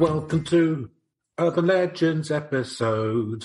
welcome 0.00 0.42
to 0.42 0.88
Urban 1.38 1.66
Legends 1.66 2.30
episode. 2.30 3.44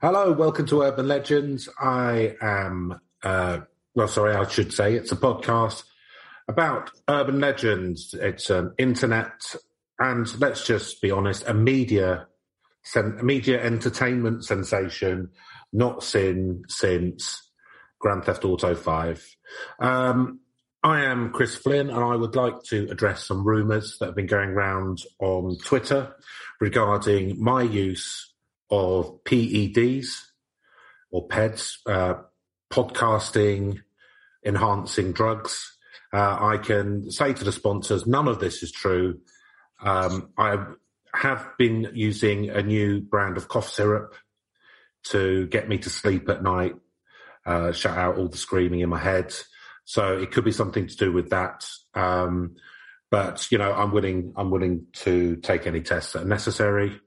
Hello, 0.00 0.32
welcome 0.32 0.64
to 0.68 0.80
Urban 0.80 1.06
Legends. 1.06 1.68
I 1.78 2.34
am, 2.40 2.98
uh, 3.22 3.58
well, 3.94 4.08
sorry, 4.08 4.34
I 4.34 4.48
should 4.48 4.72
say 4.72 4.94
it's 4.94 5.12
a 5.12 5.16
podcast 5.16 5.82
about 6.48 6.90
urban 7.10 7.40
legends. 7.40 8.14
It's 8.18 8.48
an 8.48 8.72
internet 8.78 9.54
and 9.98 10.40
let's 10.40 10.66
just 10.66 11.02
be 11.02 11.10
honest, 11.10 11.46
a 11.46 11.52
media, 11.52 12.26
sen- 12.82 13.18
media 13.22 13.62
entertainment 13.62 14.46
sensation, 14.46 15.28
not 15.74 16.02
seen 16.02 16.62
since 16.68 17.50
Grand 18.00 18.24
Theft 18.24 18.46
Auto 18.46 18.74
5. 18.74 19.36
Um, 19.78 20.40
I 20.84 21.04
am 21.04 21.30
Chris 21.30 21.54
Flynn, 21.54 21.90
and 21.90 22.04
I 22.04 22.16
would 22.16 22.34
like 22.34 22.64
to 22.64 22.88
address 22.90 23.24
some 23.28 23.46
rumours 23.46 23.98
that 23.98 24.06
have 24.06 24.16
been 24.16 24.26
going 24.26 24.50
around 24.50 25.02
on 25.20 25.56
Twitter 25.58 26.16
regarding 26.60 27.40
my 27.40 27.62
use 27.62 28.34
of 28.68 29.22
PEDs 29.22 30.08
or 31.12 31.28
PEDs, 31.28 31.76
uh, 31.86 32.14
podcasting 32.68 33.78
enhancing 34.44 35.12
drugs. 35.12 35.78
Uh, 36.12 36.38
I 36.40 36.56
can 36.58 37.12
say 37.12 37.32
to 37.32 37.44
the 37.44 37.52
sponsors, 37.52 38.04
none 38.04 38.26
of 38.26 38.40
this 38.40 38.64
is 38.64 38.72
true. 38.72 39.20
Um, 39.80 40.30
I 40.36 40.64
have 41.14 41.46
been 41.58 41.92
using 41.94 42.50
a 42.50 42.60
new 42.60 43.00
brand 43.00 43.36
of 43.36 43.46
cough 43.46 43.68
syrup 43.68 44.16
to 45.04 45.46
get 45.46 45.68
me 45.68 45.78
to 45.78 45.90
sleep 45.90 46.28
at 46.28 46.42
night, 46.42 46.74
uh, 47.46 47.70
shut 47.70 47.96
out 47.96 48.18
all 48.18 48.26
the 48.26 48.36
screaming 48.36 48.80
in 48.80 48.88
my 48.88 48.98
head. 48.98 49.32
So 49.92 50.16
it 50.16 50.30
could 50.30 50.46
be 50.46 50.52
something 50.52 50.86
to 50.86 50.96
do 50.96 51.12
with 51.12 51.28
that. 51.28 51.66
Um, 51.92 52.56
but 53.10 53.46
you 53.52 53.58
know, 53.58 53.74
I'm 53.74 53.92
willing. 53.92 54.32
I'm 54.36 54.50
willing 54.50 54.86
to 55.04 55.36
take 55.36 55.66
any 55.66 55.82
tests 55.82 56.14
that 56.14 56.22
are 56.22 56.26
necessary. 56.26 56.98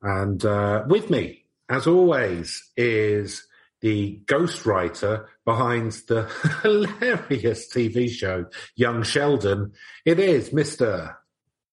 And 0.00 0.44
uh, 0.44 0.84
with 0.86 1.10
me, 1.10 1.46
as 1.68 1.88
always, 1.88 2.62
is 2.76 3.44
the 3.80 4.20
ghostwriter 4.26 5.26
behind 5.44 5.90
the 6.06 6.30
hilarious 6.62 7.68
TV 7.74 8.08
show 8.08 8.46
Young 8.76 9.02
Sheldon. 9.02 9.72
It 10.04 10.20
is 10.20 10.52
Mister. 10.52 11.16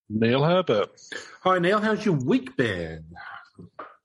Neil 0.09 0.43
Herbert. 0.43 0.99
Hi 1.43 1.59
Neil, 1.59 1.79
how's 1.79 2.03
your 2.03 2.15
week 2.15 2.57
been? 2.57 3.05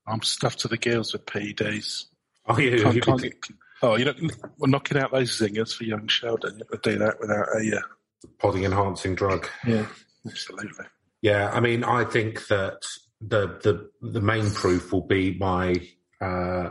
I'm 0.06 0.20
stuffed 0.20 0.58
to 0.58 0.68
the 0.68 0.76
gills 0.76 1.14
with 1.14 1.24
PEDs. 1.24 2.04
Oh, 2.44 2.58
you, 2.58 2.82
Can't, 2.82 2.94
you 2.96 3.00
can't 3.00 3.22
oh, 3.82 3.96
you 3.96 4.04
know, 4.04 4.14
we're 4.58 4.68
knocking 4.68 4.98
out 4.98 5.12
those 5.12 5.38
zingers 5.38 5.74
for 5.74 5.84
young 5.84 6.06
Sheldon. 6.08 6.58
You 6.58 6.64
could 6.64 6.82
do 6.82 6.98
that 6.98 7.20
without 7.20 7.48
a, 7.56 7.76
uh, 7.76 7.80
podding 8.38 8.64
enhancing 8.64 9.14
drug. 9.14 9.48
yeah, 9.66 9.86
absolutely. 10.26 10.86
Yeah, 11.20 11.50
I 11.52 11.60
mean, 11.60 11.84
I 11.84 12.04
think 12.04 12.46
that 12.48 12.84
the 13.20 13.58
the 13.62 13.90
the 14.00 14.20
main 14.20 14.50
proof 14.50 14.92
will 14.92 15.06
be 15.06 15.36
my 15.38 15.74
uh, 16.20 16.70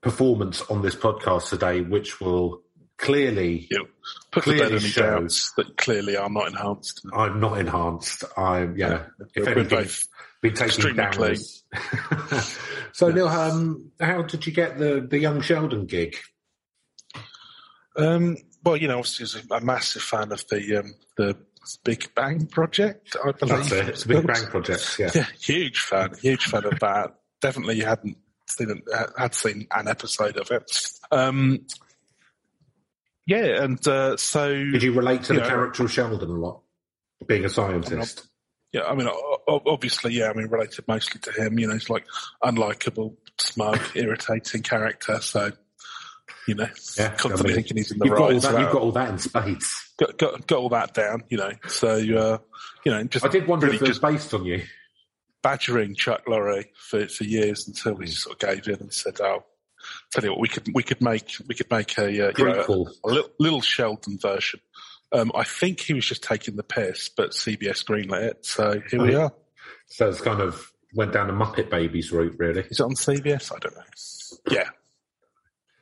performance 0.00 0.62
on 0.70 0.82
this 0.82 0.94
podcast 0.94 1.50
today, 1.50 1.80
which 1.80 2.20
will 2.20 2.62
clearly 2.96 3.68
put 4.32 4.42
Clearly 4.42 4.78
shows. 4.80 5.52
that 5.56 5.76
clearly 5.76 6.16
are 6.16 6.28
not 6.28 6.48
enhanced. 6.48 7.02
I'm 7.12 7.40
not 7.40 7.58
enhanced. 7.58 8.24
I'm 8.36 8.76
yeah. 8.76 9.06
If 9.34 9.46
We're 9.46 9.52
anything, 9.52 9.78
both 9.78 10.06
been 10.40 10.54
taking 10.54 10.94
downwards. 10.94 11.64
so 12.92 13.10
Neil, 13.10 13.28
um, 13.28 13.90
how 14.00 14.22
did 14.22 14.46
you 14.46 14.52
get 14.52 14.78
the 14.78 15.06
the 15.08 15.18
young 15.18 15.40
Sheldon 15.40 15.86
gig? 15.86 16.16
Um, 17.96 18.36
well, 18.64 18.76
you 18.76 18.88
know, 18.88 18.98
obviously, 18.98 19.24
as 19.24 19.36
a, 19.50 19.54
a 19.54 19.60
massive 19.60 20.02
fan 20.02 20.32
of 20.32 20.44
the 20.48 20.76
um, 20.78 20.94
the 21.16 21.36
Big 21.84 22.14
Bang 22.14 22.46
Project, 22.46 23.16
I 23.22 23.32
believe. 23.32 23.56
That's 23.68 23.72
it. 23.72 23.88
It's 23.88 24.04
a 24.04 24.08
big 24.08 24.26
bang 24.26 24.46
project. 24.46 24.96
Yeah. 24.98 25.10
Yeah, 25.14 25.26
huge 25.40 25.80
fan, 25.80 26.12
huge 26.20 26.44
fan 26.44 26.64
of 26.64 26.78
that. 26.80 27.14
Definitely 27.40 27.80
hadn't 27.80 28.16
seen 28.46 28.82
had 29.16 29.34
seen 29.34 29.66
an 29.70 29.88
episode 29.88 30.36
of 30.38 30.50
it. 30.50 30.80
Um, 31.10 31.66
yeah, 33.26 33.62
and 33.62 33.86
uh, 33.86 34.16
so 34.16 34.48
Did 34.54 34.82
you 34.82 34.92
relate 34.92 35.24
to 35.24 35.34
the 35.34 35.40
Yeah. 35.40 35.48
character 35.48 35.84
of 35.84 35.92
Sheldon 35.92 36.30
a 36.30 36.32
lot, 36.32 36.62
being 37.26 37.44
a 37.44 37.48
scientist? 37.50 38.26
Yeah, 38.72 38.82
I 38.82 38.94
mean, 38.94 39.08
obviously, 39.48 40.14
yeah, 40.14 40.28
I 40.30 40.34
mean, 40.34 40.48
related 40.48 40.86
mostly 40.86 41.20
to 41.22 41.32
him. 41.32 41.58
You 41.58 41.68
know, 41.68 41.72
he's 41.72 41.88
like 41.88 42.04
unlikable, 42.42 43.16
smug, 43.38 43.80
irritating 43.94 44.62
character. 44.62 45.20
So, 45.20 45.52
you 46.46 46.54
know, 46.54 46.68
Yeah, 46.98 47.14
constantly 47.14 47.38
I 47.38 47.42
mean, 47.44 47.54
thinking 47.54 47.76
he's 47.78 47.92
in 47.92 47.98
the 47.98 48.04
You've 48.06 48.18
got, 48.18 48.30
right. 48.30 48.42
that, 48.42 48.60
you've 48.60 48.72
got 48.72 48.82
all 48.82 48.92
that 48.92 49.08
in 49.08 49.18
spades. 49.18 49.92
got, 49.96 50.18
got 50.18 50.46
got 50.46 50.58
all 50.58 50.68
that 50.70 50.92
down. 50.92 51.24
You 51.30 51.38
know, 51.38 51.52
so 51.68 51.94
uh, 51.94 52.38
you 52.84 52.92
know, 52.92 53.02
just 53.04 53.24
I 53.24 53.28
did 53.28 53.46
wonder 53.46 53.66
really 53.66 53.76
if 53.76 53.82
it 53.82 53.88
was 53.88 53.98
based 53.98 54.34
on 54.34 54.44
you. 54.44 54.62
badgering 55.42 55.94
Chuck 55.94 56.26
Lorre 56.26 56.66
for, 56.76 57.08
for 57.08 57.24
years 57.24 57.68
until 57.68 57.96
he 57.96 58.08
sort 58.08 58.42
of 58.42 58.48
gave 58.48 58.68
in 58.68 58.80
and 58.80 58.92
said, 58.92 59.18
"Oh, 59.20 59.44
tell 60.12 60.24
you 60.24 60.30
what, 60.30 60.40
we 60.40 60.48
could 60.48 60.68
we 60.74 60.82
could 60.82 61.00
make 61.00 61.32
we 61.48 61.54
could 61.54 61.70
make 61.70 61.96
a 61.96 62.28
uh, 62.28 62.32
you 62.36 62.44
know, 62.44 62.52
a, 62.52 63.08
a 63.08 63.08
little, 63.08 63.30
little 63.40 63.62
Sheldon 63.62 64.18
version." 64.20 64.60
Um, 65.12 65.32
I 65.34 65.44
think 65.44 65.80
he 65.80 65.94
was 65.94 66.04
just 66.06 66.22
taking 66.22 66.56
the 66.56 66.62
piss, 66.62 67.08
but 67.08 67.30
CBS 67.30 67.84
greenlit 67.84 68.22
it, 68.22 68.46
so 68.46 68.80
here 68.90 69.02
we 69.02 69.14
Oh, 69.14 69.18
yeah. 69.18 69.24
are. 69.24 69.32
So 69.86 70.08
it's 70.08 70.20
kind 70.20 70.40
of 70.42 70.70
went 70.94 71.12
down 71.12 71.28
the 71.28 71.32
Muppet 71.32 71.70
Babies 71.70 72.12
route, 72.12 72.34
really. 72.38 72.60
Is 72.68 72.80
it 72.80 72.82
on 72.82 72.94
CBS? 72.94 73.50
I 73.54 73.58
don't 73.58 73.74
know. 73.74 73.82
Yeah, 74.50 74.68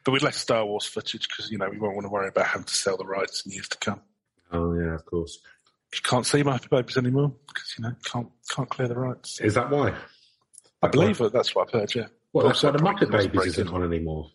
but 0.05 0.13
with 0.13 0.23
less 0.23 0.37
Star 0.37 0.65
Wars 0.65 0.87
footage 0.87 1.29
because 1.29 1.51
you 1.51 1.59
know 1.59 1.69
we 1.69 1.79
won't 1.79 1.95
want 1.97 2.05
to 2.07 2.11
worry 2.11 2.29
about 2.29 2.47
having 2.47 2.65
to 2.65 2.75
sell 2.75 2.97
the 2.97 3.05
rights 3.07 3.45
in 3.45 3.53
years 3.53 3.69
to 3.69 3.79
come. 3.79 4.01
Oh 4.53 4.73
yeah, 4.75 4.95
of 4.95 5.05
course. 5.07 5.39
You 5.95 6.01
can't 6.03 6.27
see 6.27 6.43
Muppet 6.45 6.69
Babies 6.71 6.97
anymore 6.97 7.33
because 7.49 7.75
you 7.77 7.83
know 7.85 7.93
can't 8.05 8.29
can't 8.55 8.69
clear 8.69 8.87
the 8.89 8.97
rights. 8.99 9.41
Is 9.41 9.55
that 9.55 9.71
why? 9.71 9.95
I 10.83 10.89
believe 10.89 11.21
it. 11.21 11.33
That's 11.33 11.53
what 11.55 11.67
I've 11.69 11.81
heard. 11.81 11.95
Yeah. 11.95 12.07
Well, 12.33 12.47
that's 12.47 12.63
why 12.63 12.71
the 12.71 12.79
Muppet 12.79 13.11
Babies 13.11 13.47
isn't 13.47 13.69
on 13.69 13.83
anymore. 13.83 14.31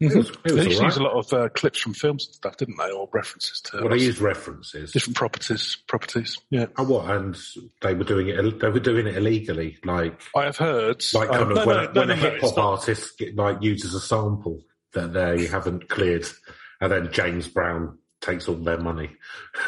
It 0.00 0.14
was, 0.16 0.30
it 0.30 0.42
They 0.44 0.64
used 0.64 0.70
to 0.70 0.76
all 0.78 0.84
use 0.84 0.96
a 0.96 1.02
lot 1.02 1.12
of 1.12 1.32
uh, 1.34 1.48
clips 1.50 1.78
from 1.78 1.92
films 1.92 2.26
and 2.26 2.34
stuff, 2.34 2.56
didn't 2.56 2.78
they, 2.78 2.90
or 2.90 3.06
references 3.12 3.60
to 3.66 3.80
Well, 3.82 3.90
they 3.90 4.02
used 4.02 4.18
references. 4.20 4.92
different 4.92 5.16
properties. 5.16 5.76
Properties, 5.86 6.38
yeah. 6.48 6.66
Oh, 6.78 6.84
what? 6.84 7.10
And 7.10 7.36
they 7.82 7.92
were 7.94 8.04
doing 8.04 8.28
it. 8.28 8.60
They 8.60 8.68
were 8.70 8.80
doing 8.80 9.06
it 9.06 9.16
illegally, 9.16 9.76
like 9.84 10.18
I 10.34 10.44
have 10.44 10.56
heard. 10.56 11.04
like 11.12 11.28
uh, 11.28 11.32
kind 11.32 11.42
of 11.42 11.48
no, 11.56 11.66
when, 11.66 11.76
no, 11.76 11.82
a- 11.82 11.86
when 11.92 11.94
no, 11.94 12.02
a 12.02 12.06
no, 12.06 12.14
hip 12.14 12.40
hop 12.40 12.56
not. 12.56 12.64
artist 12.64 13.18
get, 13.18 13.36
like 13.36 13.62
uses 13.62 13.94
a 13.94 14.00
sample 14.00 14.62
that 14.94 15.12
they 15.12 15.46
haven't 15.46 15.88
cleared, 15.90 16.26
and 16.80 16.90
then 16.90 17.12
James 17.12 17.46
Brown 17.46 17.98
takes 18.22 18.48
all 18.48 18.54
their 18.56 18.78
money. 18.80 19.10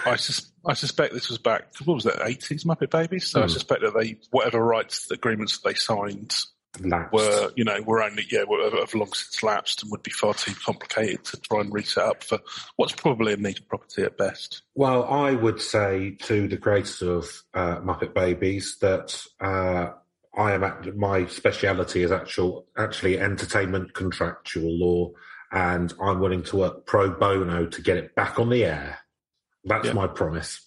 I, 0.07 0.17
sus- 0.17 0.51
I 0.67 0.73
suspect 0.73 1.13
this 1.13 1.29
was 1.29 1.39
back. 1.39 1.65
What 1.85 1.95
was 1.95 2.05
that? 2.05 2.27
Eighties 2.27 2.65
Muppet 2.65 2.91
Babies. 2.91 3.27
So 3.29 3.41
I 3.41 3.45
Hmm. 3.45 3.49
suspect 3.51 3.83
that 3.83 3.93
they, 3.99 4.17
whatever 4.31 4.65
rights 4.65 5.11
agreements 5.11 5.59
that 5.59 5.69
they 5.69 5.75
signed, 5.75 6.35
Lapsed. 6.81 7.13
were 7.13 7.53
you 7.55 7.65
know 7.65 7.83
were 7.83 8.03
only 8.03 8.25
yeah 8.31 8.45
were, 8.45 8.63
have 8.71 8.95
long 8.95 9.13
since 9.13 9.43
lapsed 9.43 9.83
and 9.83 9.91
would 9.93 10.03
be 10.03 10.11
far 10.11 10.33
too 10.33 10.55
complicated 10.65 11.23
to 11.27 11.37
try 11.41 11.61
and 11.61 11.73
reset 11.73 12.03
up 12.05 12.25
for 12.25 12.39
what's 12.77 12.93
probably 12.95 13.35
a 13.35 13.37
neat 13.37 13.61
property 13.69 14.03
at 14.03 14.17
best. 14.17 14.63
Well, 14.75 15.05
I 15.05 15.33
would 15.33 15.61
say 15.61 16.13
to 16.23 16.49
the 16.49 16.57
creators 16.57 17.03
of 17.03 17.43
uh, 17.53 17.77
Muppet 17.81 18.15
Babies 18.15 18.79
that 18.81 19.23
uh, 19.39 19.91
I 20.35 20.53
am 20.53 20.65
at, 20.65 20.97
my 20.97 21.27
speciality 21.27 22.05
is 22.05 22.11
actual 22.11 22.67
actually 22.79 23.21
entertainment 23.21 23.93
contractual 23.93 24.73
law, 24.73 25.11
and 25.51 25.93
I'm 26.01 26.21
willing 26.21 26.43
to 26.45 26.57
work 26.57 26.87
pro 26.87 27.11
bono 27.11 27.67
to 27.67 27.83
get 27.83 27.99
it 27.99 28.15
back 28.15 28.39
on 28.41 28.49
the 28.49 28.65
air. 28.65 28.99
That's 29.65 29.89
Yeah. 29.89 29.93
my 29.93 30.07
promise. 30.07 30.67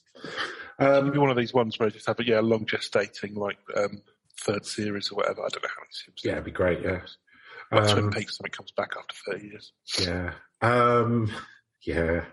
Um, 0.77 1.15
one 1.15 1.31
of 1.31 1.37
these 1.37 1.53
ones 1.53 1.79
where 1.79 1.87
you 1.87 1.93
just 1.93 2.05
have 2.05 2.19
a 2.19 2.25
yeah 2.25 2.41
long 2.41 2.65
gestating 2.65 3.35
like 3.37 3.57
um, 3.75 4.01
third 4.41 4.65
series 4.65 5.11
or 5.11 5.15
whatever. 5.15 5.41
I 5.41 5.49
don't 5.49 5.63
know 5.63 5.69
how 5.69 5.81
many 5.81 5.91
series. 5.91 6.21
yeah, 6.23 6.31
it'd 6.33 6.45
be 6.45 6.51
great. 6.51 6.81
Yeah, 6.81 7.01
Twin 7.71 8.05
Um, 8.05 8.11
Peaks, 8.11 8.37
something 8.37 8.51
comes 8.51 8.71
back 8.71 8.91
after 8.97 9.15
thirty 9.31 9.47
years. 9.47 9.71
yeah, 10.01 10.33
um, 10.61 11.31
yeah. 11.85 12.25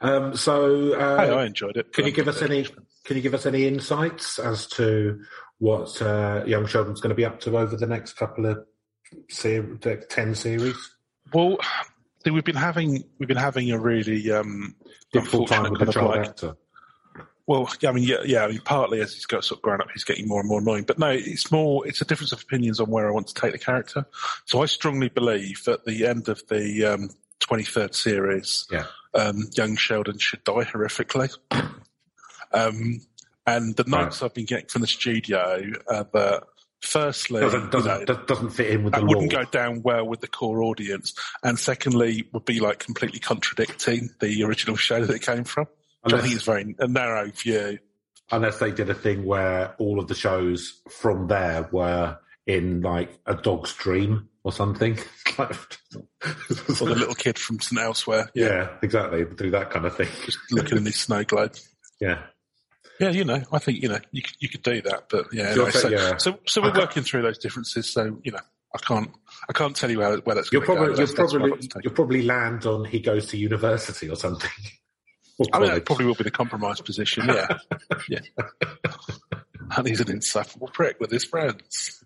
Um, 0.00 0.36
so, 0.36 0.92
uh, 0.94 1.18
Hey, 1.18 1.32
I 1.32 1.44
enjoyed 1.44 1.76
it. 1.76 1.92
Can 1.92 2.06
you 2.06 2.12
give 2.12 2.28
us 2.28 2.42
any? 2.42 2.64
Can 3.04 3.16
you 3.16 3.22
give 3.22 3.34
us 3.34 3.46
any 3.46 3.66
insights 3.66 4.38
as 4.38 4.66
to 4.68 5.20
what 5.58 6.00
uh, 6.02 6.42
Young 6.46 6.66
Sheldon's 6.66 7.00
going 7.00 7.10
to 7.10 7.14
be 7.16 7.24
up 7.24 7.40
to 7.40 7.56
over 7.56 7.76
the 7.76 7.86
next 7.86 8.14
couple 8.14 8.46
of 8.46 8.58
ser- 9.30 9.76
ten 10.10 10.34
series? 10.34 10.76
Well, 11.32 11.58
see, 12.24 12.30
we've 12.30 12.44
been 12.44 12.56
having 12.56 13.04
we've 13.18 13.28
been 13.28 13.36
having 13.36 13.70
a 13.70 13.78
really 13.78 14.30
um, 14.32 14.74
Difficult 15.12 15.48
time 15.48 15.70
with 15.70 15.80
the 15.86 15.92
child 15.92 16.10
like- 16.10 16.28
actor. 16.28 16.56
Well, 17.46 17.70
yeah, 17.80 17.90
I 17.90 17.92
mean, 17.92 18.04
yeah, 18.04 18.16
yeah. 18.24 18.44
I 18.44 18.48
mean, 18.48 18.60
partly 18.64 19.00
as 19.00 19.14
he's 19.14 19.26
got 19.26 19.44
sort 19.44 19.58
of 19.58 19.62
grown 19.62 19.80
up, 19.80 19.88
he's 19.92 20.02
getting 20.04 20.26
more 20.26 20.40
and 20.40 20.48
more 20.48 20.60
annoying. 20.60 20.82
But 20.84 20.98
no, 20.98 21.10
it's 21.10 21.52
more. 21.52 21.86
It's 21.86 22.00
a 22.00 22.04
difference 22.04 22.32
of 22.32 22.42
opinions 22.42 22.80
on 22.80 22.90
where 22.90 23.08
I 23.08 23.12
want 23.12 23.28
to 23.28 23.34
take 23.34 23.52
the 23.52 23.58
character. 23.58 24.04
So 24.46 24.62
I 24.62 24.66
strongly 24.66 25.08
believe 25.08 25.62
that 25.64 25.84
the 25.84 26.06
end 26.06 26.28
of 26.28 26.42
the 26.48 26.84
um, 26.84 27.10
23rd 27.40 27.94
series, 27.94 28.66
Yeah. 28.70 28.86
um, 29.14 29.44
young 29.56 29.76
Sheldon 29.76 30.18
should 30.18 30.42
die 30.44 30.64
horrifically. 30.64 31.30
Um, 32.52 33.00
And 33.48 33.76
the 33.76 33.84
notes 33.84 34.24
I've 34.24 34.34
been 34.34 34.44
getting 34.44 34.66
from 34.66 34.80
the 34.80 34.88
studio 34.88 35.70
are 35.88 36.08
that 36.14 36.42
firstly, 36.82 37.42
Doesn't 37.42 37.70
doesn't 37.70 38.00
know, 38.00 38.04
does- 38.04 38.26
doesn't 38.26 38.50
fit 38.50 38.70
in 38.70 38.82
with 38.82 38.92
the 38.94 38.98
that 39.00 39.06
wouldn't 39.06 39.30
go 39.30 39.44
down 39.44 39.82
well 39.82 40.04
with 40.04 40.20
the 40.20 40.26
core 40.26 40.62
audience, 40.64 41.14
and 41.44 41.56
secondly, 41.56 42.28
would 42.32 42.44
be 42.44 42.58
like 42.58 42.80
completely 42.80 43.20
contradicting 43.20 44.10
the 44.20 44.42
original 44.42 44.74
show 44.74 45.04
that 45.04 45.14
it 45.14 45.22
came 45.22 45.44
from. 45.44 45.68
I 46.06 46.10
Unless- 46.10 46.22
think 46.22 46.36
is 46.36 46.42
very 46.44 46.74
a 46.78 46.86
narrow 46.88 47.30
view. 47.30 47.78
unless 48.30 48.58
they 48.58 48.70
did 48.70 48.88
a 48.90 48.94
thing 48.94 49.24
where 49.24 49.74
all 49.78 49.98
of 50.00 50.06
the 50.08 50.14
shows 50.14 50.80
from 50.90 51.26
there 51.28 51.68
were 51.72 52.18
in 52.46 52.80
like 52.82 53.10
a 53.26 53.34
dog's 53.34 53.72
dream 53.74 54.28
or 54.44 54.52
something. 54.52 54.98
Or 55.38 55.48
the 56.88 56.94
little 56.96 57.14
kid 57.14 57.38
from 57.38 57.58
Elsewhere, 57.78 58.30
yeah, 58.34 58.46
yeah, 58.46 58.68
exactly. 58.82 59.24
Do 59.24 59.50
that 59.50 59.70
kind 59.70 59.84
of 59.84 59.94
thing. 59.96 60.08
just 60.24 60.38
looking 60.50 60.78
in 60.78 60.86
his 60.86 60.96
snow 60.98 61.24
globe. 61.24 61.54
Yeah. 62.00 62.22
Yeah, 63.00 63.10
you 63.10 63.24
know, 63.24 63.42
I 63.52 63.58
think 63.58 63.82
you 63.82 63.88
know 63.90 63.98
you 64.12 64.22
could, 64.22 64.34
you 64.38 64.48
could 64.48 64.62
do 64.62 64.80
that, 64.82 65.08
but 65.10 65.26
yeah. 65.32 65.52
So 65.54 65.64
anyway, 65.66 65.70
so, 65.70 65.88
yeah. 65.88 66.16
so 66.16 66.38
so 66.46 66.62
we're 66.62 66.72
working 66.74 67.02
through 67.02 67.22
those 67.22 67.36
differences. 67.38 67.90
So 67.90 68.18
you 68.22 68.32
know, 68.32 68.40
I 68.74 68.78
can't 68.78 69.10
I 69.48 69.52
can't 69.52 69.76
tell 69.76 69.90
you 69.90 69.98
where 69.98 70.16
where 70.18 70.36
that's 70.36 70.50
You'll 70.52 70.62
going 70.62 70.78
to 70.78 70.84
probably 70.84 70.94
go. 70.96 71.00
you'll 71.02 71.06
That's- 71.06 71.18
that's 71.18 71.32
where 71.32 71.40
probably 71.40 71.52
I've 71.52 71.60
got 71.60 71.62
to 71.62 71.68
take 71.68 71.84
you'll 71.84 71.94
probably 71.94 72.22
land 72.22 72.64
on 72.66 72.84
he 72.86 73.00
goes 73.00 73.26
to 73.28 73.36
university 73.36 74.08
or 74.08 74.16
something. 74.16 74.50
Or 75.38 75.46
I 75.52 75.58
mean, 75.58 75.68
college. 75.68 75.70
that 75.80 75.84
probably 75.86 76.06
will 76.06 76.14
be 76.14 76.24
the 76.24 76.30
compromise 76.30 76.80
position, 76.80 77.26
yeah. 77.28 77.58
yeah. 78.08 78.20
And 79.76 79.86
he's 79.86 80.00
an 80.00 80.10
insufferable 80.10 80.68
prick 80.68 80.98
with 81.00 81.10
his 81.10 81.24
friends. 81.24 82.02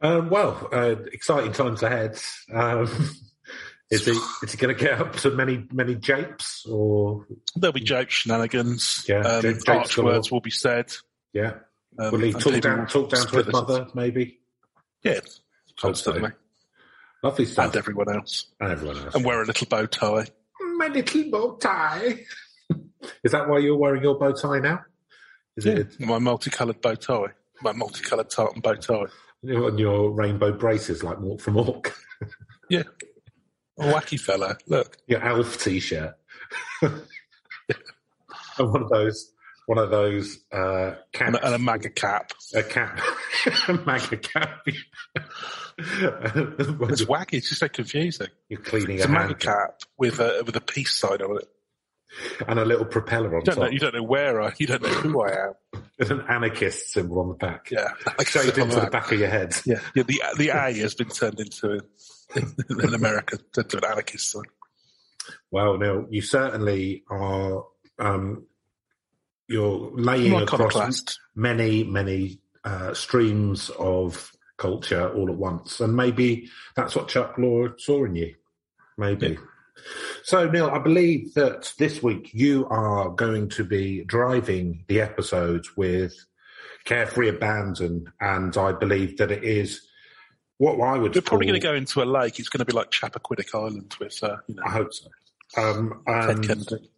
Um, 0.00 0.28
well, 0.30 0.68
uh, 0.72 0.96
exciting 1.12 1.52
times 1.52 1.82
ahead. 1.82 2.18
Um, 2.52 2.86
is 3.90 4.04
he 4.06 4.12
is 4.42 4.52
he 4.52 4.56
going 4.56 4.74
to 4.76 4.82
get 4.82 5.00
up 5.00 5.14
to 5.16 5.30
many 5.30 5.66
many 5.72 5.94
japes 5.94 6.66
or 6.66 7.26
There'll 7.54 7.72
be 7.72 7.80
joke 7.80 8.10
shenanigans. 8.10 9.04
Yeah, 9.08 9.20
um, 9.20 9.42
joke- 9.42 9.54
jokes 9.56 9.64
harsh 9.68 9.94
galore. 9.96 10.12
words 10.14 10.30
will 10.32 10.40
be 10.40 10.50
said. 10.50 10.92
yeah? 11.32 11.54
Um, 11.98 12.10
Will 12.10 12.20
he 12.20 12.32
talk 12.32 12.60
down 12.60 12.86
talk 12.88 13.10
down 13.10 13.26
to 13.28 13.36
his 13.36 13.46
this- 13.46 13.52
mother? 13.52 13.86
Maybe. 13.94 14.40
Yeah, 15.04 15.14
Hope 15.14 15.26
so. 15.26 15.42
constantly. 15.78 16.30
Lovely 17.22 17.44
stuff. 17.44 17.66
And 17.66 17.76
everyone 17.76 18.14
else. 18.14 18.46
And 18.60 18.72
everyone 18.72 18.98
else. 18.98 19.14
And 19.14 19.24
wear 19.24 19.40
a 19.42 19.46
little 19.46 19.66
bow 19.68 19.86
tie. 19.86 20.26
My 20.76 20.88
little 20.88 21.30
bow 21.30 21.56
tie. 21.56 22.20
is 23.22 23.32
that 23.32 23.48
why 23.48 23.58
you're 23.58 23.76
wearing 23.76 24.02
your 24.02 24.18
bow 24.18 24.32
tie 24.32 24.58
now? 24.60 24.80
Is 25.56 25.66
it 25.66 25.98
My 26.00 26.18
multicoloured 26.18 26.80
bow 26.80 26.94
tie. 26.94 27.32
My 27.62 27.72
multicoloured 27.72 28.30
tartan 28.30 28.60
bow 28.60 28.74
tie. 28.74 29.06
on 29.44 29.78
your 29.78 30.10
rainbow 30.10 30.52
braces 30.52 31.02
like 31.04 31.18
Mork 31.18 31.40
from 31.40 31.56
Ork? 31.56 31.94
Yeah. 32.70 32.84
A 33.78 33.82
wacky 33.92 34.18
fella. 34.18 34.56
Look. 34.66 34.96
Your 35.06 35.22
Alf 35.22 35.62
t-shirt. 35.62 36.14
and 36.80 37.02
one 38.58 38.82
of 38.82 38.88
those, 38.88 39.32
one 39.66 39.78
of 39.78 39.90
those 39.90 40.38
uh, 40.52 40.94
And 41.18 41.34
caps, 41.34 41.38
a, 41.42 41.46
and 41.46 41.54
a 41.54 41.58
MAGA 41.58 41.90
cap. 41.90 42.32
a 42.54 42.62
cap, 42.62 43.00
a 43.68 43.72
MAGA 43.74 44.16
cap. 44.18 44.66
It's 45.76 47.04
wacky. 47.04 47.34
It's 47.34 47.48
just 47.48 47.60
so 47.60 47.68
confusing. 47.68 48.28
You're 48.48 48.60
cleaning 48.60 48.96
It's 48.96 49.06
a 49.06 49.08
a 49.08 49.10
MAGA 49.12 49.34
cap 49.34 49.80
with 49.98 50.20
a 50.20 50.42
with 50.46 50.54
a 50.56 50.60
peace 50.60 50.94
sign 50.94 51.20
on 51.20 51.38
it. 51.38 51.48
and 52.46 52.60
a 52.60 52.64
little 52.64 52.84
propeller 52.84 53.34
on 53.34 53.40
You 53.40 53.46
don't 53.46 53.56
know. 53.58 53.64
top, 53.64 53.72
You 53.72 53.78
don't 53.80 53.94
know 53.94 54.02
where 54.04 54.40
I. 54.40 54.52
You 54.58 54.66
don't 54.68 54.82
know 54.82 54.88
who 54.88 55.22
I 55.22 55.30
am. 55.48 55.82
with 55.98 56.10
an 56.12 56.20
anarchist 56.28 56.92
symbol 56.92 57.18
on 57.20 57.28
the 57.28 57.34
back, 57.34 57.70
Yeah. 57.72 57.88
Like 58.18 58.28
shaved 58.28 58.56
into 58.56 58.78
the 58.80 58.86
back 58.88 59.10
of 59.10 59.18
your 59.18 59.28
head. 59.28 59.56
Yeah. 59.66 59.80
yeah. 59.96 60.04
The 60.04 60.22
the 60.38 60.48
A 60.50 60.72
has 60.78 60.94
been 60.94 61.08
turned 61.08 61.40
into 61.40 61.80
in 62.36 62.94
America 62.94 63.38
into 63.56 63.78
an 63.78 63.84
anarchist 63.84 64.30
sign. 64.30 64.44
Well, 65.50 65.76
Neil, 65.78 66.06
you 66.10 66.20
certainly 66.22 67.02
are. 67.10 67.64
Um, 67.98 68.46
you're 69.48 69.90
laying 69.94 70.34
across 70.34 71.18
many, 71.34 71.84
many 71.84 72.40
uh, 72.64 72.94
streams 72.94 73.70
of 73.78 74.32
culture 74.56 75.10
all 75.10 75.30
at 75.30 75.36
once, 75.36 75.80
and 75.80 75.94
maybe 75.96 76.48
that's 76.76 76.96
what 76.96 77.08
Chuck 77.08 77.36
Lorre 77.36 77.78
saw 77.78 78.04
in 78.04 78.16
you. 78.16 78.34
Maybe. 78.96 79.38
So, 80.22 80.48
Neil, 80.48 80.70
I 80.70 80.78
believe 80.78 81.34
that 81.34 81.72
this 81.78 82.02
week 82.02 82.30
you 82.32 82.66
are 82.70 83.10
going 83.10 83.48
to 83.50 83.64
be 83.64 84.04
driving 84.04 84.84
the 84.88 85.00
episodes 85.00 85.76
with 85.76 86.14
carefree 86.84 87.28
abandon, 87.28 88.12
and 88.20 88.56
I 88.56 88.72
believe 88.72 89.18
that 89.18 89.30
it 89.30 89.44
is 89.44 89.82
what 90.58 90.80
I 90.80 90.96
would. 90.96 91.14
We're 91.14 91.22
probably 91.22 91.46
call- 91.46 91.52
going 91.52 91.60
to 91.60 91.66
go 91.66 91.74
into 91.74 92.02
a 92.02 92.04
lake. 92.04 92.38
It's 92.38 92.48
going 92.48 92.60
to 92.60 92.64
be 92.64 92.72
like 92.72 92.90
Chappaquiddick 92.90 93.54
Island 93.54 93.94
with, 93.98 94.22
uh, 94.22 94.36
you 94.46 94.54
know, 94.54 94.62
I 94.64 94.70
hope 94.70 94.94
so. 94.94 95.08
Um, 95.56 96.02
Ted 96.06 96.30
and 96.30 96.46
Kennedy. 96.46 96.90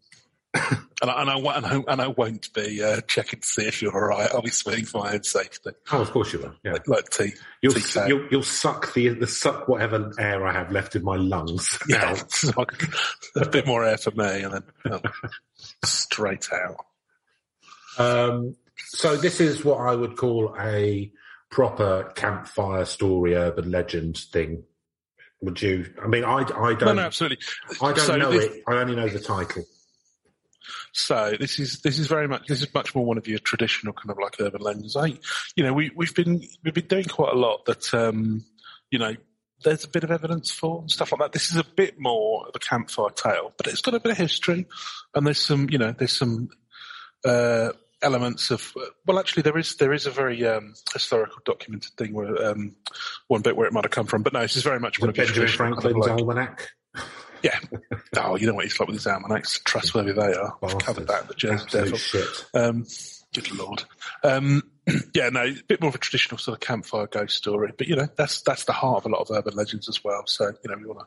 And, 0.55 1.11
I, 1.11 1.21
and, 1.21 1.31
I, 1.31 1.37
won't- 1.37 1.57
and, 1.59 1.67
I, 1.67 1.93
and 1.93 2.01
I 2.01 2.07
won't 2.09 2.53
be 2.55 2.83
uh, 2.83 3.01
checking 3.03 3.41
to 3.41 3.47
see 3.47 3.67
if 3.67 3.83
you're 3.83 3.93
all 3.95 4.09
right. 4.09 4.31
I'll 4.33 4.43
be 4.43 4.51
swimming 4.51 4.85
for 4.87 5.03
my 5.05 5.13
own 5.15 5.23
safety, 5.23 5.71
oh, 5.93 6.01
of 6.01 6.11
course 6.11 6.33
you 6.33 6.39
will. 6.41 6.55
Yeah. 6.65 6.73
like, 6.73 6.89
like 6.89 7.11
T. 7.11 7.33
You'll, 7.63 7.75
T-K. 7.75 8.09
you'll 8.09 8.27
you'll 8.31 8.43
suck 8.43 8.95
the, 8.95 9.09
the 9.11 9.27
suck 9.27 9.69
whatever 9.69 10.13
air 10.19 10.47
I 10.47 10.53
have 10.53 10.71
left 10.73 10.97
in 10.97 11.03
my 11.05 11.17
lungs 11.17 11.79
Yeah, 11.89 12.17
out. 12.17 12.67
a 13.37 13.49
bit 13.49 13.67
more 13.67 13.85
air 13.85 13.99
for 13.99 14.13
me, 14.13 14.43
and 14.43 14.55
then 14.55 14.93
um, 14.93 15.01
straight 15.85 16.49
out. 16.53 16.77
Um, 17.99 18.57
so 18.89 19.17
this 19.17 19.41
is 19.41 19.65
what 19.65 19.79
I 19.81 19.95
would 19.95 20.17
call 20.17 20.55
a 20.59 21.11
proper 21.51 22.13
campfire 22.15 22.85
story, 22.85 23.35
urban 23.35 23.71
legend 23.71 24.17
thing. 24.19 24.65
Would 25.43 25.61
you? 25.61 25.93
I 26.03 26.07
mean, 26.07 26.25
I 26.25 26.39
I 26.39 26.75
don't 26.75 26.97
no, 26.97 27.03
absolutely. 27.03 27.39
I 27.83 27.93
don't 27.93 27.99
so 28.07 28.17
know 28.17 28.31
this, 28.33 28.45
it. 28.47 28.63
I 28.67 28.77
only 28.77 28.97
know 28.97 29.09
the 29.09 29.21
title. 29.21 29.65
So 30.93 31.35
this 31.39 31.59
is 31.59 31.81
this 31.81 31.99
is 31.99 32.07
very 32.07 32.29
much 32.29 32.47
this 32.47 32.63
is 32.63 32.73
much 32.75 32.95
more 32.95 33.05
one 33.05 33.19
of 33.19 33.29
your 33.29 33.39
traditional 33.39 33.93
kind 33.93 34.11
of 34.11 34.19
like 34.19 34.37
urban 34.41 34.63
legends. 34.63 34.97
I, 34.97 35.19
you 35.55 35.65
know, 35.65 35.73
we 35.73 35.91
we've 35.95 36.15
been 36.15 36.43
we've 36.65 36.75
been 36.75 36.87
doing 36.87 37.05
quite 37.05 37.33
a 37.33 37.39
lot 37.39 37.65
that 37.67 37.93
um, 37.95 38.45
you 38.91 38.99
know 38.99 39.15
there's 39.65 39.85
a 39.85 39.89
bit 39.89 40.05
of 40.05 40.11
evidence 40.11 40.51
for 40.51 40.81
and 40.81 40.91
stuff 40.91 41.13
like 41.13 41.21
that. 41.21 41.33
This 41.33 41.51
is 41.51 41.57
a 41.57 41.65
bit 41.65 41.99
more 41.99 42.47
of 42.47 42.55
a 42.55 42.59
campfire 42.59 43.11
tale, 43.11 43.53
but 43.57 43.67
it's 43.67 43.81
got 43.81 43.95
a 43.95 44.01
bit 44.01 44.13
of 44.13 44.19
history, 44.19 44.67
and 45.15 45.27
there's 45.27 45.41
some 45.41 45.69
you 45.71 45.79
know 45.79 45.93
there's 45.93 46.17
some 46.17 46.51
uh, 47.25 47.71
elements 48.03 48.51
of 48.51 48.73
well 49.07 49.19
actually 49.19 49.43
there 49.43 49.59
is 49.59 49.77
there 49.77 49.93
is 49.93 50.07
a 50.07 50.11
very 50.11 50.47
um, 50.47 50.75
historical 50.93 51.39
documented 51.45 51.93
thing 51.93 52.13
where 52.13 52.51
um, 52.51 52.77
one 53.29 53.43
bit 53.43 53.57
where 53.57 53.67
it 53.67 53.73
might 53.73 53.85
have 53.85 53.91
come 53.91 54.07
from, 54.07 54.23
but 54.23 54.33
no, 54.33 54.41
this 54.41 54.57
is 54.57 54.63
very 54.63 54.81
much 54.81 55.01
one 55.01 55.11
of 55.11 55.17
your 55.17 55.27
Benjamin 55.27 55.49
Franklin's 55.49 55.97
like- 55.97 56.11
almanac. 56.11 56.71
Yeah. 57.43 57.59
Oh, 58.17 58.37
you 58.37 58.47
know 58.47 58.55
what 58.55 58.65
he's 58.65 58.79
like 58.79 58.89
with 58.89 58.97
his 58.97 59.07
almanacs. 59.07 59.61
Trustworthy 59.65 60.13
they 60.13 60.35
are. 60.35 60.57
I've 60.63 60.79
covered 60.79 61.09
that 61.09 61.23
in 61.23 61.29
the 61.29 61.35
Jersey 61.35 61.67
Devil. 61.71 61.99
shit. 61.99 62.47
Um, 62.55 62.87
good 63.35 63.53
lord. 63.57 63.85
Um, 64.25 64.63
yeah, 65.15 65.29
no, 65.31 65.43
a 65.45 65.55
bit 65.69 65.81
more 65.81 65.89
of 65.89 65.95
a 65.95 65.99
traditional 65.99 66.39
sort 66.39 66.57
of 66.57 66.61
campfire 66.61 67.07
ghost 67.07 67.37
story, 67.37 67.73
but 67.77 67.89
you 67.89 67.97
know 67.97 68.09
that's 68.17 68.43
that's 68.43 68.65
the 68.65 68.73
heart 68.73 68.99
of 69.05 69.07
a 69.11 69.15
lot 69.15 69.21
of 69.23 69.31
urban 69.37 69.55
legends 69.55 69.89
as 69.89 70.03
well. 70.05 70.23
So 70.27 70.53
you 70.65 70.71
know 70.71 70.77
we 70.79 70.87
want 70.87 71.01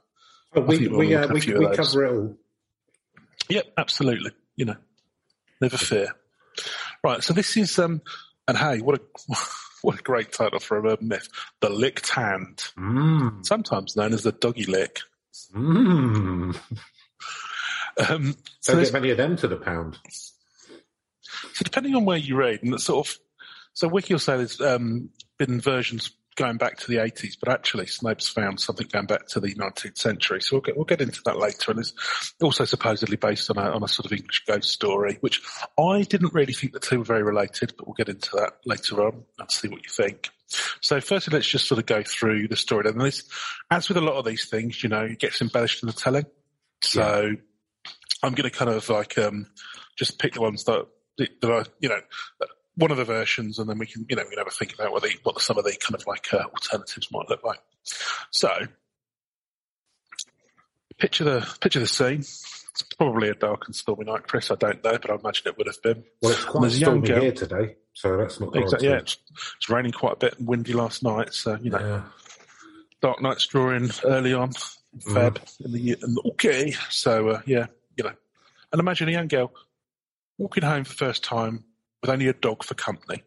to. 0.53 0.61
We 0.61 0.87
we 0.87 1.15
uh, 1.15 1.27
we, 1.27 1.41
we 1.53 1.75
cover 1.75 2.05
it 2.05 2.11
all. 2.13 2.37
Yep, 3.49 3.65
absolutely. 3.77 4.31
You 4.55 4.65
know, 4.65 4.75
never 5.61 5.77
fear. 5.77 6.15
Right, 7.03 7.23
so 7.23 7.33
this 7.33 7.55
is 7.55 7.77
um, 7.79 8.01
and 8.47 8.57
hey, 8.57 8.79
what 8.81 8.99
a 8.99 9.01
what 9.81 9.99
a 9.99 10.03
great 10.03 10.33
title 10.33 10.59
for 10.59 10.77
a 10.77 10.91
urban 10.91 11.07
myth: 11.07 11.29
the 11.61 11.69
licked 11.69 12.09
hand, 12.09 12.57
Mm. 12.77 13.45
sometimes 13.45 13.95
known 13.95 14.13
as 14.13 14.23
the 14.23 14.31
doggy 14.33 14.65
lick. 14.65 14.99
Mm. 15.55 16.57
Um, 18.07 18.35
so 18.61 18.73
Don't 18.73 18.83
get 18.83 18.93
many 18.93 19.09
of 19.09 19.17
them 19.17 19.35
to 19.37 19.47
the 19.49 19.57
pound. 19.57 19.97
So 20.09 21.63
depending 21.63 21.95
on 21.95 22.05
where 22.05 22.17
you 22.17 22.37
read, 22.37 22.63
and 22.63 22.71
that 22.71 22.79
sort 22.79 23.05
of, 23.05 23.17
so 23.73 23.89
Wiki 23.89 24.13
will 24.13 24.19
say 24.19 24.37
there's 24.37 24.61
um, 24.61 25.09
been 25.37 25.59
versions 25.59 26.11
going 26.39 26.57
back 26.57 26.77
to 26.77 26.87
the 26.87 26.95
80s, 26.95 27.37
but 27.37 27.49
actually 27.49 27.85
Snopes 27.85 28.31
found 28.31 28.61
something 28.61 28.87
going 28.91 29.05
back 29.05 29.27
to 29.27 29.41
the 29.41 29.53
19th 29.53 29.97
century. 29.97 30.41
So 30.41 30.55
we'll 30.55 30.61
get, 30.61 30.75
we'll 30.77 30.85
get 30.85 31.01
into 31.01 31.21
that 31.25 31.37
later. 31.37 31.71
And 31.71 31.81
it's 31.81 32.33
also 32.41 32.63
supposedly 32.63 33.17
based 33.17 33.49
on 33.49 33.57
a, 33.57 33.69
on 33.69 33.83
a 33.83 33.87
sort 33.89 34.05
of 34.05 34.13
English 34.13 34.45
ghost 34.47 34.69
story, 34.69 35.17
which 35.19 35.41
I 35.77 36.03
didn't 36.03 36.33
really 36.33 36.53
think 36.53 36.71
the 36.71 36.79
two 36.79 36.99
were 36.99 37.03
very 37.03 37.23
related, 37.23 37.73
but 37.77 37.87
we'll 37.87 37.95
get 37.95 38.07
into 38.07 38.37
that 38.37 38.53
later 38.65 39.05
on 39.05 39.25
and 39.37 39.51
see 39.51 39.67
what 39.67 39.83
you 39.83 39.89
think. 39.89 40.29
So 40.79 41.01
firstly, 41.01 41.33
let's 41.33 41.47
just 41.47 41.67
sort 41.67 41.79
of 41.79 41.85
go 41.85 42.03
through 42.03 42.47
the 42.47 42.55
story. 42.55 42.89
And 42.89 43.01
this, 43.01 43.23
as 43.69 43.89
with 43.89 43.97
a 43.97 44.01
lot 44.01 44.15
of 44.15 44.25
these 44.25 44.45
things, 44.45 44.81
you 44.81 44.89
know, 44.89 45.03
it 45.03 45.19
gets 45.19 45.41
embellished 45.41 45.83
in 45.83 45.87
the 45.87 45.93
telling. 45.93 46.25
So 46.81 47.35
I'm 48.23 48.33
going 48.33 48.49
to 48.49 48.57
kind 48.57 48.71
of 48.71 48.87
like 48.89 49.17
um, 49.17 49.47
just 49.97 50.17
pick 50.17 50.33
the 50.33 50.41
ones 50.41 50.63
that 50.63 50.87
that 51.17 51.51
are 51.51 51.65
you 51.81 51.89
know 51.89 51.99
one 52.75 52.91
of 52.91 52.97
the 52.97 53.05
versions, 53.05 53.59
and 53.59 53.69
then 53.69 53.77
we 53.77 53.85
can 53.85 54.05
you 54.09 54.15
know 54.15 54.23
we 54.23 54.29
can 54.29 54.37
have 54.39 54.47
a 54.47 54.51
think 54.51 54.73
about 54.73 54.91
what 54.91 55.03
the 55.03 55.11
what 55.23 55.41
some 55.41 55.57
of 55.57 55.63
the 55.65 55.75
kind 55.79 55.95
of 55.95 56.05
like 56.07 56.33
uh, 56.33 56.37
alternatives 56.43 57.09
might 57.11 57.29
look 57.29 57.43
like. 57.43 57.59
So 58.31 58.49
picture 60.97 61.23
the 61.23 61.55
picture 61.59 61.79
the 61.79 61.87
scene. 61.87 62.19
It's 62.19 62.83
probably 62.97 63.29
a 63.29 63.33
dark 63.33 63.65
and 63.65 63.75
stormy 63.75 64.05
night, 64.05 64.27
Chris. 64.27 64.51
I 64.51 64.55
don't 64.55 64.81
know, 64.83 64.91
but 64.91 65.09
I 65.09 65.15
imagine 65.15 65.47
it 65.47 65.57
would 65.57 65.67
have 65.67 65.81
been. 65.81 66.03
Well, 66.21 66.31
it's 66.31 66.45
quite 66.45 66.61
There's 66.61 66.75
a 66.77 66.79
young 66.79 66.89
stormy 67.03 67.07
girl. 67.07 67.21
here 67.21 67.31
today, 67.33 67.75
so 67.93 68.15
that's 68.15 68.39
not 68.39 68.55
Exactly. 68.55 68.87
Yeah, 68.87 68.97
it's, 68.97 69.17
it's 69.57 69.69
raining 69.69 69.91
quite 69.91 70.13
a 70.13 70.17
bit 70.17 70.37
and 70.39 70.47
windy 70.47 70.73
last 70.73 71.03
night, 71.03 71.33
so 71.33 71.57
you 71.61 71.71
know 71.71 71.79
Yeah. 71.79 72.01
dark 73.01 73.21
nights 73.21 73.47
drawing 73.47 73.89
early 74.05 74.33
on, 74.33 74.51
Mm. 74.51 75.13
Feb 75.13 75.59
in 75.65 75.71
the 75.71 75.79
year. 75.79 75.95
In 76.01 76.15
the, 76.15 76.21
okay, 76.31 76.71
so 76.89 77.29
uh, 77.29 77.41
yeah, 77.45 77.67
you 77.97 78.03
know, 78.03 78.13
and 78.71 78.79
imagine 78.79 79.07
a 79.07 79.11
young 79.11 79.27
girl 79.27 79.51
walking 80.39 80.63
home 80.63 80.83
for 80.83 80.89
the 80.91 80.95
first 80.97 81.23
time 81.23 81.63
with 82.01 82.09
only 82.09 82.27
a 82.27 82.33
dog 82.33 82.63
for 82.63 82.73
company. 82.75 83.23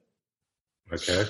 Okay. 0.93 1.25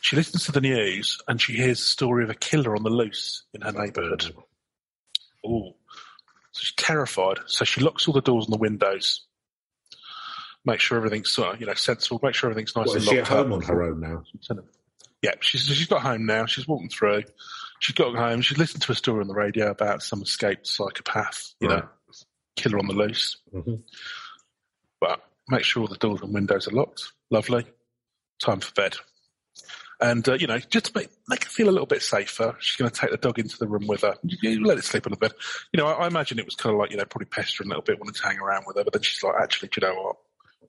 She 0.00 0.16
listens 0.16 0.44
to 0.44 0.52
the 0.52 0.60
news 0.60 1.18
and 1.26 1.40
she 1.40 1.54
hears 1.54 1.78
the 1.78 1.84
story 1.86 2.24
of 2.24 2.30
a 2.30 2.34
killer 2.34 2.76
on 2.76 2.82
the 2.82 2.90
loose 2.90 3.44
in 3.52 3.62
her 3.62 3.72
neighbourhood. 3.72 4.32
Oh, 5.44 5.74
so 6.52 6.60
she's 6.60 6.74
terrified. 6.74 7.38
So 7.46 7.64
she 7.64 7.80
locks 7.80 8.06
all 8.06 8.14
the 8.14 8.20
doors 8.20 8.46
and 8.46 8.54
the 8.54 8.58
windows. 8.58 9.24
Make 10.64 10.80
sure 10.80 10.98
everything's 10.98 11.30
sort 11.30 11.60
you 11.60 11.66
know 11.66 11.74
sensible. 11.74 12.20
Make 12.22 12.34
sure 12.34 12.50
everything's 12.50 12.76
nice 12.76 12.86
What, 12.88 12.96
and 12.96 13.02
is 13.02 13.08
she 13.08 13.18
at 13.18 13.28
home 13.28 13.52
up. 13.52 13.58
on 13.58 13.62
her 13.64 13.82
own 13.82 14.00
now? 14.00 14.22
Yeah, 15.22 15.32
she's 15.40 15.62
she's 15.66 15.86
got 15.86 16.02
home 16.02 16.26
now. 16.26 16.46
She's 16.46 16.68
walking 16.68 16.88
through. 16.90 17.22
She's 17.80 17.94
got 17.94 18.14
home. 18.14 18.40
She's 18.40 18.58
listened 18.58 18.82
to 18.82 18.92
a 18.92 18.94
story 18.94 19.20
on 19.22 19.28
the 19.28 19.34
radio 19.34 19.70
about 19.70 20.02
some 20.02 20.22
escaped 20.22 20.66
psychopath, 20.66 21.54
you 21.60 21.68
Right. 21.68 21.82
know, 21.84 21.88
killer 22.56 22.78
on 22.78 22.86
the 22.86 22.92
loose. 22.92 23.38
Mhm. 23.54 23.82
But 25.00 25.22
make 25.48 25.64
sure 25.64 25.82
all 25.82 25.88
the 25.88 25.96
doors 25.96 26.20
and 26.22 26.32
windows 26.34 26.68
are 26.68 26.72
locked. 26.72 27.12
Lovely. 27.30 27.66
Time 28.42 28.60
for 28.60 28.72
bed. 28.72 28.96
And 30.00 30.26
uh, 30.28 30.34
you 30.34 30.46
know, 30.46 30.58
just 30.58 30.86
to 30.86 30.92
make, 30.94 31.08
make 31.28 31.42
her 31.44 31.50
feel 31.50 31.68
a 31.68 31.72
little 31.72 31.86
bit 31.86 32.02
safer, 32.02 32.54
she's 32.60 32.76
going 32.76 32.90
to 32.90 32.96
take 33.00 33.10
the 33.10 33.16
dog 33.16 33.38
into 33.38 33.58
the 33.58 33.66
room 33.66 33.86
with 33.88 34.02
her. 34.02 34.14
You, 34.22 34.50
you 34.50 34.64
let 34.64 34.78
it 34.78 34.84
sleep 34.84 35.06
on 35.06 35.10
the 35.10 35.16
bed. 35.16 35.32
You 35.72 35.78
know, 35.78 35.86
I, 35.88 36.04
I 36.04 36.06
imagine 36.06 36.38
it 36.38 36.44
was 36.44 36.54
kind 36.54 36.72
of 36.72 36.78
like 36.78 36.92
you 36.92 36.96
know, 36.96 37.04
probably 37.04 37.26
pestering 37.26 37.66
a 37.66 37.70
little 37.70 37.82
bit, 37.82 37.98
wanting 37.98 38.14
to 38.14 38.22
hang 38.22 38.38
around 38.38 38.64
with 38.66 38.76
her. 38.76 38.84
But 38.84 38.92
then 38.92 39.02
she's 39.02 39.22
like, 39.24 39.34
actually, 39.42 39.70
do 39.70 39.80
you 39.80 39.88
know 39.88 40.00
what? 40.00 40.16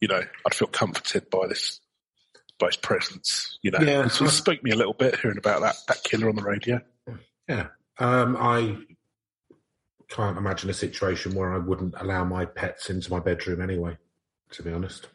You 0.01 0.07
know, 0.07 0.21
I'd 0.45 0.53
feel 0.55 0.67
comforted 0.67 1.29
by 1.29 1.45
this 1.48 1.79
by 2.57 2.67
his 2.67 2.77
presence. 2.77 3.59
You 3.62 3.71
know, 3.71 3.79
Yeah. 3.81 4.05
it 4.05 4.09
sort 4.09 4.29
of 4.29 4.36
spooked 4.36 4.63
me 4.63 4.71
a 4.71 4.75
little 4.75 4.93
bit 4.93 5.19
hearing 5.19 5.38
about 5.38 5.62
that 5.62 5.75
that 5.88 6.03
killer 6.03 6.29
on 6.29 6.36
the 6.36 6.41
radio. 6.43 6.81
Yeah. 7.48 7.67
Um, 8.00 8.36
I 8.39 8.77
can't 10.09 10.38
imagine 10.38 10.69
a 10.69 10.74
situation 10.74 11.36
where 11.36 11.53
I 11.53 11.57
wouldn't 11.57 11.93
allow 11.98 12.24
my 12.25 12.45
pets 12.45 12.89
into 12.89 13.12
my 13.12 13.19
bedroom 13.19 13.62
anyway. 13.62 13.98
To 14.53 14.63
be 14.63 14.72
honest, 14.72 15.08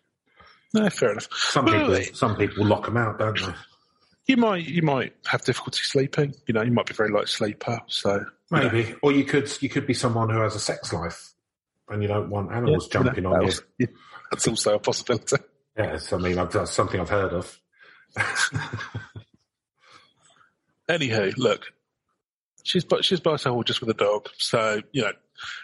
No, 0.73 0.89
fair 0.91 1.11
enough. 1.13 1.29
some 1.33 1.65
Well, 1.67 1.87
people 1.97 2.15
some 2.15 2.37
people 2.37 2.65
lock 2.67 2.85
them 2.87 2.97
out, 2.97 3.19
don't 3.19 3.37
they? 3.39 3.53
You 4.27 4.37
might 4.39 4.65
you 4.65 4.83
might 4.83 5.15
have 5.27 5.45
difficulty 5.45 5.81
sleeping. 5.83 6.35
You 6.47 6.55
know, 6.55 6.63
you 6.63 6.71
might 6.73 6.87
be 6.87 6.93
a 6.93 6.97
very 6.97 7.11
light 7.11 7.29
sleeper. 7.29 7.81
So 7.89 8.25
Maybe, 8.51 8.95
or 9.03 9.11
you 9.13 9.25
could 9.25 9.51
you 9.61 9.69
could 9.69 9.87
be 9.87 9.95
someone 9.95 10.31
who 10.31 10.39
has 10.41 10.55
a 10.55 10.61
sex 10.61 10.93
life, 10.93 11.33
and 11.89 12.01
you 12.03 12.09
don't 12.09 12.31
want 12.31 12.53
animals 12.53 12.87
Yeah, 12.87 12.93
jumping 13.03 13.17
you 13.17 13.21
know, 13.23 13.35
on 13.35 13.43
you. 13.43 13.49
that's- 13.49 13.63
yeah, 13.79 13.87
that's 14.31 14.47
also 14.49 14.75
a 14.75 14.79
possibility. 14.79 15.37
Yes, 15.77 16.13
I 16.13 16.19
mean 16.19 16.39
I've, 16.39 16.53
that's 16.53 16.71
something 16.73 17.01
I've 17.01 17.09
heard 17.11 17.33
of. 17.33 17.61
Anywho, 20.89 21.37
look, 21.39 21.73
she's 22.63 22.85
she's 23.01 23.21
by 23.21 23.33
herself 23.33 23.65
just 23.65 23.81
with 23.81 23.89
a 23.91 23.95
dog, 23.95 24.29
so 24.37 24.81
you 24.93 25.03
know 25.03 25.13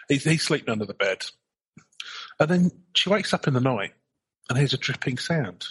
he's, 0.09 0.23
he's 0.23 0.41
sleeping 0.43 0.69
under 0.69 0.85
the 0.85 0.93
bed, 0.95 1.25
and 2.41 2.49
then 2.49 2.71
she 2.95 3.09
wakes 3.09 3.33
up 3.33 3.47
in 3.47 3.53
the 3.53 3.61
night 3.61 3.93
and 4.49 4.57
hears 4.57 4.73
a 4.73 4.77
dripping 4.77 5.17
sound 5.17 5.65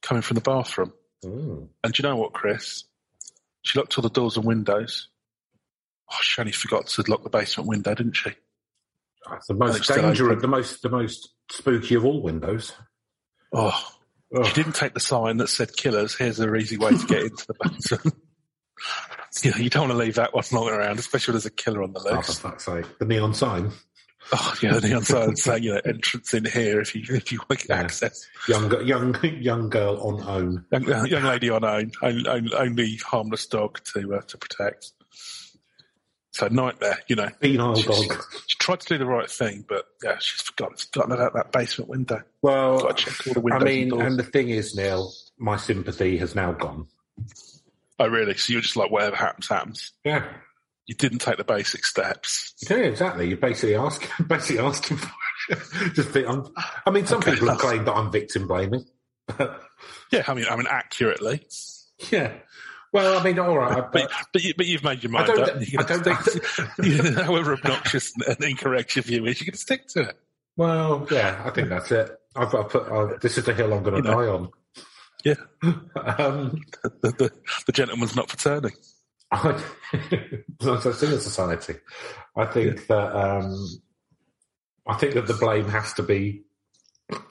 coming 0.00 0.22
from 0.22 0.36
the 0.36 0.40
bathroom. 0.40 0.92
Mm. 1.24 1.68
And 1.84 1.92
do 1.92 2.02
you 2.02 2.08
know 2.08 2.16
what, 2.16 2.32
Chris? 2.32 2.84
She 3.62 3.78
locked 3.78 3.96
all 3.98 4.02
the 4.02 4.08
doors 4.10 4.36
and 4.36 4.44
windows. 4.46 5.08
Oh, 6.10 6.16
she 6.22 6.40
only 6.40 6.52
forgot 6.52 6.86
to 6.86 7.04
lock 7.08 7.22
the 7.22 7.30
basement 7.30 7.68
window, 7.68 7.94
didn't 7.94 8.16
she? 8.16 8.30
That's 9.28 9.46
the 9.46 9.54
most 9.54 9.86
dangerous, 9.88 10.42
the 10.42 10.48
most 10.48 10.82
the 10.82 10.88
most 10.90 11.30
spooky 11.50 11.94
of 11.94 12.04
all 12.04 12.22
windows. 12.22 12.72
Oh, 13.52 13.78
Ugh. 14.36 14.46
She 14.46 14.54
didn't 14.54 14.74
take 14.74 14.94
the 14.94 15.00
sign 15.00 15.36
that 15.38 15.48
said 15.48 15.76
killers. 15.76 16.16
Here's 16.16 16.40
a 16.40 16.54
easy 16.56 16.76
way 16.76 16.96
to 16.96 17.06
get 17.06 17.22
into 17.24 17.46
the 17.46 17.54
basement. 17.62 18.14
you 19.42 19.50
know, 19.50 19.56
you 19.58 19.70
don't 19.70 19.88
want 19.88 19.92
to 19.92 19.98
leave 19.98 20.16
that 20.16 20.34
one 20.34 20.44
long 20.52 20.68
around, 20.68 20.98
especially 20.98 21.32
when 21.32 21.36
there's 21.36 21.46
a 21.46 21.50
killer 21.50 21.82
on 21.82 21.92
the 21.92 22.00
Oh, 22.00 22.20
for 22.22 22.32
fuck's 22.32 22.64
sake! 22.64 22.86
The 22.98 23.04
neon 23.04 23.34
sign. 23.34 23.70
Oh, 24.32 24.54
yeah, 24.62 24.78
the 24.78 25.04
sign 25.04 25.36
saying, 25.36 25.62
you 25.64 25.74
know, 25.74 25.80
entrance 25.84 26.32
in 26.34 26.44
here 26.46 26.80
if 26.80 26.94
you 26.94 27.02
if 27.14 27.30
you 27.30 27.40
want 27.48 27.64
Yeah. 27.68 27.76
access. 27.76 28.26
Young 28.48 28.84
young 28.84 29.14
young 29.22 29.68
girl 29.68 30.00
on 30.00 30.22
own. 30.26 30.64
Young, 30.72 31.06
young 31.06 31.24
lady 31.24 31.50
on 31.50 31.62
own, 31.64 31.92
only, 32.02 32.52
only, 32.54 32.96
harmless 32.96 33.46
dog 33.46 33.80
to 33.92 34.14
uh, 34.14 34.22
to 34.22 34.38
protect. 34.38 34.92
So 36.32 36.48
nightmare, 36.48 36.98
you 37.06 37.14
know. 37.16 37.28
Penile 37.40 37.76
She, 37.76 38.08
dog. 38.08 38.24
she 38.48 38.58
tried 38.58 38.80
to 38.80 38.88
do 38.88 38.98
the 38.98 39.06
right 39.06 39.30
thing, 39.30 39.64
but 39.68 39.84
yeah, 40.02 40.18
she's 40.18 40.40
forgotten, 40.42 40.76
forgotten 40.78 41.12
about 41.12 41.34
that 41.34 41.52
basement 41.52 41.88
window. 41.90 42.22
Well, 42.42 42.92
check 42.94 43.26
all 43.28 43.34
the 43.42 43.54
I 43.54 43.58
mean, 43.62 43.92
and 43.92 44.02
and 44.02 44.18
the 44.18 44.24
thing 44.24 44.48
is, 44.48 44.74
Neil, 44.74 45.12
my 45.38 45.56
sympathy 45.56 46.16
has 46.16 46.34
now 46.34 46.50
gone. 46.52 46.88
oh, 48.00 48.08
really? 48.08 48.34
So 48.34 48.52
you're 48.54 48.62
just 48.62 48.76
like, 48.76 48.90
whatever 48.90 49.14
happens, 49.14 49.46
happens. 49.48 49.92
Yeah, 50.02 50.26
You 50.86 50.94
didn't 50.94 51.18
take 51.20 51.38
the 51.38 51.44
basic 51.44 51.84
steps. 51.86 52.54
yeah, 52.68 52.76
exactly. 52.76 53.28
You're 53.28 53.38
basically 53.38 53.74
asking, 53.76 54.08
basically 54.28 54.58
asking 54.64 54.96
for 54.98 55.10
it. 55.48 55.58
Just 55.94 56.10
think, 56.10 56.28
I'm, 56.28 56.46
I 56.86 56.90
mean, 56.90 57.06
some 57.06 57.18
Okay. 57.18 57.32
people 57.32 57.48
have 57.48 57.58
claimed 57.58 57.86
that 57.86 57.94
I'm 57.94 58.10
victim 58.12 58.46
blaming. 58.46 58.84
Yeah, 60.12 60.22
I 60.28 60.34
mean, 60.34 60.46
I 60.48 60.56
mean, 60.56 60.66
accurately. 60.70 61.46
yeah. 62.10 62.32
Well, 62.92 63.18
I 63.18 63.22
mean, 63.24 63.38
all 63.38 63.58
right. 63.58 63.82
But, 63.90 63.92
But, 63.92 64.10
but, 64.32 64.44
you, 64.44 64.54
but 64.56 64.66
you've 64.66 64.84
made 64.84 65.02
your 65.02 65.10
I 65.10 65.12
mind 65.12 65.26
don't- 65.26 65.40
up. 65.40 65.56
I 65.90 65.96
don't- 65.98 66.22
stick- 66.22 67.16
however 67.16 67.54
obnoxious 67.54 68.12
and 68.26 68.42
incorrect 68.44 68.94
your 68.96 69.02
view 69.02 69.26
is, 69.26 69.40
you 69.40 69.46
can 69.46 69.56
stick 69.56 69.88
to 69.88 70.02
it. 70.10 70.16
well, 70.56 71.06
yeah, 71.10 71.42
I 71.44 71.50
think 71.50 71.68
that's 71.70 71.90
it. 71.90 72.10
I've, 72.36 72.54
I've 72.54 72.68
put, 72.68 72.86
uh, 72.88 73.16
this 73.20 73.36
is 73.36 73.44
the 73.44 73.52
hill 73.54 73.72
I'm 73.74 73.82
going 73.82 74.02
to 74.02 74.08
You 74.08 74.14
die 74.14 74.24
know. 74.26 74.34
on. 74.36 74.50
Yeah, 75.24 75.34
Um, 75.96 76.60
the, 76.82 76.90
the, 77.10 77.30
the 77.66 77.72
gentleman's 77.72 78.14
not 78.14 78.30
for 78.30 78.36
turning. 78.36 78.72
I, 79.34 79.62
no 80.62 80.78
such 80.80 80.96
thing 80.96 81.12
as 81.12 81.22
society. 81.24 81.74
I 82.36 82.44
think 82.46 82.86
that 82.86 83.16
um, 83.16 83.56
I 84.86 84.94
think 84.94 85.14
that 85.14 85.26
the 85.26 85.34
blame 85.34 85.68
has 85.68 85.92
to 85.94 86.02
be. 86.02 86.42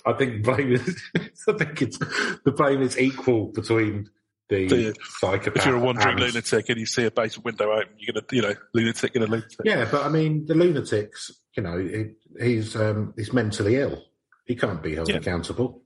I 0.05 0.13
think 0.13 0.43
blame 0.43 0.73
is. 0.73 1.01
I 1.47 1.53
think 1.53 1.81
it's 1.81 1.97
the 1.97 2.53
blame 2.55 2.81
is 2.81 2.97
equal 2.99 3.47
between 3.53 4.09
the 4.49 4.67
The- 4.67 4.95
psychopath. 5.19 5.57
If 5.57 5.65
you're 5.65 5.75
a 5.77 5.79
wandering 5.79 6.09
and- 6.17 6.19
lunatic 6.21 6.69
and 6.69 6.79
you 6.79 6.85
see 6.85 7.05
a 7.05 7.11
basement 7.11 7.45
window 7.45 7.71
open, 7.71 7.93
you're 7.97 8.13
going 8.13 8.25
to, 8.25 8.35
you 8.35 8.41
know, 8.41 8.53
lunatic 8.73 9.15
in 9.15 9.23
a 9.23 9.25
lunatic. 9.27 9.57
Yeah, 9.63 9.87
but 9.89 10.03
I 10.05 10.09
mean, 10.09 10.45
the 10.45 10.55
lunatics. 10.55 11.31
You 11.55 11.63
know, 11.63 11.77
he, 11.77 12.13
he's 12.43 12.75
um, 12.75 13.13
he's 13.15 13.31
mentally 13.33 13.75
ill. 13.77 14.01
He 14.45 14.55
can't 14.55 14.81
be 14.83 14.95
held 14.95 15.09
Yeah. 15.09 15.17
accountable. 15.17 15.81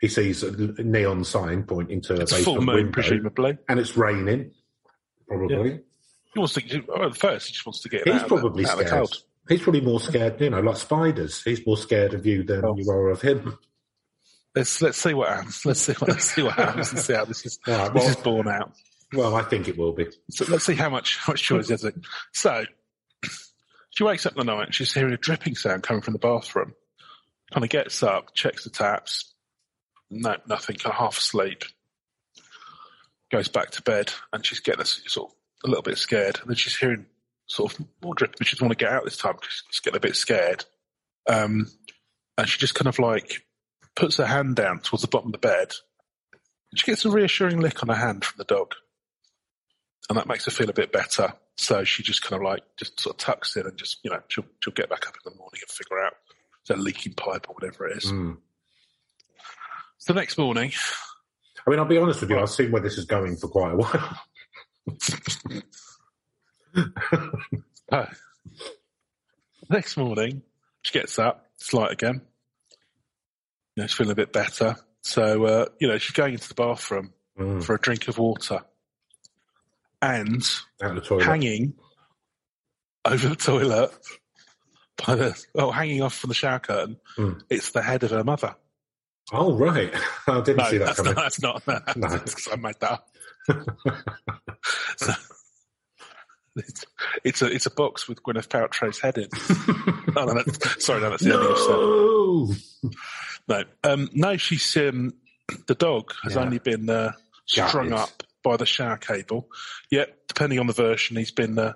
He 0.00 0.08
sees 0.08 0.42
a 0.42 0.50
neon 0.82 1.24
sign 1.24 1.62
pointing 1.62 2.02
to 2.02 2.14
It's 2.14 2.32
a 2.32 2.36
a 2.36 2.42
full 2.42 2.60
moon, 2.60 2.74
window, 2.76 2.92
presumably. 2.92 3.58
and 3.68 3.78
it's 3.78 3.96
raining. 3.96 4.50
Probably. 5.28 5.80
He 6.32 6.38
wants 6.38 6.54
to. 6.54 6.84
Well, 6.88 7.06
at 7.08 7.16
first, 7.16 7.46
he 7.48 7.52
just 7.52 7.64
wants 7.66 7.80
to 7.82 7.88
get 7.88 8.04
He's 8.06 8.22
out, 8.22 8.28
probably 8.28 8.64
the, 8.64 8.70
out 8.70 8.78
of 8.80 8.84
the 8.84 8.88
scared. 8.88 9.08
He's 9.48 9.62
probably 9.62 9.80
more 9.82 10.00
scared, 10.00 10.40
you 10.40 10.50
know, 10.50 10.60
like 10.60 10.76
spiders. 10.76 11.42
He's 11.42 11.64
more 11.66 11.76
scared 11.76 12.14
of 12.14 12.24
you 12.26 12.42
than 12.42 12.64
Oh. 12.64 12.74
you 12.76 12.90
are 12.90 13.10
of 13.10 13.20
him. 13.22 13.58
Let's 14.54 14.80
let's 14.82 14.98
see 14.98 15.14
what 15.14 15.28
happens. 15.28 15.64
Let's 15.66 15.80
see 15.80 15.92
what 15.92 16.08
let's 16.08 16.24
see 16.30 16.42
what 16.42 16.54
happens 16.54 16.90
and 16.92 17.00
see 17.00 17.12
how 17.14 17.24
this 17.24 17.44
is 17.44 17.58
right, 17.66 17.92
this 17.92 18.02
well- 18.02 18.10
is 18.10 18.16
borne 18.16 18.48
out. 18.48 18.72
Well, 19.12 19.36
I 19.36 19.42
think 19.42 19.68
it 19.68 19.76
will 19.78 19.92
be. 19.92 20.06
So 20.30 20.44
let's 20.48 20.64
see 20.64 20.74
how 20.74 20.88
much 20.90 21.18
how 21.18 21.32
much 21.34 21.42
choice 21.42 21.68
has 21.68 21.84
it. 21.84 21.94
So 22.32 22.64
she 23.90 24.02
wakes 24.02 24.26
up 24.26 24.32
in 24.36 24.44
the 24.46 24.52
night 24.56 24.74
she's 24.74 24.92
hearing 24.92 25.12
a 25.12 25.16
dripping 25.16 25.54
sound 25.54 25.82
coming 25.84 26.02
from 26.02 26.14
the 26.14 26.18
bathroom. 26.18 26.74
Kind 27.52 27.62
of 27.64 27.70
gets 27.70 28.02
up, 28.02 28.34
checks 28.34 28.64
the 28.64 28.70
taps. 28.70 29.32
No, 30.10 30.36
nothing. 30.48 30.76
Kind 30.76 30.92
of 30.94 30.98
half 30.98 31.18
asleep. 31.18 31.62
Goes 33.34 33.48
back 33.48 33.70
to 33.72 33.82
bed 33.82 34.12
and 34.32 34.46
she's 34.46 34.60
getting 34.60 34.84
sort 34.84 35.30
of 35.30 35.36
a 35.64 35.68
little 35.68 35.82
bit 35.82 35.98
scared. 35.98 36.38
And 36.40 36.48
then 36.48 36.56
she's 36.56 36.76
hearing 36.76 37.06
sort 37.46 37.72
of 37.72 37.86
more 38.02 38.14
dripping, 38.14 38.36
but 38.38 38.46
she 38.46 38.56
doesn't 38.56 38.66
want 38.66 38.78
to 38.78 38.84
get 38.84 38.92
out 38.92 39.04
this 39.04 39.16
time 39.16 39.34
because 39.34 39.64
she's 39.70 39.80
getting 39.80 39.96
a 39.96 40.00
bit 40.00 40.16
scared. 40.16 40.64
Um, 41.28 41.70
and 42.38 42.48
she 42.48 42.58
just 42.58 42.74
kind 42.74 42.88
of 42.88 42.98
like 42.98 43.44
puts 43.96 44.18
her 44.18 44.26
hand 44.26 44.56
down 44.56 44.80
towards 44.80 45.02
the 45.02 45.08
bottom 45.08 45.28
of 45.28 45.32
the 45.32 45.38
bed. 45.38 45.72
And 46.70 46.78
she 46.78 46.86
gets 46.86 47.04
a 47.04 47.10
reassuring 47.10 47.60
lick 47.60 47.82
on 47.82 47.88
her 47.88 48.00
hand 48.00 48.24
from 48.24 48.38
the 48.38 48.44
dog 48.44 48.74
and 50.08 50.18
that 50.18 50.28
makes 50.28 50.44
her 50.44 50.50
feel 50.50 50.70
a 50.70 50.74
bit 50.74 50.92
better. 50.92 51.32
So 51.56 51.84
she 51.84 52.02
just 52.02 52.22
kind 52.22 52.40
of 52.40 52.44
like 52.44 52.62
just 52.76 53.00
sort 53.00 53.14
of 53.14 53.18
tucks 53.18 53.56
in 53.56 53.66
and 53.66 53.76
just 53.76 53.98
you 54.02 54.10
know 54.10 54.20
she'll 54.28 54.44
she'll 54.60 54.74
get 54.74 54.90
back 54.90 55.06
up 55.06 55.14
in 55.14 55.32
the 55.32 55.38
morning 55.38 55.60
and 55.62 55.70
figure 55.70 56.00
out 56.04 56.14
the 56.66 56.76
leaking 56.76 57.14
pipe 57.14 57.48
or 57.48 57.54
whatever 57.54 57.88
it 57.88 57.98
is. 57.98 58.10
Mm. 58.10 58.38
So 59.98 60.12
the 60.12 60.20
next 60.20 60.36
morning, 60.36 60.72
I 61.66 61.70
mean, 61.70 61.78
I'll 61.78 61.84
be 61.86 61.98
honest 61.98 62.20
with 62.20 62.30
you. 62.30 62.38
I've 62.38 62.50
seen 62.50 62.70
where 62.72 62.82
this 62.82 62.98
is 62.98 63.04
going 63.06 63.36
for 63.36 63.48
quite 63.48 63.72
a 63.72 63.76
while. 63.76 64.18
uh, 67.92 68.06
next 69.70 69.96
morning 69.96 70.42
she 70.82 70.92
gets 70.98 71.18
up, 71.18 71.46
it's 71.56 71.72
light 71.72 71.92
again. 71.92 72.20
You 73.76 73.82
know, 73.82 73.86
she's 73.86 73.96
feeling 73.96 74.12
a 74.12 74.16
bit 74.16 74.32
better. 74.32 74.76
So 75.02 75.44
uh, 75.44 75.66
you 75.80 75.88
know 75.88 75.98
she's 75.98 76.12
going 76.16 76.34
into 76.34 76.48
the 76.48 76.54
bathroom 76.54 77.12
Mm. 77.36 77.64
for 77.64 77.74
a 77.74 77.80
drink 77.80 78.06
of 78.06 78.16
water, 78.16 78.60
and 80.00 80.40
Out 80.80 80.94
the 80.94 81.00
toilet. 81.00 81.24
hanging 81.24 81.74
over 83.04 83.26
the 83.28 83.34
toilet 83.34 83.90
by 85.04 85.16
the 85.16 85.44
oh 85.56 85.72
hanging 85.72 86.00
off 86.00 86.14
from 86.14 86.28
the 86.28 86.34
shower 86.34 86.60
curtain, 86.60 86.96
Mm. 87.18 87.42
it's 87.50 87.70
the 87.72 87.82
head 87.82 88.04
of 88.04 88.12
her 88.12 88.22
mother. 88.22 88.54
Oh 89.32 89.54
right, 89.56 89.92
I 90.26 90.40
didn't 90.42 90.56
No, 90.58 90.70
see 90.70 90.78
that 90.78 90.96
that's 90.96 90.96
coming. 90.98 91.14
not, 91.14 91.22
that's 91.22 91.42
not. 91.42 91.64
That's 91.66 91.96
No. 91.96 92.08
because 92.18 92.48
I 92.52 92.56
made 92.56 92.76
that 92.80 92.92
up. 92.92 93.08
So, 94.96 95.12
it's, 96.56 96.84
it's 97.24 97.42
a 97.42 97.46
it's 97.46 97.66
a 97.66 97.70
box 97.70 98.08
with 98.08 98.22
Gwyneth 98.22 98.48
Paltrow's 98.48 99.00
head 99.00 99.18
in. 99.18 99.28
oh, 100.16 100.24
no, 100.24 100.34
that's, 100.34 100.84
sorry, 100.84 101.00
no, 101.00 101.10
that's 101.10 101.22
the 101.24 101.34
only 101.36 102.54
I've 102.88 102.88
no. 103.48 103.64
No, 103.82 103.92
um, 103.92 104.08
no, 104.12 104.36
she's 104.36 104.76
um, 104.76 105.12
the 105.66 105.74
dog 105.74 106.12
has 106.22 106.34
Yeah. 106.36 106.42
only 106.42 106.58
been 106.58 106.88
uh, 106.88 107.12
strung 107.46 107.88
Gutted. 107.90 107.92
up 107.92 108.22
by 108.44 108.56
the 108.56 108.66
shower 108.66 108.96
cable. 108.96 109.48
Yet, 109.90 110.16
depending 110.28 110.58
on 110.60 110.66
the 110.68 110.72
version, 110.72 111.16
he's 111.16 111.32
been 111.32 111.58
uh, 111.58 111.72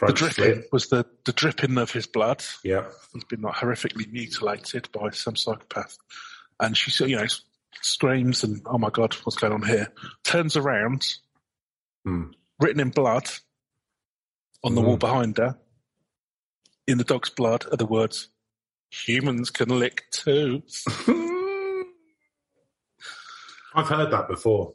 the 0.00 0.12
dripping 0.12 0.64
was 0.72 0.88
the, 0.88 1.06
the 1.24 1.32
dripping 1.32 1.78
of 1.78 1.90
his 1.92 2.06
blood. 2.06 2.42
Yeah. 2.64 2.86
He's 3.14 3.24
been 3.24 3.42
like 3.42 3.54
horrifically 3.54 4.10
mutilated 4.10 4.88
by 4.92 5.10
some 5.10 5.36
psychopath, 5.36 5.96
and 6.60 6.76
she 6.76 7.04
you 7.06 7.16
know 7.16 7.26
screams 7.82 8.44
and 8.44 8.60
oh 8.66 8.78
my 8.78 8.90
god, 8.90 9.14
what's 9.24 9.36
going 9.38 9.52
on 9.52 9.62
here? 9.62 9.92
Turns 10.24 10.56
around, 10.56 11.06
Hmm. 12.04 12.30
written 12.58 12.80
in 12.80 12.90
blood 12.90 13.28
on 14.62 14.74
the 14.74 14.80
Mm. 14.82 14.84
wall 14.84 14.96
behind 14.96 15.38
her. 15.38 15.58
In 16.86 16.98
the 16.98 17.04
dog's 17.04 17.30
blood 17.30 17.66
are 17.72 17.76
the 17.76 17.86
words, 17.86 18.28
"Humans 18.90 19.50
can 19.50 19.68
lick 19.78 20.10
too." 20.10 20.62
I've 23.74 23.88
heard 23.88 24.10
that 24.10 24.28
before. 24.28 24.74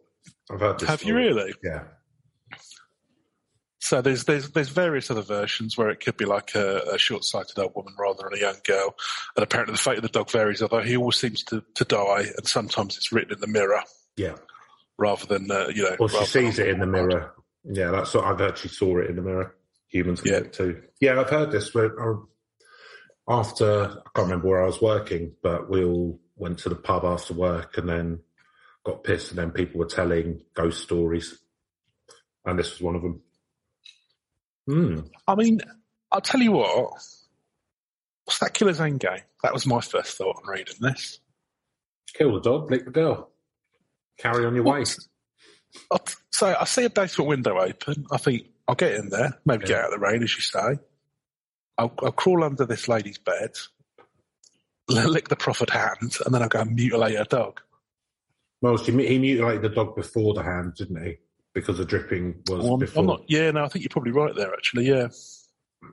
I've 0.49 0.59
heard 0.61 0.79
this. 0.79 0.87
Have 0.89 1.03
you 1.03 1.15
really? 1.15 1.53
Yeah. 1.63 1.83
So 3.85 4.01
there's 4.01 4.23
there's 4.23 4.49
there's 4.49 4.69
various 4.69 5.11
other 5.11 5.21
versions 5.21 5.77
where 5.77 5.91
it 5.91 5.99
could 6.03 6.17
be 6.17 6.25
like 6.25 6.55
a, 6.55 6.79
a 6.93 6.97
short-sighted 6.97 7.59
old 7.59 7.75
woman 7.75 7.93
rather 7.99 8.23
than 8.23 8.33
a 8.33 8.41
young 8.41 8.59
girl, 8.63 8.95
and 9.35 9.43
apparently 9.43 9.73
the 9.73 9.77
fate 9.77 9.97
of 9.97 10.01
the 10.01 10.09
dog 10.09 10.31
varies. 10.31 10.63
Although 10.63 10.81
he 10.81 10.97
always 10.97 11.17
seems 11.17 11.43
to, 11.43 11.63
to 11.75 11.85
die, 11.85 12.25
and 12.35 12.47
sometimes 12.47 12.97
it's 12.97 13.11
written 13.11 13.33
in 13.33 13.39
the 13.41 13.47
mirror 13.47 13.83
Yeah. 14.17 14.37
rather 14.97 15.27
than 15.27 15.51
uh, 15.51 15.67
you 15.67 15.83
know. 15.83 15.97
Or 15.99 16.09
she 16.09 16.25
sees 16.25 16.57
it 16.57 16.69
in 16.69 16.79
the 16.79 16.87
mirror. 16.87 17.35
Yeah, 17.63 17.91
that's 17.91 18.15
what 18.15 18.23
I've 18.23 18.41
actually 18.41 18.71
saw 18.71 18.97
it 18.97 19.09
in 19.11 19.17
the 19.17 19.21
mirror. 19.21 19.55
Humans 19.89 20.23
Yeah. 20.25 20.39
do 20.39 20.45
it 20.45 20.53
too. 20.53 20.81
Yeah, 20.99 21.19
I've 21.21 21.29
heard 21.29 21.51
this. 21.51 21.75
Uh, 21.75 21.89
after 23.29 23.81
I 23.83 24.09
can't 24.15 24.27
remember 24.29 24.47
where 24.47 24.63
I 24.63 24.65
was 24.65 24.81
working, 24.81 25.33
but 25.43 25.69
we 25.69 25.83
all 25.83 26.19
went 26.35 26.57
to 26.59 26.69
the 26.69 26.75
pub 26.75 27.05
after 27.05 27.35
work 27.35 27.77
and 27.77 27.87
then 27.87 28.19
got 28.83 29.03
pissed, 29.03 29.29
and 29.29 29.37
then 29.37 29.51
people 29.51 29.77
were 29.79 29.85
telling 29.85 30.41
ghost 30.55 30.81
stories, 30.81 31.37
and 32.45 32.57
this 32.57 32.71
was 32.71 32.81
one 32.81 32.95
of 32.95 33.03
them. 33.03 33.21
Hmm. 34.67 34.99
I 35.27 35.35
mean, 35.35 35.61
I'll 36.11 36.21
tell 36.21 36.41
you 36.41 36.53
what. 36.53 36.93
What's 38.25 38.39
that 38.39 38.53
Killer's 38.53 38.81
End 38.81 38.99
game? 38.99 39.21
That 39.43 39.53
was 39.53 39.67
my 39.67 39.81
first 39.81 40.17
thought 40.17 40.37
on 40.37 40.49
reading 40.49 40.75
this. 40.79 41.19
Kill 42.13 42.33
the 42.33 42.41
dog, 42.41 42.71
lick 42.71 42.85
the 42.85 42.91
girl. 42.91 43.29
Carry 44.17 44.45
on 44.45 44.55
your 44.55 44.63
way. 44.63 44.83
I'll 45.91 46.01
So 46.31 46.55
I 46.59 46.65
see 46.65 46.85
a 46.85 46.89
basement 46.89 47.29
window 47.29 47.59
open. 47.59 48.05
I 48.11 48.17
think 48.17 48.47
I'll 48.67 48.75
get 48.75 48.93
in 48.93 49.09
there, 49.09 49.37
maybe 49.45 49.65
get 49.65 49.79
out 49.79 49.93
of 49.93 49.99
the 49.99 50.05
rain, 50.05 50.23
as 50.23 50.35
you 50.35 50.41
say. 50.41 50.79
I'll, 51.77 51.93
I'll 52.01 52.11
crawl 52.11 52.43
under 52.43 52.65
this 52.65 52.87
lady's 52.87 53.17
bed, 53.17 53.51
lick 54.87 55.27
the 55.27 55.35
proffered 55.35 55.69
hand, 55.69 56.17
and 56.25 56.33
then 56.33 56.41
I'll 56.41 56.49
go 56.49 56.61
and 56.61 56.73
mutilate 56.73 57.17
her 57.17 57.25
dog. 57.25 57.61
Well, 58.61 58.77
she, 58.77 58.91
he 58.91 59.19
mutilated 59.19 59.61
the 59.61 59.69
dog 59.69 59.95
before 59.95 60.33
the 60.33 60.43
hand, 60.43 60.75
didn't 60.75 61.05
he? 61.05 61.17
Because 61.55 61.79
the 61.79 61.85
dripping 61.85 62.43
was 62.47 62.63
Oh, 62.63 62.73
I'm, 62.73 62.79
before. 62.79 63.03
Not. 63.03 63.23
Yeah, 63.27 63.49
no, 63.49 63.63
I 63.63 63.69
think 63.69 63.83
you're 63.83 63.89
probably 63.89 64.11
right 64.11 64.35
there. 64.35 64.53
Actually, 64.53 64.87
yeah. 64.87 65.07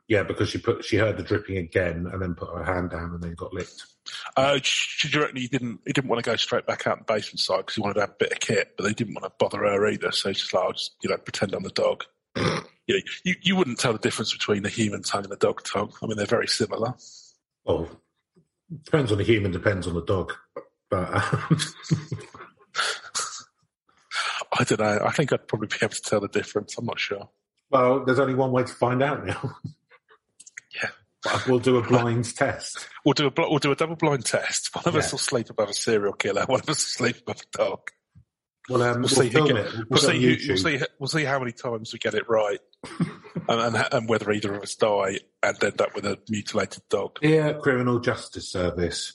Yeah, 0.08 0.24
because 0.24 0.50
she 0.50 0.58
put 0.58 0.84
she 0.84 0.96
heard 0.96 1.16
the 1.16 1.22
dripping 1.22 1.56
again 1.56 2.08
and 2.12 2.20
then 2.20 2.34
put 2.34 2.50
her 2.54 2.64
hand 2.64 2.90
down 2.90 3.12
and 3.14 3.22
then 3.22 3.34
got 3.34 3.54
licked. 3.54 3.84
Uh, 4.36 4.58
do 4.58 5.08
you 5.08 5.20
reckon 5.20 5.36
he 5.36 5.48
didn't? 5.48 5.80
He 5.86 5.92
didn't 5.92 6.08
want 6.10 6.22
to 6.22 6.28
go 6.28 6.36
straight 6.36 6.66
back 6.66 6.86
out 6.86 6.98
the 6.98 7.04
basement 7.04 7.40
side 7.40 7.58
because 7.58 7.76
he 7.76 7.80
wanted 7.80 7.94
to 7.94 8.00
have 8.00 8.10
a 8.10 8.16
bit 8.18 8.32
of 8.32 8.40
kit, 8.40 8.74
but 8.76 8.84
they 8.84 8.92
didn't 8.92 9.14
want 9.14 9.24
to 9.24 9.32
bother 9.38 9.58
her 9.58 9.86
either. 9.86 10.10
So 10.10 10.30
he's 10.30 10.40
just 10.40 10.52
like, 10.52 10.64
I'll 10.64 10.72
just 10.72 10.96
you 11.02 11.10
know 11.10 11.16
pretend 11.18 11.54
I'm 11.54 11.62
the 11.62 11.70
dog. 11.70 12.04
you, 12.36 12.42
know, 12.88 13.00
you 13.24 13.34
you 13.42 13.56
wouldn't 13.56 13.78
tell 13.78 13.92
the 13.92 13.98
difference 13.98 14.32
between 14.32 14.64
a 14.66 14.70
human 14.70 15.02
tongue 15.02 15.24
and 15.24 15.32
a 15.32 15.36
dog 15.36 15.62
tongue. 15.62 15.92
I 16.02 16.06
mean, 16.06 16.16
they're 16.16 16.26
very 16.26 16.48
similar. 16.48 16.94
Oh, 17.66 17.88
depends 18.84 19.12
on 19.12 19.18
the 19.18 19.24
human, 19.24 19.52
depends 19.52 19.86
on 19.86 19.94
the 19.94 20.04
dog. 20.04 20.32
But 20.90 21.14
um, 21.14 21.58
I 24.58 24.64
don't 24.64 24.80
know. 24.80 25.00
I 25.04 25.10
think 25.12 25.32
I'd 25.32 25.48
probably 25.48 25.68
be 25.68 25.76
able 25.82 25.94
to 25.94 26.02
tell 26.02 26.20
the 26.20 26.28
difference. 26.28 26.76
I'm 26.76 26.84
not 26.84 27.00
sure. 27.00 27.28
well, 27.70 28.04
there's 28.04 28.18
only 28.18 28.34
one 28.34 28.52
way 28.52 28.64
to 28.64 28.72
find 28.72 29.02
out 29.02 29.24
now. 29.26 29.54
Yeah. 30.82 30.88
But 31.22 31.46
we'll 31.46 31.58
do 31.58 31.76
a 31.76 31.82
blind 31.82 32.34
test. 32.34 32.88
We'll 33.04 33.12
do 33.12 33.26
a 33.26 33.30
bl- 33.30 33.42
we'll 33.50 33.58
do 33.58 33.72
a 33.72 33.76
double 33.76 33.96
blind 33.96 34.24
test. 34.24 34.74
One 34.74 34.84
of 34.86 34.96
us 34.96 35.12
will 35.12 35.18
sleep 35.18 35.50
above 35.50 35.68
a 35.68 35.74
serial 35.74 36.14
killer. 36.14 36.44
One 36.46 36.60
of 36.60 36.68
us 36.68 36.78
will 36.78 37.06
sleep 37.06 37.18
above 37.20 37.42
a 37.42 37.56
dog. 37.58 37.90
Well, 38.68 38.82
um, 38.82 38.92
We'll, 38.92 39.00
we'll, 39.00 39.08
see. 39.08 39.24
Who 39.26 39.30
film 39.30 39.46
get, 39.48 39.56
it. 39.56 39.72
We'll, 39.74 39.84
we'll 39.90 40.00
see. 40.00 40.22
Who, 40.22 40.48
we'll 40.48 40.56
see. 40.56 40.80
We'll 40.98 41.08
see 41.08 41.24
how 41.24 41.38
many 41.38 41.52
times 41.52 41.92
we 41.92 41.98
get 41.98 42.14
it 42.14 42.28
right, 42.28 42.60
and, 43.00 43.06
and 43.48 43.88
and 43.92 44.08
whether 44.08 44.32
either 44.32 44.54
of 44.54 44.62
us 44.62 44.74
die 44.76 45.18
and 45.42 45.62
end 45.62 45.80
up 45.80 45.94
with 45.94 46.06
a 46.06 46.18
mutilated 46.30 46.82
dog. 46.88 47.18
Dear 47.20 47.58
Criminal 47.60 48.00
Justice 48.00 48.50
Service, 48.50 49.12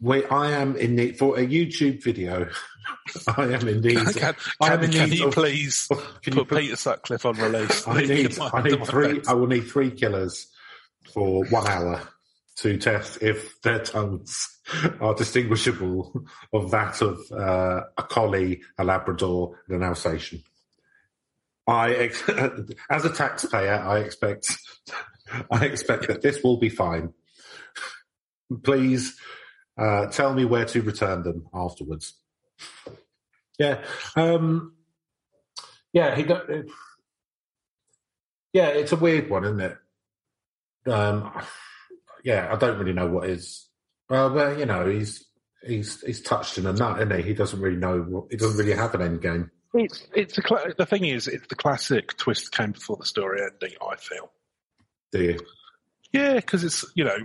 we, 0.00 0.24
I 0.24 0.52
am 0.52 0.76
in 0.76 0.94
need 0.96 1.18
for 1.18 1.38
a 1.38 1.46
YouTube 1.46 2.02
video. 2.02 2.48
I 3.36 3.44
am 3.52 3.68
indeed. 3.68 3.96
Can, 4.14 4.34
can, 4.60 4.84
in 4.84 4.90
can 4.92 5.12
you 5.12 5.28
of- 5.28 5.34
please 5.34 5.88
Can 6.22 6.34
you 6.34 6.40
put 6.40 6.48
put- 6.48 6.58
Peter 6.58 6.76
Sutcliffe 6.76 7.24
on 7.26 7.36
release? 7.36 7.86
I 7.86 8.02
need, 8.02 8.38
I 8.40 8.62
need 8.62 8.86
three. 8.86 9.22
I 9.26 9.32
will 9.34 9.46
need 9.46 9.68
three 9.68 9.90
killers 9.90 10.46
for 11.12 11.44
one 11.46 11.66
hour 11.66 12.02
to 12.56 12.78
test 12.78 13.22
if 13.22 13.60
their 13.62 13.80
tongues 13.80 14.48
are 15.00 15.14
distinguishable 15.14 16.24
of 16.52 16.70
that 16.70 17.00
of 17.02 17.20
uh, 17.30 17.82
a 17.98 18.02
collie, 18.02 18.62
a 18.78 18.84
Labrador, 18.84 19.58
and 19.68 19.76
an 19.76 19.82
Alsatian. 19.82 20.42
I, 21.68 21.92
ex- 21.92 22.22
as 22.88 23.04
a 23.04 23.10
taxpayer, 23.12 23.74
I 23.74 23.98
expect, 23.98 24.56
I 25.50 25.64
expect 25.66 26.06
that 26.08 26.22
this 26.22 26.42
will 26.42 26.56
be 26.58 26.68
fine. 26.68 27.12
Please 28.62 29.16
uh, 29.76 30.06
tell 30.06 30.32
me 30.32 30.44
where 30.44 30.64
to 30.66 30.80
return 30.82 31.22
them 31.24 31.46
afterwards. 31.52 32.14
Yeah, 33.58 33.82
um, 34.16 34.74
yeah, 35.92 36.14
he 36.14 36.24
don't. 36.24 36.68
Yeah, 38.52 38.68
it's 38.68 38.92
a 38.92 38.96
weird 38.96 39.30
one, 39.30 39.44
isn't 39.44 39.60
it? 39.60 39.76
Um, 40.90 41.30
yeah, 42.24 42.48
I 42.52 42.56
don't 42.56 42.78
really 42.78 42.92
know 42.92 43.06
what 43.06 43.28
is. 43.28 43.66
Well, 44.08 44.32
well, 44.32 44.58
you 44.58 44.66
know, 44.66 44.86
he's 44.86 45.24
he's 45.62 46.00
he's 46.02 46.22
touched 46.22 46.58
in 46.58 46.66
a 46.66 46.72
nut, 46.72 47.00
isn't 47.00 47.16
he? 47.16 47.22
He 47.22 47.34
doesn't 47.34 47.60
really 47.60 47.76
know. 47.76 48.00
What, 48.00 48.26
he 48.30 48.36
doesn't 48.36 48.58
really 48.58 48.76
have 48.76 48.94
an 48.94 49.02
end 49.02 49.22
game. 49.22 49.50
It's 49.74 50.06
it's 50.14 50.38
a 50.38 50.42
the 50.76 50.86
thing 50.86 51.04
is 51.04 51.28
it's 51.28 51.46
the 51.48 51.54
classic 51.54 52.16
twist 52.16 52.52
came 52.52 52.72
before 52.72 52.96
the 52.96 53.06
story 53.06 53.40
ending. 53.42 53.76
I 53.86 53.96
feel. 53.96 54.30
Do 55.12 55.22
you? 55.22 55.40
Yeah, 56.12 56.34
because 56.34 56.64
it's 56.64 56.84
you 56.94 57.04
know, 57.04 57.18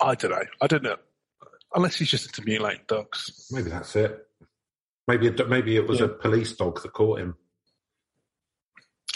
I 0.00 0.14
don't 0.14 0.30
know. 0.30 0.44
I 0.60 0.66
don't 0.66 0.82
know. 0.82 0.96
Unless 1.74 1.96
he's 1.96 2.10
just 2.10 2.26
into 2.26 2.42
mutilating 2.44 2.84
dogs. 2.86 3.48
Maybe 3.50 3.70
that's 3.70 3.96
it. 3.96 4.26
Maybe 5.08 5.26
it, 5.28 5.48
maybe 5.48 5.76
it 5.76 5.86
was 5.88 6.00
Yeah. 6.00 6.06
a 6.06 6.08
police 6.10 6.52
dog 6.54 6.80
that 6.82 6.92
caught 6.92 7.20
him, 7.20 7.36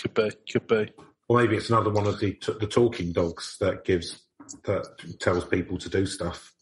Could 0.00 0.14
be. 0.14 0.30
Could 0.52 0.66
be. 0.66 0.92
or 1.28 1.38
maybe 1.40 1.56
it's 1.56 1.70
another 1.70 1.90
one 1.90 2.06
of 2.06 2.18
the 2.18 2.36
the 2.60 2.66
talking 2.66 3.12
dogs 3.12 3.56
that 3.60 3.84
gives 3.84 4.22
that 4.64 4.84
tells 5.20 5.44
people 5.44 5.76
to 5.78 5.88
do 5.88 6.06
stuff, 6.06 6.52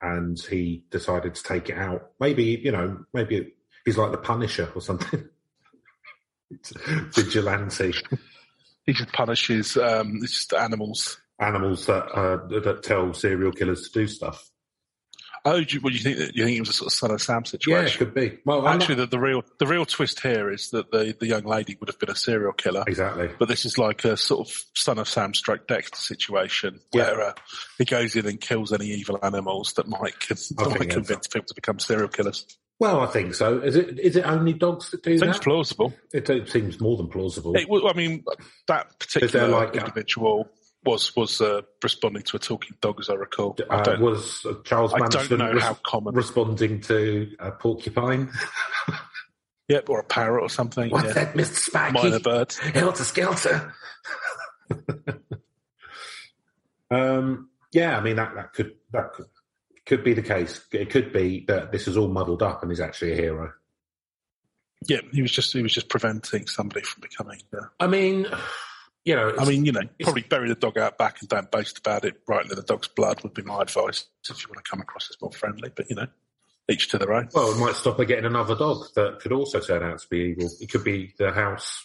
and 0.00 0.38
he 0.40 0.84
decided 0.90 1.34
to 1.34 1.42
take 1.42 1.68
it 1.70 1.78
out. 1.78 2.10
Maybe 2.20 2.44
you 2.62 2.72
know, 2.72 3.04
maybe 3.14 3.52
he's 3.84 3.96
like 3.98 4.10
the 4.12 4.18
Punisher 4.18 4.70
or 4.74 4.80
something. 4.82 5.28
Vigilante. 7.14 7.92
He 8.84 8.92
just 8.92 9.12
punishes 9.12 9.76
um, 9.76 10.18
it's 10.22 10.32
just 10.32 10.52
animals. 10.54 11.18
animals 11.40 11.86
that 11.86 12.04
uh, 12.12 12.46
that 12.60 12.82
tell 12.82 13.14
serial 13.14 13.52
killers 13.52 13.88
to 13.88 14.00
do 14.00 14.06
stuff. 14.06 14.50
Oh, 15.44 15.60
do 15.64 15.74
you, 15.74 15.80
do 15.80 15.88
you 15.90 15.98
think? 15.98 16.18
That, 16.18 16.36
you 16.36 16.44
think 16.44 16.56
it 16.56 16.60
was 16.60 16.68
a 16.68 16.72
sort 16.72 16.86
of 16.86 16.92
Son 16.92 17.10
of 17.10 17.20
Sam 17.20 17.44
situation? 17.44 17.84
Yeah, 17.84 17.90
it 17.92 17.98
could 17.98 18.14
be. 18.14 18.38
Well, 18.44 18.66
I'm 18.66 18.76
Actually, 18.80 18.96
not- 18.96 19.10
the, 19.10 19.16
the 19.16 19.20
real 19.20 19.44
the 19.58 19.66
real 19.66 19.84
twist 19.84 20.20
here 20.20 20.50
is 20.52 20.70
that 20.70 20.90
the, 20.92 21.16
the 21.18 21.26
young 21.26 21.42
lady 21.44 21.76
would 21.80 21.88
have 21.88 21.98
been 21.98 22.10
a 22.10 22.14
serial 22.16 22.52
killer, 22.52 22.84
exactly. 22.86 23.28
but 23.38 23.48
this 23.48 23.64
is 23.64 23.76
like 23.76 24.04
a 24.04 24.16
sort 24.16 24.48
of 24.48 24.54
Son 24.74 24.98
of 24.98 25.08
Sam 25.08 25.34
stroke 25.34 25.66
Dexter 25.66 25.96
situation 25.98 26.78
Yeah. 26.92 27.10
where 27.10 27.20
uh, 27.30 27.32
he 27.78 27.84
goes 27.84 28.14
in 28.14 28.26
and 28.26 28.40
kills 28.40 28.72
any 28.72 28.86
evil 28.86 29.18
animals 29.22 29.72
that 29.74 29.88
might, 29.88 30.18
con- 30.20 30.36
might 30.70 30.90
convince 30.90 31.26
people 31.26 31.46
to 31.48 31.54
become 31.54 31.78
serial 31.80 32.08
killers. 32.08 32.46
Well, 32.78 33.00
I 33.00 33.06
think 33.06 33.34
so. 33.34 33.58
Is 33.60 33.76
it? 33.76 33.98
Is 34.00 34.16
it 34.16 34.22
only 34.24 34.52
dogs 34.54 34.90
that 34.90 35.02
do 35.02 35.10
Seems 35.10 35.20
that? 35.20 35.34
Seems 35.34 35.44
plausible. 35.44 35.94
It, 36.12 36.28
it 36.30 36.48
seems 36.48 36.80
more 36.80 36.96
than 36.96 37.08
plausible. 37.08 37.54
It, 37.56 37.66
I 37.68 37.92
mean, 37.96 38.24
that 38.68 38.98
particular 38.98 39.48
like- 39.48 39.76
individual 39.76 40.48
was 40.84 41.14
was 41.16 41.40
uh, 41.40 41.62
responding 41.82 42.22
to 42.22 42.36
a 42.36 42.40
talking 42.40 42.76
dog, 42.80 43.00
as 43.00 43.08
I 43.08 43.14
recall. 43.14 43.56
I 43.70 43.76
uh, 43.76 44.00
was 44.00 44.44
uh, 44.44 44.54
Charles 44.64 44.92
Manson 44.96 45.40
res- 45.40 45.64
responding 46.12 46.80
to 46.82 47.30
a 47.38 47.52
porcupine? 47.52 48.30
Yep, 49.68 49.88
or 49.88 50.00
a 50.00 50.04
parrot 50.04 50.42
or 50.42 50.50
something. 50.50 50.90
What's 50.90 51.06
yeah. 51.06 51.12
that, 51.24 51.36
Mister 51.36 51.54
Sparky? 51.54 51.94
Minor 51.94 52.20
bird. 52.20 52.52
Helter 52.52 53.04
Skelter. 53.04 53.72
um, 56.90 57.48
yeah, 57.72 57.96
I 57.96 58.02
mean 58.02 58.16
that 58.16 58.34
that 58.34 58.52
could 58.52 58.74
that 58.92 59.12
could, 59.14 59.26
could 59.86 60.04
be 60.04 60.12
the 60.12 60.22
case. 60.22 60.60
It 60.72 60.90
could 60.90 61.12
be 61.12 61.44
that 61.48 61.72
this 61.72 61.88
is 61.88 61.96
all 61.96 62.08
muddled 62.08 62.42
up 62.42 62.62
and 62.62 62.70
he's 62.70 62.80
actually 62.80 63.12
a 63.12 63.16
hero. 63.16 63.52
Yeah, 64.88 65.00
he 65.12 65.22
was 65.22 65.30
just 65.30 65.52
he 65.52 65.62
was 65.62 65.72
just 65.72 65.88
preventing 65.88 66.46
somebody 66.48 66.82
from 66.82 67.00
becoming. 67.00 67.40
Uh, 67.54 67.66
I 67.80 67.86
mean, 67.86 68.26
you 69.04 69.16
know, 69.16 69.34
I 69.38 69.44
mean, 69.44 69.64
you 69.64 69.72
know, 69.72 69.82
probably 70.00 70.22
bury 70.22 70.48
the 70.48 70.54
dog 70.54 70.78
out 70.78 70.98
back 70.98 71.18
and 71.20 71.28
don't 71.28 71.50
boast 71.50 71.78
about 71.78 72.04
it 72.04 72.20
write 72.28 72.48
in 72.48 72.54
the 72.54 72.62
dog's 72.62 72.88
blood 72.88 73.22
would 73.22 73.34
be 73.34 73.42
my 73.42 73.62
advice 73.62 74.06
if 74.28 74.42
you 74.42 74.48
want 74.48 74.64
to 74.64 74.70
come 74.70 74.80
across 74.80 75.10
as 75.10 75.20
more 75.20 75.32
friendly. 75.32 75.70
But 75.74 75.90
you 75.90 75.96
know, 75.96 76.06
each 76.70 76.88
to 76.90 76.98
their 76.98 77.12
own. 77.12 77.28
Well, 77.34 77.52
it 77.52 77.58
might 77.58 77.74
stop 77.74 77.98
her 77.98 78.04
getting 78.04 78.24
another 78.24 78.54
dog 78.54 78.86
that 78.94 79.20
could 79.20 79.32
also 79.32 79.60
turn 79.60 79.82
out 79.82 79.98
to 80.00 80.08
be 80.08 80.36
evil. 80.36 80.50
It 80.60 80.70
could 80.70 80.84
be 80.84 81.14
the 81.18 81.32
house 81.32 81.84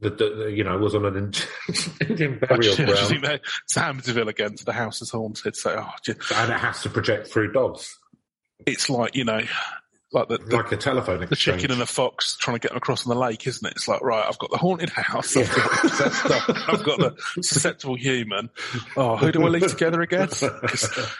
that, 0.00 0.18
that 0.18 0.52
you 0.54 0.64
know 0.64 0.76
was 0.78 0.94
on 0.94 1.06
an 1.06 1.32
Indian 2.08 2.38
I 2.42 2.46
burial 2.46 2.76
ground, 2.76 3.24
that 3.24 3.40
Sam 3.66 4.00
Deville 4.00 4.28
again. 4.28 4.56
The 4.64 4.72
house 4.72 5.00
is 5.00 5.10
haunted. 5.10 5.56
So 5.56 5.76
oh, 5.78 5.92
ju- 6.02 6.14
and 6.34 6.52
it 6.52 6.58
has 6.58 6.82
to 6.82 6.90
project 6.90 7.28
through 7.28 7.52
dogs, 7.52 7.98
it's 8.66 8.90
like 8.90 9.14
you 9.14 9.24
know, 9.24 9.40
like 10.12 10.28
the, 10.28 10.38
the, 10.38 10.56
like 10.56 10.70
a 10.72 10.76
telephone 10.76 11.26
the 11.28 11.34
chicken 11.36 11.70
and 11.72 11.80
the 11.80 11.86
fox 11.86 12.36
trying 12.36 12.54
to 12.56 12.60
get 12.60 12.68
them 12.68 12.76
across 12.78 13.06
on 13.06 13.14
the 13.14 13.20
lake, 13.20 13.46
isn't 13.46 13.66
it? 13.66 13.72
It's 13.74 13.88
like 13.88 14.00
right, 14.02 14.24
I've 14.26 14.38
got 14.38 14.50
the 14.50 14.56
haunted 14.56 14.90
house, 14.90 15.36
I've 15.36 15.48
got 15.48 15.64
the 15.82 16.64
I've 16.68 16.84
got 16.84 16.98
the 16.98 17.42
susceptible 17.42 17.96
human. 17.96 18.50
Oh, 18.96 19.16
who 19.16 19.32
do 19.32 19.44
I 19.44 19.48
leave 19.48 19.66
together 19.68 20.00
again? 20.02 20.28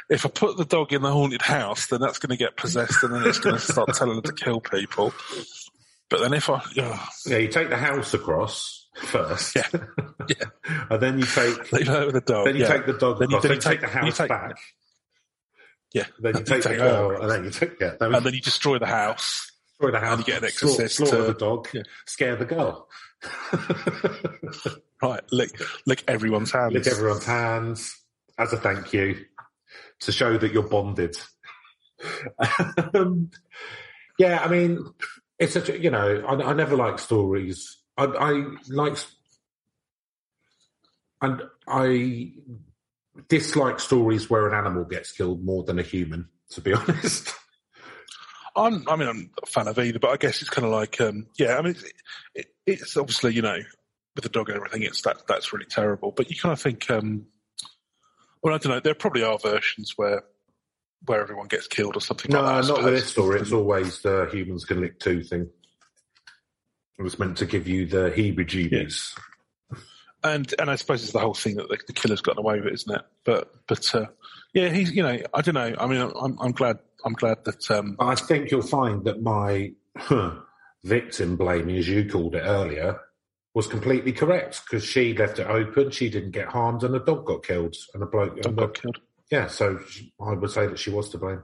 if 0.09 0.25
I 0.25 0.29
put 0.29 0.57
the 0.57 0.65
dog 0.65 0.93
in 0.93 1.03
the 1.03 1.11
haunted 1.11 1.43
house, 1.43 1.89
then 1.89 2.01
that's 2.01 2.19
going 2.19 2.31
to 2.31 2.37
get 2.37 2.57
possessed, 2.57 3.03
and 3.03 3.13
then 3.15 3.27
it's 3.27 3.39
going 3.41 3.57
to 3.57 3.61
start 3.61 3.93
telling 3.95 4.19
it 4.19 4.25
to 4.25 4.33
kill 4.33 4.61
people. 4.61 5.13
But 6.09 6.21
then 6.21 6.33
if 6.35 6.49
I, 6.49 6.63
oh, 6.79 7.09
yeah, 7.27 7.39
you 7.39 7.49
take 7.49 7.69
the 7.69 7.77
house 7.77 8.15
across 8.15 8.87
first, 9.03 9.57
Yeah. 9.57 9.67
Yeah. 10.29 10.35
and 10.91 11.03
then 11.03 11.19
you 11.19 11.27
take 11.27 11.73
leave 11.73 11.89
her 11.89 12.07
with 12.07 12.15
the 12.15 12.21
dog. 12.21 12.47
then 12.47 12.55
you 12.55 12.63
yeah. 12.63 12.69
take 12.69 12.87
the 12.87 12.93
dog 12.93 13.19
Then 13.19 13.31
you- 13.31 13.41
then 13.41 13.51
you 13.53 13.59
take, 13.59 13.73
take- 13.73 13.81
the 13.81 13.89
house 13.89 14.17
take- 14.17 14.29
back, 14.29 14.57
yeah. 15.97 16.07
then 16.21 16.35
you 16.35 16.39
You 16.41 16.45
take 16.45 16.63
the 16.63 16.69
take 16.71 16.79
girl, 16.79 17.21
and 17.23 17.31
then 17.31 17.45
you 17.45 17.51
take 17.61 17.81
yeah, 17.81 17.95
then 17.99 18.15
and 18.15 18.25
then 18.27 18.35
you 18.35 18.41
destroy 18.41 18.79
the 18.79 18.87
house. 18.87 19.51
destroy 19.71 19.91
the 19.93 20.01
house, 20.07 20.19
you 20.19 20.25
get 20.25 20.43
an 20.45 20.51
slaughter- 20.51 20.83
exorcist 20.85 20.97
slaughter 20.97 21.17
to- 21.27 21.33
the 21.33 21.39
dog, 21.39 21.69
yeah. 21.73 21.83
scare 22.07 22.37
the 22.37 22.45
girl. 22.45 22.89
Right, 25.03 25.21
lick, 25.31 25.51
lick 25.85 26.03
everyone's 26.09 26.51
hands. 26.53 26.73
lick 26.73 26.87
everyone's 26.87 27.27
hands 27.27 27.95
as 28.39 28.51
a 28.55 28.57
thank 28.57 28.95
you 28.95 29.27
to 30.01 30.11
show 30.11 30.39
that 30.39 30.53
you're 30.53 30.63
bonded. 30.69 31.15
um, 32.95 33.31
yeah, 34.19 34.41
I 34.43 34.49
mean, 34.49 34.87
it's 35.39 35.53
such 35.53 35.69
a, 35.69 35.79
you 35.79 35.91
know, 35.91 36.25
I, 36.27 36.51
I 36.51 36.53
never 36.55 36.77
like 36.77 36.99
stories. 36.99 37.77
I, 37.99 38.05
I 38.05 38.45
like, 38.71 38.97
and 41.21 41.43
I 41.69 42.33
dislike 43.29 43.81
stories 43.81 44.29
where 44.31 44.49
an 44.49 44.55
animal 44.55 44.85
gets 44.85 45.13
killed 45.13 45.45
more 45.45 45.65
than 45.65 45.79
a 45.79 45.83
human, 45.83 46.29
to 46.51 46.61
be 46.61 46.73
honest. 46.75 47.35
I'm, 48.55 48.89
I 48.89 48.97
mean, 48.97 49.09
I'm 49.09 49.19
not 49.19 49.43
a 49.43 49.47
fan 49.47 49.69
of 49.69 49.79
either, 49.79 49.99
but 49.99 50.11
I 50.11 50.17
guess 50.17 50.41
it's 50.41 50.51
kind 50.51 50.65
of 50.65 50.73
like, 50.73 51.01
um, 51.01 51.27
yeah, 51.39 51.59
I 51.59 51.63
mean, 51.63 51.75
it, 51.75 51.93
it, 52.35 52.47
it's 52.67 52.97
obviously, 52.97 53.35
you 53.35 53.43
know, 53.43 53.59
with 54.15 54.23
the 54.23 54.31
dog 54.31 54.49
and 54.49 54.57
everything, 54.57 54.83
it's 54.83 55.03
that, 55.03 55.27
that's 55.29 55.53
really 55.53 55.67
terrible. 55.67 56.11
But 56.11 56.31
you 56.31 56.37
kind 56.37 56.53
of 56.53 56.61
think, 56.61 56.91
um, 56.91 57.27
well, 58.43 58.55
I 58.55 58.59
don't 58.59 58.73
know, 58.73 58.81
there 58.81 58.95
probably 58.95 59.23
are 59.23 59.39
versions 59.39 59.93
where, 59.97 60.25
where 61.05 61.21
everyone 61.21 61.49
gets 61.49 61.67
killed 61.67 61.97
or 61.97 62.01
something 62.01 62.33
no, 62.33 62.43
like 62.43 62.63
that. 62.63 62.69
Not 62.69 62.85
with 62.85 62.95
this 62.95 63.11
story. 63.11 63.41
It's 63.41 63.53
always 63.53 64.01
the 64.01 64.29
humans 64.33 64.65
can 64.65 64.81
lick 64.81 64.99
too 64.99 65.23
thing. 65.23 65.51
It 66.99 67.03
was 67.03 67.19
meant 67.19 67.37
to 67.39 67.47
give 67.47 67.69
you 67.69 67.87
the 67.87 68.11
heebie-jeebies. 68.11 69.19
And, 70.35 70.55
and 70.59 70.71
I 70.71 70.77
suppose 70.77 71.03
it's 71.03 71.13
the 71.13 71.21
whole 71.21 71.35
thing 71.35 71.57
that 71.57 71.69
the, 71.69 71.79
the 71.87 71.93
killer's 71.93 72.21
gotten 72.21 72.41
away 72.45 72.57
with 72.57 72.67
it, 72.69 72.75
isn't 72.75 72.95
it? 72.97 73.03
But, 73.25 73.53
but, 73.67 73.95
uh, 73.95 74.07
yeah, 74.55 74.69
he's, 74.69 74.93
you 74.93 75.03
know, 75.03 75.19
I 75.35 75.43
don't 75.43 75.55
know. 75.55 75.75
I 75.79 75.87
mean, 75.87 76.01
I'm, 76.01 76.39
I'm 76.41 76.53
glad, 76.53 76.79
I'm 77.05 77.13
glad 77.15 77.45
that, 77.45 77.71
um, 77.71 77.97
I 77.99 78.15
think 78.15 78.51
you'll 78.51 78.63
find 78.63 79.05
that 79.05 79.23
my 79.23 79.73
huh, 79.97 80.37
victim 80.85 81.37
blaming, 81.37 81.77
as 81.77 81.89
you 81.89 82.09
called 82.09 82.35
it 82.35 82.43
earlier, 82.45 83.01
was 83.55 83.67
completely 83.67 84.13
correct 84.13 84.63
because 84.65 84.85
she 84.85 85.15
left 85.17 85.39
it 85.39 85.47
open, 85.47 85.91
she 85.91 86.11
didn't 86.11 86.33
get 86.33 86.49
harmed, 86.49 86.83
and 86.85 86.93
the 86.95 86.99
dog 87.01 87.25
got 87.27 87.43
killed. 87.43 87.75
And 87.95 88.03
the 88.03 88.07
bloke, 88.07 88.37
dog 88.37 88.47
and 88.47 88.57
got 88.57 88.75
the, 88.75 88.81
killed. 88.81 88.99
yeah, 89.31 89.47
so 89.47 89.79
she- 89.89 90.13
I 90.21 90.33
would 90.35 90.51
say 90.51 90.67
that 90.67 90.79
she 90.79 90.91
was 90.91 91.09
to 91.11 91.19
blame. 91.19 91.43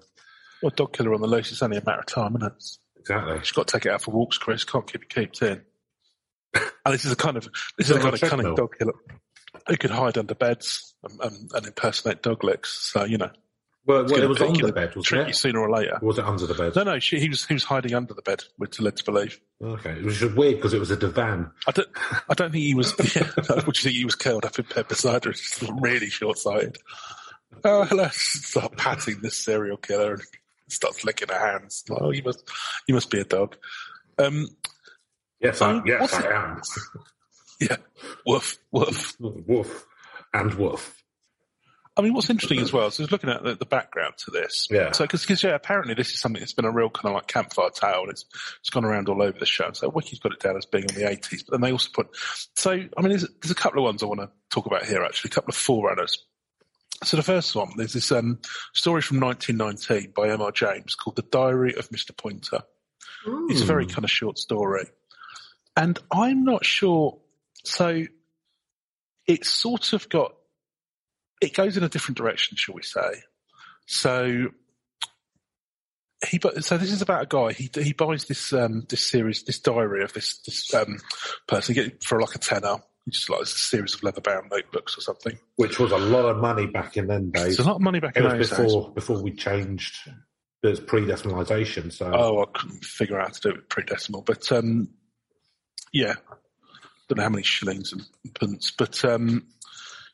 Well, 0.62 0.72
dog 0.76 0.92
killer 0.92 1.14
on 1.14 1.20
the 1.20 1.26
loose, 1.26 1.50
it's 1.52 1.62
only 1.62 1.78
a 1.78 1.82
matter 1.84 2.00
of 2.00 2.06
time, 2.06 2.36
isn't 2.36 2.52
it? 2.52 2.64
Exactly. 3.00 3.38
She's 3.42 3.52
got 3.52 3.66
to 3.66 3.72
take 3.78 3.86
it 3.86 3.92
out 3.92 4.02
for 4.02 4.12
walks, 4.12 4.38
Chris. 4.38 4.62
Can't 4.62 4.86
keep 4.90 5.02
it 5.02 5.08
kept 5.08 5.42
in. 5.42 5.62
And 6.54 6.92
this 6.94 7.04
is 7.04 7.12
a 7.12 7.16
kind 7.16 7.36
of 7.36 7.48
this 7.78 7.90
is 7.90 7.96
a 7.96 8.00
kind 8.00 8.14
of 8.14 8.20
cunning 8.20 8.30
treadmill. 8.44 8.54
dog 8.56 8.74
killer 8.78 8.92
who 9.68 9.76
could 9.76 9.90
hide 9.90 10.18
under 10.18 10.34
beds 10.34 10.94
and, 11.04 11.20
and, 11.20 11.50
and 11.54 11.66
impersonate 11.66 12.22
dog 12.22 12.42
licks. 12.44 12.70
So 12.92 13.04
you 13.04 13.18
know, 13.18 13.30
Well, 13.86 14.04
well 14.04 14.22
it 14.22 14.28
was 14.28 14.40
under 14.42 14.66
the 14.66 14.72
bed, 14.72 14.88
wasn't 14.88 15.04
trick 15.04 15.26
you 15.26 15.30
it? 15.30 15.36
sooner 15.36 15.60
or 15.60 15.70
later. 15.70 15.98
Or 16.02 16.08
was 16.08 16.18
it 16.18 16.24
under 16.24 16.46
the 16.46 16.54
bed? 16.54 16.74
No, 16.76 16.82
no, 16.82 16.98
she, 16.98 17.20
he 17.20 17.28
was 17.28 17.46
he 17.46 17.54
was 17.54 17.64
hiding 17.64 17.94
under 17.94 18.14
the 18.14 18.22
bed, 18.22 18.42
which 18.56 18.80
led 18.80 18.96
to 18.96 19.04
believe. 19.04 19.38
Okay, 19.62 19.92
it 19.92 20.04
was 20.04 20.20
weird 20.22 20.56
because 20.56 20.74
it 20.74 20.80
was 20.80 20.90
a 20.90 20.96
divan. 20.96 21.50
I 21.68 21.70
don't, 21.70 21.88
I 22.28 22.34
don't 22.34 22.50
think 22.50 22.64
he 22.64 22.74
was. 22.74 22.92
Yeah, 23.16 23.30
do 23.36 23.54
you 23.54 23.72
think 23.72 23.94
he 23.96 24.04
was 24.04 24.16
curled 24.16 24.44
up 24.44 24.58
in 24.58 24.64
bed 24.74 24.88
beside 24.88 25.24
her? 25.24 25.30
It's 25.30 25.62
really 25.80 26.08
short 26.10 26.38
sighted. 26.38 26.78
Oh, 27.64 27.86
let's 27.92 28.16
start 28.48 28.76
patting 28.76 29.20
this 29.20 29.36
serial 29.36 29.76
killer 29.76 30.14
and 30.14 30.22
starts 30.68 31.04
licking 31.04 31.28
her 31.28 31.38
hands. 31.38 31.84
Oh, 31.90 32.10
you 32.10 32.22
must, 32.24 32.48
you 32.88 32.94
must 32.94 33.10
be 33.10 33.20
a 33.20 33.24
dog. 33.24 33.56
Um, 34.18 34.48
Yes, 35.42 35.60
I, 35.60 35.82
yes, 35.84 36.14
I 36.14 36.30
am. 36.30 36.62
yeah, 37.60 37.76
woof, 38.26 38.58
woof. 38.70 39.16
woof 39.18 39.86
and 40.32 40.54
woof. 40.54 41.02
I 41.94 42.00
mean, 42.00 42.14
what's 42.14 42.30
interesting 42.30 42.60
as 42.60 42.72
well, 42.72 42.90
so 42.90 43.02
I 43.02 43.04
was 43.04 43.12
looking 43.12 43.28
at 43.28 43.42
the, 43.42 43.54
the 43.54 43.66
background 43.66 44.14
to 44.18 44.30
this. 44.30 44.66
Yeah. 44.70 44.92
So, 44.92 45.04
because, 45.04 45.42
yeah, 45.42 45.54
apparently 45.54 45.92
this 45.92 46.10
is 46.12 46.20
something 46.20 46.40
that's 46.40 46.54
been 46.54 46.64
a 46.64 46.70
real 46.70 46.88
kind 46.88 47.12
of 47.12 47.16
like 47.16 47.26
campfire 47.26 47.68
tale, 47.68 48.02
and 48.02 48.10
it's 48.10 48.24
it's 48.60 48.70
gone 48.70 48.86
around 48.86 49.10
all 49.10 49.20
over 49.20 49.38
the 49.38 49.44
show. 49.44 49.70
So, 49.72 49.90
Wiki's 49.90 50.18
got 50.18 50.32
it 50.32 50.40
down 50.40 50.56
as 50.56 50.64
being 50.64 50.84
in 50.84 50.94
the 50.94 51.02
80s, 51.02 51.44
but 51.44 51.52
then 51.52 51.60
they 51.60 51.72
also 51.72 51.90
put. 51.92 52.08
So, 52.56 52.70
I 52.70 53.00
mean, 53.02 53.10
there's, 53.10 53.26
there's 53.42 53.50
a 53.50 53.54
couple 53.54 53.80
of 53.80 53.84
ones 53.84 54.02
I 54.02 54.06
want 54.06 54.20
to 54.20 54.30
talk 54.48 54.64
about 54.64 54.86
here, 54.86 55.02
actually, 55.02 55.28
a 55.28 55.34
couple 55.34 55.50
of 55.50 55.56
forerunners. 55.56 56.24
So, 57.04 57.18
the 57.18 57.22
first 57.22 57.54
one, 57.54 57.72
there's 57.76 57.92
this 57.92 58.10
um, 58.10 58.38
story 58.72 59.02
from 59.02 59.20
1919 59.20 60.12
by 60.16 60.30
M.R. 60.30 60.50
James 60.50 60.94
called 60.94 61.16
The 61.16 61.22
Diary 61.22 61.74
of 61.74 61.90
Mr. 61.90 62.16
Poynter. 62.16 62.62
It's 63.50 63.60
a 63.60 63.66
very 63.66 63.86
kind 63.86 64.04
of 64.04 64.10
short 64.10 64.38
story. 64.38 64.86
And 65.76 65.98
I'm 66.12 66.44
not 66.44 66.64
sure. 66.64 67.18
So 67.64 68.04
it's 69.26 69.48
sort 69.48 69.92
of 69.92 70.08
got, 70.08 70.34
it 71.40 71.54
goes 71.54 71.76
in 71.76 71.84
a 71.84 71.88
different 71.88 72.18
direction, 72.18 72.56
shall 72.56 72.74
we 72.74 72.82
say. 72.82 73.22
So 73.86 74.48
he, 76.28 76.40
so 76.60 76.78
this 76.78 76.92
is 76.92 77.02
about 77.02 77.22
a 77.22 77.26
guy, 77.26 77.52
he, 77.52 77.70
he 77.74 77.92
buys 77.92 78.24
this, 78.26 78.52
um, 78.52 78.84
this 78.88 79.06
series, 79.06 79.42
this 79.44 79.58
diary 79.58 80.04
of 80.04 80.12
this, 80.12 80.38
this, 80.38 80.72
um, 80.74 80.98
person, 81.46 81.74
he 81.74 81.80
get 81.82 81.92
it 81.94 82.04
for 82.04 82.20
like 82.20 82.34
a 82.34 82.38
tenner. 82.38 82.76
It's 83.06 83.18
just 83.18 83.30
like 83.30 83.40
it's 83.40 83.54
a 83.54 83.58
series 83.58 83.94
of 83.94 84.04
leather 84.04 84.20
bound 84.20 84.48
notebooks 84.50 84.96
or 84.96 85.00
something. 85.00 85.36
Which 85.56 85.80
was 85.80 85.90
a 85.90 85.98
lot 85.98 86.24
of 86.26 86.36
money 86.36 86.66
back 86.66 86.96
in 86.96 87.08
them 87.08 87.30
days. 87.32 87.58
It's 87.58 87.58
a 87.58 87.64
lot 87.64 87.76
of 87.76 87.80
money 87.82 87.98
back 87.98 88.16
It 88.16 88.24
in 88.24 88.38
was 88.38 88.50
those 88.50 88.58
days. 88.58 88.66
before 88.66 88.92
before 88.92 89.22
we 89.22 89.32
changed. 89.32 90.08
There's 90.62 90.78
pre-decimalisation, 90.78 91.92
so 91.92 92.08
Oh, 92.14 92.42
I 92.42 92.56
couldn't 92.56 92.84
figure 92.84 93.18
out 93.20 93.26
how 93.26 93.32
to 93.32 93.40
do 93.40 93.48
it 93.48 93.56
with 93.56 93.68
pre-decimal, 93.68 94.22
but 94.22 94.52
um, 94.52 94.90
yeah, 95.92 96.14
don't 97.08 97.18
know 97.18 97.22
how 97.24 97.28
many 97.28 97.42
shillings 97.42 97.92
and 97.92 98.02
pence, 98.34 98.70
but 98.70 99.04
um, 99.04 99.46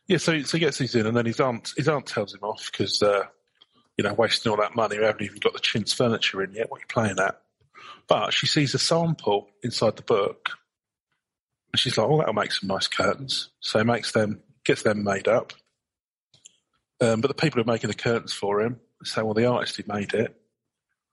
yeah. 0.07 0.19
So 0.19 0.43
so 0.43 0.57
he 0.57 0.65
gets 0.65 0.79
these 0.79 0.95
in, 0.95 1.07
and 1.07 1.17
then 1.17 1.27
his 1.27 1.41
aunt 1.41 1.73
his 1.77 1.89
aunt 1.89 2.07
tells 2.07 2.35
him 2.35 2.43
off 2.43 2.71
because 2.71 3.03
uh, 3.03 3.25
you 3.97 4.05
know 4.05 4.15
wasting 4.15 4.51
all 4.51 4.59
that 4.59 4.75
money. 4.75 4.99
We 4.99 5.05
haven't 5.05 5.25
even 5.25 5.39
got 5.39 5.53
the 5.53 5.61
chintz 5.61 5.93
furniture 5.93 6.43
in 6.43 6.53
yet. 6.53 6.71
What 6.71 6.79
are 6.79 6.81
you 6.81 6.87
playing 6.89 7.19
at? 7.19 7.41
But 8.09 8.33
she 8.33 8.47
sees 8.47 8.75
a 8.75 8.79
sample 8.79 9.49
inside 9.63 9.97
the 9.97 10.03
book, 10.03 10.51
and 11.73 11.79
she's 11.79 11.97
like, 11.97 12.09
"Oh, 12.09 12.19
that'll 12.19 12.35
make 12.35 12.53
some 12.53 12.69
nice 12.69 12.89
curtains." 12.89 13.51
So 13.61 13.79
he 13.79 13.85
makes 13.85 14.13
them, 14.13 14.43
gets 14.65 14.83
them 14.83 15.05
made 15.05 15.29
up. 15.29 15.53
Um, 17.01 17.21
but 17.21 17.29
the 17.29 17.35
people 17.35 17.63
who 17.63 17.71
are 17.71 17.73
making 17.73 17.89
the 17.89 17.95
curtains 17.95 18.33
for 18.33 18.61
him 18.61 18.81
say, 19.05 19.23
"Well, 19.23 19.35
the 19.35 19.47
artist 19.47 19.77
who 19.77 19.85
made 19.87 20.15
it." 20.15 20.35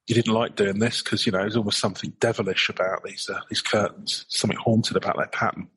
You 0.08 0.16
didn't 0.16 0.34
like 0.34 0.56
doing 0.56 0.80
this 0.80 1.02
because 1.02 1.26
you 1.26 1.32
know 1.32 1.40
there's 1.40 1.58
almost 1.58 1.80
something 1.80 2.14
devilish 2.20 2.70
about 2.70 3.04
these 3.04 3.30
uh, 3.30 3.40
these 3.50 3.62
curtains, 3.62 4.26
something 4.30 4.58
haunted 4.58 4.98
about 4.98 5.18
their 5.18 5.28
pattern. 5.28 5.68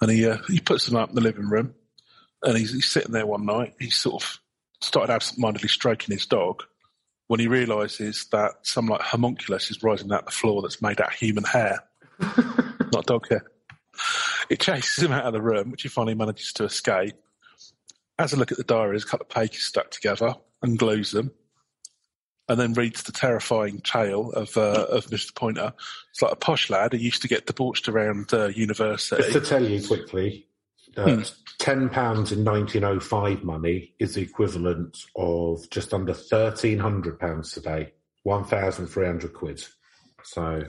And 0.00 0.10
he 0.10 0.26
uh, 0.26 0.38
he 0.48 0.60
puts 0.60 0.86
them 0.86 0.96
up 0.96 1.08
in 1.08 1.14
the 1.14 1.20
living 1.20 1.48
room, 1.48 1.74
and 2.42 2.56
he's, 2.56 2.72
he's 2.72 2.88
sitting 2.88 3.12
there 3.12 3.26
one 3.26 3.44
night. 3.44 3.74
He 3.80 3.90
sort 3.90 4.22
of 4.22 4.40
started 4.80 5.12
absent-mindedly 5.12 5.68
stroking 5.68 6.14
his 6.14 6.26
dog 6.26 6.62
when 7.26 7.40
he 7.40 7.48
realizes 7.48 8.26
that 8.30 8.52
some 8.62 8.86
like 8.86 9.00
homunculus 9.00 9.70
is 9.70 9.82
rising 9.82 10.12
out 10.12 10.26
the 10.26 10.30
floor 10.30 10.62
that's 10.62 10.82
made 10.82 11.00
out 11.00 11.08
of 11.08 11.14
human 11.14 11.44
hair, 11.44 11.80
not 12.92 13.06
dog 13.06 13.28
hair. 13.28 13.44
It 14.48 14.60
chases 14.60 15.02
him 15.02 15.12
out 15.12 15.24
of 15.24 15.32
the 15.32 15.42
room, 15.42 15.72
which 15.72 15.82
he 15.82 15.88
finally 15.88 16.14
manages 16.14 16.52
to 16.54 16.64
escape. 16.64 17.14
Has 18.18 18.32
a 18.32 18.36
look 18.36 18.52
at 18.52 18.58
the 18.58 18.64
diary, 18.64 18.92
there's 18.92 19.04
a 19.04 19.08
couple 19.08 19.24
of 19.24 19.30
pages 19.30 19.64
stuck 19.64 19.90
together, 19.90 20.34
and 20.62 20.78
glues 20.78 21.10
them 21.10 21.32
and 22.48 22.58
then 22.60 22.72
reads 22.74 23.02
the 23.02 23.12
terrifying 23.12 23.80
tale 23.80 24.30
of 24.32 24.56
uh, 24.56 24.86
of 24.90 25.06
Mr. 25.06 25.34
Poynter. 25.34 25.72
It's 26.10 26.22
like 26.22 26.32
a 26.32 26.36
posh 26.36 26.70
lad 26.70 26.92
who 26.92 26.98
used 26.98 27.22
to 27.22 27.28
get 27.28 27.46
debauched 27.46 27.88
around 27.88 28.32
uh, 28.32 28.46
Just 28.48 28.58
university. 28.58 29.32
to 29.32 29.40
tell 29.40 29.64
you 29.64 29.86
quickly, 29.86 30.46
uh, 30.96 31.16
Hmm. 31.16 31.22
ten 31.58 31.88
pounds 31.88 32.32
in 32.32 32.44
1905 32.44 33.42
money 33.44 33.94
is 33.98 34.14
the 34.14 34.22
equivalent 34.22 34.98
of 35.16 35.68
just 35.70 35.92
under 35.92 36.12
1,300 36.12 37.18
pounds 37.18 37.52
today, 37.52 37.92
1,300 38.22 39.32
quid. 39.34 39.64
So 40.22 40.62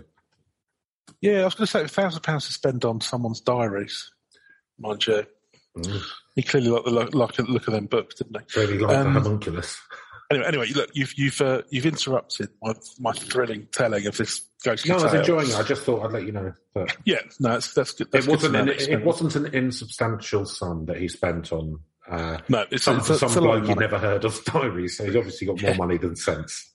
Yeah, 1.21 1.41
I 1.41 1.45
was 1.45 1.55
going 1.55 1.65
to 1.67 1.71
say 1.71 1.83
a 1.83 1.87
thousand 1.87 2.21
pounds 2.21 2.47
to 2.47 2.53
spend 2.53 2.85
on 2.85 3.01
someone's 3.01 3.41
diaries. 3.41 4.11
mind 4.79 5.05
you. 5.07 5.25
Mm. 5.77 6.01
He 6.35 6.43
clearly 6.43 6.69
liked 6.69 6.85
the 6.85 6.91
look, 6.91 7.13
liked 7.15 7.39
look 7.39 7.67
of 7.67 7.73
them 7.73 7.85
books, 7.85 8.15
didn't 8.15 8.37
he? 8.51 8.59
Really 8.59 8.79
like 8.79 8.95
Um, 8.97 9.13
the 9.13 9.19
homunculus. 9.21 9.79
Anyway, 10.29 10.45
anyway, 10.47 10.67
look, 10.75 10.89
you've 10.93 11.13
you've 11.17 11.39
uh, 11.41 11.61
you've 11.69 11.85
interrupted 11.85 12.49
my, 12.61 12.73
my 12.99 13.11
thrilling 13.13 13.67
telling 13.71 14.05
of 14.07 14.17
this 14.17 14.41
ghostly 14.63 14.91
No, 14.91 14.97
I 14.97 15.03
was 15.03 15.13
enjoying 15.13 15.47
it. 15.49 15.55
I 15.55 15.63
just 15.63 15.83
thought 15.83 16.05
I'd 16.05 16.11
let 16.11 16.25
you 16.25 16.33
know 16.33 16.53
that 16.75 16.97
Yeah, 17.05 17.19
no, 17.39 17.49
that's 17.53 17.73
that's 17.73 17.93
good. 17.93 18.11
That's 18.11 18.27
it 18.27 18.29
wasn't. 18.31 18.53
know 18.53 18.59
An, 18.61 18.69
it 18.69 19.05
wasn't 19.05 19.35
an 19.35 19.45
insubstantial 19.55 20.45
sum 20.45 20.85
that 20.87 20.97
he 20.97 21.07
spent 21.07 21.53
on 21.53 21.79
uh, 22.09 22.39
No, 22.49 22.65
it's, 22.71 22.83
some, 22.83 22.97
it's, 22.97 23.07
some 23.07 23.15
it's 23.27 23.35
a 23.37 23.41
lot 23.41 23.57
of 23.57 23.63
bloke 23.63 23.69
you'd 23.69 23.75
money. 23.75 23.79
never 23.79 23.97
heard 23.99 24.25
of 24.25 24.43
diaries. 24.51 24.97
So 24.97 25.05
he's 25.05 25.15
obviously 25.15 25.47
got 25.47 25.61
more 25.61 25.71
Yeah. 25.71 25.77
money 25.77 25.97
than 25.97 26.15
sense. 26.17 26.73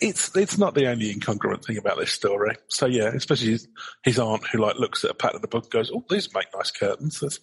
It's 0.00 0.36
it's 0.36 0.58
not 0.58 0.74
the 0.74 0.88
only 0.88 1.14
incongruent 1.14 1.64
thing 1.64 1.78
about 1.78 1.98
this 1.98 2.10
story. 2.10 2.56
So 2.68 2.86
yeah, 2.86 3.08
especially 3.14 3.52
his, 3.52 3.68
his 4.02 4.18
aunt 4.18 4.44
who 4.48 4.58
like 4.58 4.76
looks 4.76 5.04
at 5.04 5.10
a 5.12 5.14
pattern 5.14 5.36
of 5.36 5.42
the 5.42 5.48
book 5.48 5.64
and 5.64 5.70
goes, 5.70 5.90
"Oh, 5.94 6.04
these 6.10 6.34
make 6.34 6.46
nice 6.54 6.70
curtains," 6.72 7.20
That's- 7.20 7.38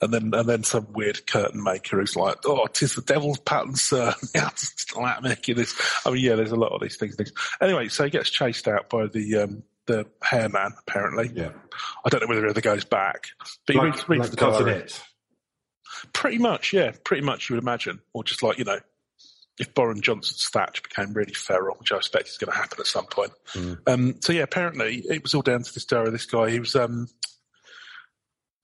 and 0.00 0.12
then 0.12 0.34
and 0.34 0.48
then 0.48 0.62
some 0.62 0.92
weird 0.92 1.26
curtain 1.26 1.62
maker 1.62 2.00
who's 2.00 2.16
like, 2.16 2.38
"Oh, 2.44 2.66
tis 2.66 2.94
the 2.94 3.02
devil's 3.02 3.38
pattern, 3.38 3.74
sir." 3.74 4.14
Yeah, 4.34 4.50
like 4.96 5.22
making 5.22 5.56
this. 5.56 5.80
I 6.04 6.10
mean, 6.10 6.24
yeah, 6.24 6.34
there's 6.34 6.52
a 6.52 6.56
lot 6.56 6.72
of 6.72 6.80
these 6.80 6.96
things. 6.96 7.16
things. 7.16 7.32
Anyway, 7.60 7.88
so 7.88 8.04
he 8.04 8.10
gets 8.10 8.30
chased 8.30 8.66
out 8.66 8.88
by 8.88 9.06
the 9.06 9.38
um, 9.38 9.62
the 9.86 10.06
hair 10.22 10.48
man. 10.48 10.72
Apparently, 10.86 11.30
Yeah, 11.34 11.52
I 12.04 12.08
don't 12.08 12.20
know 12.20 12.26
whether 12.26 12.42
he 12.42 12.50
ever 12.50 12.60
goes 12.60 12.84
back, 12.84 13.28
but 13.66 13.74
he 13.74 13.78
like, 13.78 14.08
reads, 14.08 14.08
reads 14.08 14.42
like 14.42 14.58
the 14.58 14.66
it. 14.66 15.02
Pretty 16.12 16.38
much, 16.38 16.72
yeah, 16.72 16.92
pretty 17.04 17.24
much. 17.24 17.48
You 17.48 17.56
would 17.56 17.62
imagine, 17.62 18.00
or 18.12 18.24
just 18.24 18.42
like 18.42 18.58
you 18.58 18.64
know, 18.64 18.80
if 19.58 19.72
Boris 19.74 20.00
Johnson's 20.00 20.48
thatch 20.48 20.82
became 20.82 21.12
really 21.12 21.34
feral, 21.34 21.76
which 21.78 21.92
I 21.92 21.96
expect 21.96 22.28
is 22.28 22.38
going 22.38 22.52
to 22.52 22.56
happen 22.58 22.78
at 22.80 22.86
some 22.86 23.06
point. 23.06 23.32
Mm. 23.52 23.78
Um, 23.86 24.14
so 24.20 24.32
yeah, 24.32 24.42
apparently 24.42 25.04
it 25.08 25.22
was 25.22 25.34
all 25.34 25.42
down 25.42 25.62
to 25.62 25.72
this 25.72 25.84
diary. 25.84 26.10
This 26.10 26.26
guy, 26.26 26.50
he 26.50 26.60
was 26.60 26.74
um, 26.74 27.08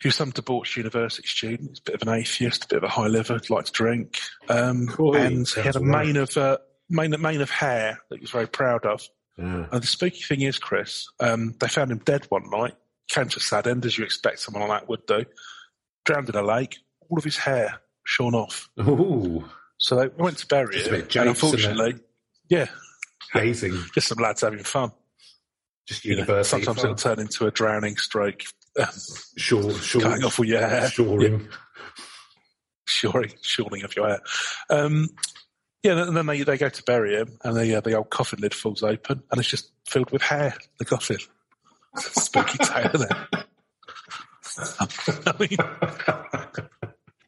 he 0.01 0.09
was 0.09 0.15
some 0.17 0.31
debauched 0.31 0.77
university 0.77 1.27
student. 1.29 1.71
He's 1.71 1.79
a 1.81 1.83
bit 1.83 1.95
of 1.97 2.09
an 2.09 2.15
atheist, 2.15 2.65
a 2.65 2.69
bit 2.69 2.79
of 2.79 2.85
a 2.85 2.89
high 2.89 3.07
liver, 3.09 3.39
liked 3.51 3.67
to 3.69 3.73
drink, 3.73 4.19
um, 4.49 4.87
Cool. 4.89 5.17
and 5.17 5.47
he 5.49 5.61
had 5.61 5.77
a 5.77 5.81
mane 5.81 6.17
of 6.17 6.37
uh, 6.37 6.59
mane, 6.89 7.15
mane 7.21 7.41
of 7.43 7.51
hair 7.51 7.99
that 8.09 8.17
he 8.17 8.21
was 8.23 8.31
very 8.31 8.47
proud 8.49 8.87
of. 8.87 9.03
Yeah. 9.37 9.67
And 9.71 9.83
the 9.83 9.87
spooky 9.87 10.21
thing 10.23 10.43
is, 10.43 10.59
Chris, 10.59 11.07
um, 11.21 11.55
they 11.61 11.69
found 11.69 11.91
him 11.91 11.99
dead 12.05 12.25
one 12.31 12.49
night. 12.51 12.75
Came 13.11 13.29
to 13.29 13.39
a 13.39 13.41
sad 13.41 13.67
end, 13.67 13.85
as 13.87 13.99
you 13.99 14.05
expect 14.05 14.39
someone 14.41 14.69
like 14.69 14.81
that 14.83 14.89
would 14.89 15.05
do. 15.07 15.25
Drowned 16.05 16.29
in 16.29 16.35
a 16.37 16.43
lake. 16.43 16.77
All 17.09 17.19
of 17.19 17.25
his 17.25 17.37
hair 17.39 17.81
shorn 18.05 18.35
off. 18.35 18.69
Ooh, 18.81 19.45
So 19.79 19.97
they 19.97 20.09
went 20.17 20.39
to 20.39 20.47
bury 20.47 20.81
him. 20.81 20.95
And 20.95 21.17
unfortunately, 21.29 21.95
yeah, 22.49 22.67
hazing. 23.33 23.73
just 23.95 24.09
some 24.09 24.19
lads 24.19 24.43
having 24.43 24.63
fun. 24.63 24.93
Just 25.89 26.05
You 26.05 26.13
know, 26.17 26.21
university. 26.23 26.51
sometimes 26.65 26.83
fun. 26.83 26.91
it'll 26.91 26.97
turn 27.17 27.21
into 27.21 27.47
a 27.47 27.51
drowning 27.51 27.97
stroke, 27.97 28.43
um, 28.79 28.87
Short, 29.37 29.75
short, 29.77 30.05
cutting 30.05 30.25
off 30.25 30.39
all 30.39 30.45
your 30.45 30.61
hair, 30.67 30.89
shoring. 30.89 31.49
shoring, 32.87 33.33
shoring 33.43 33.83
of 33.85 33.95
your 33.97 34.09
hair. 34.09 34.21
Um, 34.69 35.09
yeah, 35.83 36.03
and 36.07 36.17
then 36.17 36.27
they, 36.27 36.43
they 36.43 36.59
go 36.59 36.69
to 36.69 36.83
bury 36.85 37.15
him, 37.17 37.39
and 37.43 37.57
the 37.57 37.75
uh, 37.77 37.81
the 37.81 37.95
old 37.95 38.11
coffin 38.11 38.41
lid 38.41 38.55
falls 38.55 38.83
open, 38.83 39.23
and 39.31 39.41
it's 39.41 39.49
just 39.49 39.73
filled 39.89 40.11
with 40.11 40.23
hair. 40.23 40.55
The 40.79 40.85
coffin, 40.85 41.17
spooky 41.97 42.59
tale, 42.59 42.91
isn't 42.95 43.11
it? 43.11 43.17
I 45.27 45.35
mean, 45.39 45.57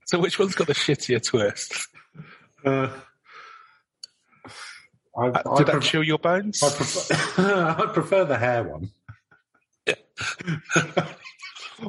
so 0.06 0.18
which 0.18 0.38
one's 0.38 0.54
got 0.54 0.66
the 0.66 0.74
shittier 0.74 1.22
twist? 1.22 1.88
Uh, 2.64 2.88
I, 5.16 5.26
Uh, 5.28 5.42
I, 5.46 5.56
Did 5.58 5.66
that 5.66 5.72
pref- 5.72 5.82
chill 5.84 6.02
your 6.04 6.18
bones? 6.18 6.62
I 6.62 6.68
prefer, 6.70 7.74
I 7.78 7.86
prefer 7.92 8.24
the 8.24 8.36
hair 8.38 8.62
one. 8.64 8.90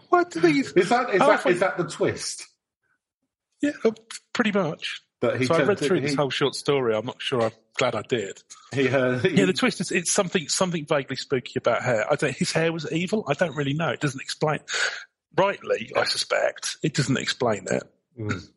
What 0.10 0.32
do 0.32 0.40
these? 0.40 0.72
Is 0.74 0.90
that 0.90 1.10
is 1.14 1.22
How 1.22 1.28
that 1.28 1.40
often- 1.40 1.52
is 1.54 1.60
that 1.60 1.78
the 1.78 1.86
twist? 1.88 2.46
Yeah, 3.62 3.72
uh, 3.86 3.92
pretty 4.34 4.52
much. 4.52 5.02
That 5.22 5.40
he 5.40 5.46
so 5.46 5.56
I 5.56 5.64
read 5.64 5.80
through 5.80 6.02
he, 6.02 6.08
this 6.08 6.16
whole 6.16 6.30
short 6.30 6.54
story. 6.54 6.94
I'm 6.94 7.06
not 7.06 7.22
sure. 7.22 7.44
I'm 7.44 7.52
glad 7.78 7.96
I 7.96 8.02
did. 8.02 8.44
He, 8.74 8.90
uh, 8.90 9.20
he, 9.20 9.30
Yeah, 9.30 9.46
the 9.46 9.54
twist 9.54 9.80
is 9.80 9.90
it's 9.92 10.12
something 10.12 10.50
something 10.50 10.86
vaguely 10.86 11.16
spooky 11.16 11.54
about 11.58 11.82
hair. 11.82 12.06
I 12.12 12.16
don't. 12.16 12.36
His 12.36 12.52
hair 12.52 12.74
was 12.74 12.92
evil. 12.92 13.24
I 13.28 13.34
don't 13.34 13.56
really 13.56 13.74
know. 13.74 13.90
It 13.90 14.02
doesn't 14.02 14.20
explain. 14.22 14.60
Rightly, 15.38 15.92
I 15.96 16.04
suspect 16.04 16.78
it 16.84 16.94
doesn't 16.94 17.18
explain 17.18 17.66
it. 17.72 17.84
Mm. 18.20 18.50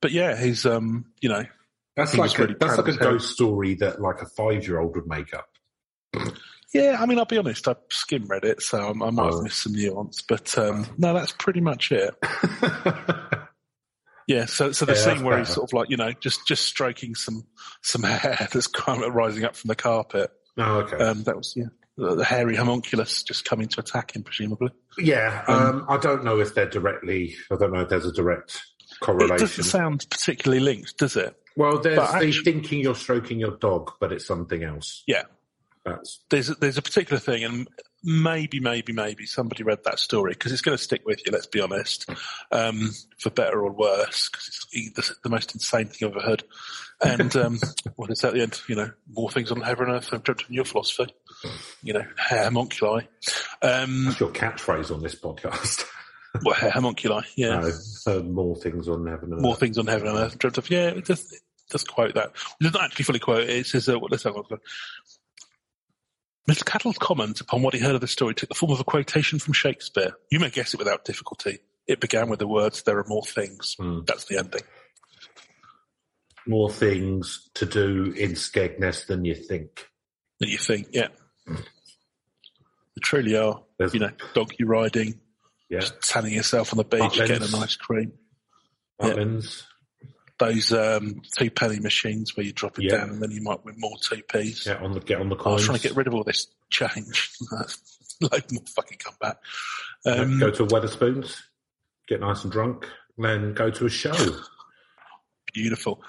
But 0.00 0.12
yeah, 0.12 0.40
he's 0.40 0.64
um, 0.64 1.06
you 1.20 1.28
know, 1.28 1.44
that's 1.96 2.16
like 2.16 2.38
a, 2.38 2.42
really 2.42 2.54
that's 2.60 2.76
like 2.78 2.88
a 2.88 2.96
ghost 2.96 3.30
story 3.34 3.74
that 3.74 4.00
like 4.00 4.22
a 4.22 4.26
five 4.26 4.66
year 4.68 4.78
old 4.78 4.94
would 4.94 5.08
make 5.08 5.34
up. 5.34 5.48
Yeah. 6.74 6.96
I 7.00 7.06
mean, 7.06 7.18
I'll 7.18 7.24
be 7.24 7.38
honest. 7.38 7.66
I 7.68 7.74
skim 7.90 8.26
read 8.26 8.44
it, 8.44 8.62
so 8.62 8.78
I, 8.78 8.88
I 8.90 9.10
might 9.10 9.18
Oh. 9.22 9.34
have 9.36 9.42
missed 9.44 9.62
some 9.62 9.72
nuance. 9.72 10.22
But 10.22 10.56
um, 10.58 10.86
no, 10.98 11.14
that's 11.14 11.32
pretty 11.32 11.60
much 11.60 11.92
it. 11.92 12.14
Yeah. 14.28 14.46
So, 14.46 14.72
so 14.72 14.84
the 14.84 14.94
Yeah, 14.94 14.98
scene 15.14 15.24
where 15.24 15.38
he's 15.38 15.50
sort 15.50 15.70
of 15.70 15.72
like 15.72 15.88
you 15.88 15.96
know 15.96 16.10
just 16.18 16.46
just 16.48 16.64
stroking 16.64 17.14
some 17.14 17.44
some 17.82 18.02
hair 18.04 18.48
that's 18.52 18.66
kind 18.66 19.04
of 19.04 19.14
rising 19.14 19.44
up 19.44 19.54
from 19.54 19.68
the 19.68 19.76
carpet. 19.76 20.32
oh, 20.58 20.78
okay. 20.78 20.96
Um, 20.96 21.22
that 21.24 21.36
was 21.36 21.54
yeah. 21.56 21.66
The, 21.96 22.16
the 22.16 22.24
hairy 22.24 22.56
homunculus 22.56 23.22
just 23.22 23.44
coming 23.44 23.68
to 23.68 23.80
attack 23.80 24.14
him, 24.16 24.22
presumably. 24.24 24.70
yeah, 24.98 25.44
um, 25.48 25.86
I 25.88 25.96
don't 25.96 26.24
know 26.24 26.40
if 26.40 26.54
they're 26.54 26.68
directly. 26.68 27.36
I 27.50 27.56
don't 27.56 27.72
know 27.72 27.80
if 27.82 27.88
there's 27.88 28.04
a 28.04 28.12
direct 28.12 28.60
correlation. 29.00 29.36
It 29.36 29.38
doesn't 29.38 29.64
sound 29.64 30.04
particularly 30.10 30.60
linked, 30.62 30.98
does 30.98 31.16
it? 31.16 31.34
well, 31.56 31.78
there's 31.80 31.96
but 31.96 32.20
the 32.20 32.32
thinking 32.32 32.80
you're 32.80 32.94
stroking 32.96 33.38
your 33.40 33.56
dog, 33.58 33.92
but 33.98 34.12
it's 34.12 34.26
something 34.26 34.62
else. 34.62 35.04
Yeah. 35.06 35.22
That's 35.86 36.20
There's 36.30 36.50
a, 36.50 36.54
there's 36.54 36.78
a 36.78 36.82
particular 36.82 37.20
thing, 37.20 37.44
and 37.44 37.68
maybe, 38.02 38.60
maybe, 38.60 38.92
maybe 38.92 39.26
somebody 39.26 39.62
read 39.62 39.84
that 39.84 39.98
story 39.98 40.32
because 40.32 40.52
it's 40.52 40.62
going 40.62 40.76
to 40.76 40.82
stick 40.82 41.02
with 41.06 41.20
you. 41.24 41.32
Let's 41.32 41.46
be 41.46 41.60
honest, 41.60 42.08
um, 42.50 42.90
for 43.18 43.30
better 43.30 43.60
or 43.62 43.72
worse, 43.72 44.28
because 44.28 44.66
it's 44.72 44.92
the, 44.92 45.14
the 45.24 45.30
most 45.30 45.54
insane 45.54 45.86
thing 45.86 46.08
I've 46.08 46.16
ever 46.16 46.26
heard. 46.26 46.44
And 47.04 47.36
um, 47.36 47.58
what 47.96 48.10
is 48.10 48.20
that 48.20 48.28
at 48.28 48.34
the 48.34 48.42
end? 48.42 48.60
You 48.68 48.76
know, 48.76 48.90
more 49.10 49.30
things 49.30 49.52
on 49.52 49.60
heaven 49.60 49.86
and 49.86 49.96
earth 49.96 50.10
have 50.10 50.24
jumped 50.24 50.44
in 50.48 50.54
your 50.54 50.64
philosophy. 50.64 51.14
You 51.82 51.94
know, 51.94 52.04
hair 52.16 52.44
homunculi. 52.44 53.06
Um, 53.62 54.06
that's 54.06 54.20
your 54.20 54.30
catchphrase 54.30 54.94
on 54.94 55.02
this 55.02 55.14
podcast. 55.14 55.84
what 56.42 56.56
hair 56.56 56.70
homunculi? 56.70 57.22
Yeah. 57.36 57.60
no, 57.60 57.70
uh, 58.06 58.22
more 58.22 58.56
things 58.56 58.88
on 58.88 59.06
heaven 59.06 59.32
and 59.32 59.42
more 59.42 59.52
earth. 59.52 59.60
things 59.60 59.78
on 59.78 59.86
heaven 59.86 60.08
and 60.08 60.18
earth 60.18 60.38
dreamt 60.38 60.58
of. 60.58 60.70
Yeah, 60.70 60.88
it 60.88 61.04
does, 61.04 61.30
it 61.32 61.42
does 61.70 61.84
quote 61.84 62.14
that. 62.14 62.32
It 62.60 62.64
doesn't 62.64 62.80
actually 62.80 63.04
fully 63.04 63.18
quote 63.18 63.42
it. 63.42 63.50
It 63.50 63.66
says, 63.66 63.88
uh, 63.88 63.98
what, 63.98 64.10
let's 64.10 64.24
have 64.24 64.34
a 64.34 64.38
look. 64.38 64.62
Mr. 66.50 66.64
Cattell's 66.64 66.98
comment 66.98 67.40
upon 67.40 67.62
what 67.62 67.74
he 67.74 67.80
heard 67.80 67.94
of 67.96 68.00
the 68.00 68.06
story 68.06 68.34
took 68.34 68.48
the 68.48 68.54
form 68.54 68.70
of 68.72 68.78
a 68.80 68.84
quotation 68.84 69.38
from 69.38 69.52
Shakespeare. 69.52 70.12
You 70.30 70.38
may 70.38 70.50
guess 70.50 70.74
it 70.74 70.78
without 70.78 71.04
difficulty. 71.04 71.58
It 71.88 72.00
began 72.00 72.28
with 72.28 72.38
the 72.38 72.46
words, 72.46 72.82
there 72.82 72.98
are 72.98 73.04
more 73.08 73.24
things. 73.24 73.74
Hmm. 73.78 74.00
That's 74.06 74.24
the 74.26 74.38
ending. 74.38 74.62
More 76.46 76.70
things 76.70 77.50
to 77.54 77.66
do 77.66 78.12
in 78.16 78.32
Skegness 78.32 79.06
than 79.06 79.24
you 79.24 79.34
think. 79.34 79.88
That 80.38 80.48
you 80.48 80.58
think, 80.58 80.88
yeah. 80.92 81.08
They 81.46 81.56
truly 83.02 83.36
are. 83.36 83.62
There's- 83.78 83.94
You 83.94 84.00
know, 84.00 84.10
donkey 84.34 84.64
riding, 84.64 85.20
Yeah, 85.68 85.80
tanning 86.02 86.32
yourself 86.34 86.72
on 86.72 86.76
the 86.78 86.84
beach, 86.84 87.00
Butlins. 87.02 87.26
getting 87.26 87.42
a 87.54 87.58
nice 87.60 87.74
cream. 87.76 88.12
yeah. 89.02 89.14
Those 90.38 90.70
um, 90.72 91.22
two 91.38 91.50
penny 91.50 91.80
machines 91.80 92.36
where 92.36 92.44
you 92.44 92.52
drop 92.52 92.78
it 92.78 92.84
Yeah. 92.84 92.98
down 92.98 93.10
and 93.10 93.22
then 93.22 93.30
you 93.30 93.40
might 93.40 93.64
win 93.64 93.76
more 93.78 93.96
two 94.00 94.22
p's. 94.22 94.66
Yeah, 94.66 94.82
on 94.82 94.92
the 94.92 95.00
get 95.00 95.18
on 95.20 95.28
the 95.30 95.36
I 95.36 95.48
was 95.52 95.64
trying 95.64 95.78
to 95.78 95.82
get 95.82 95.96
rid 95.96 96.06
of 96.06 96.14
all 96.14 96.24
this 96.24 96.46
change. 96.70 97.32
Load 98.20 98.44
more 98.52 98.62
fucking 98.74 98.98
come 98.98 99.14
back. 99.20 99.38
Um, 100.04 100.38
go 100.38 100.50
to 100.50 100.64
a 100.64 100.66
Wetherspoons, 100.66 101.36
get 102.06 102.20
nice 102.20 102.42
and 102.44 102.52
drunk, 102.52 102.86
then 103.16 103.54
go 103.54 103.70
to 103.70 103.86
a 103.86 103.90
show. 103.90 104.14
beautiful. 105.54 106.02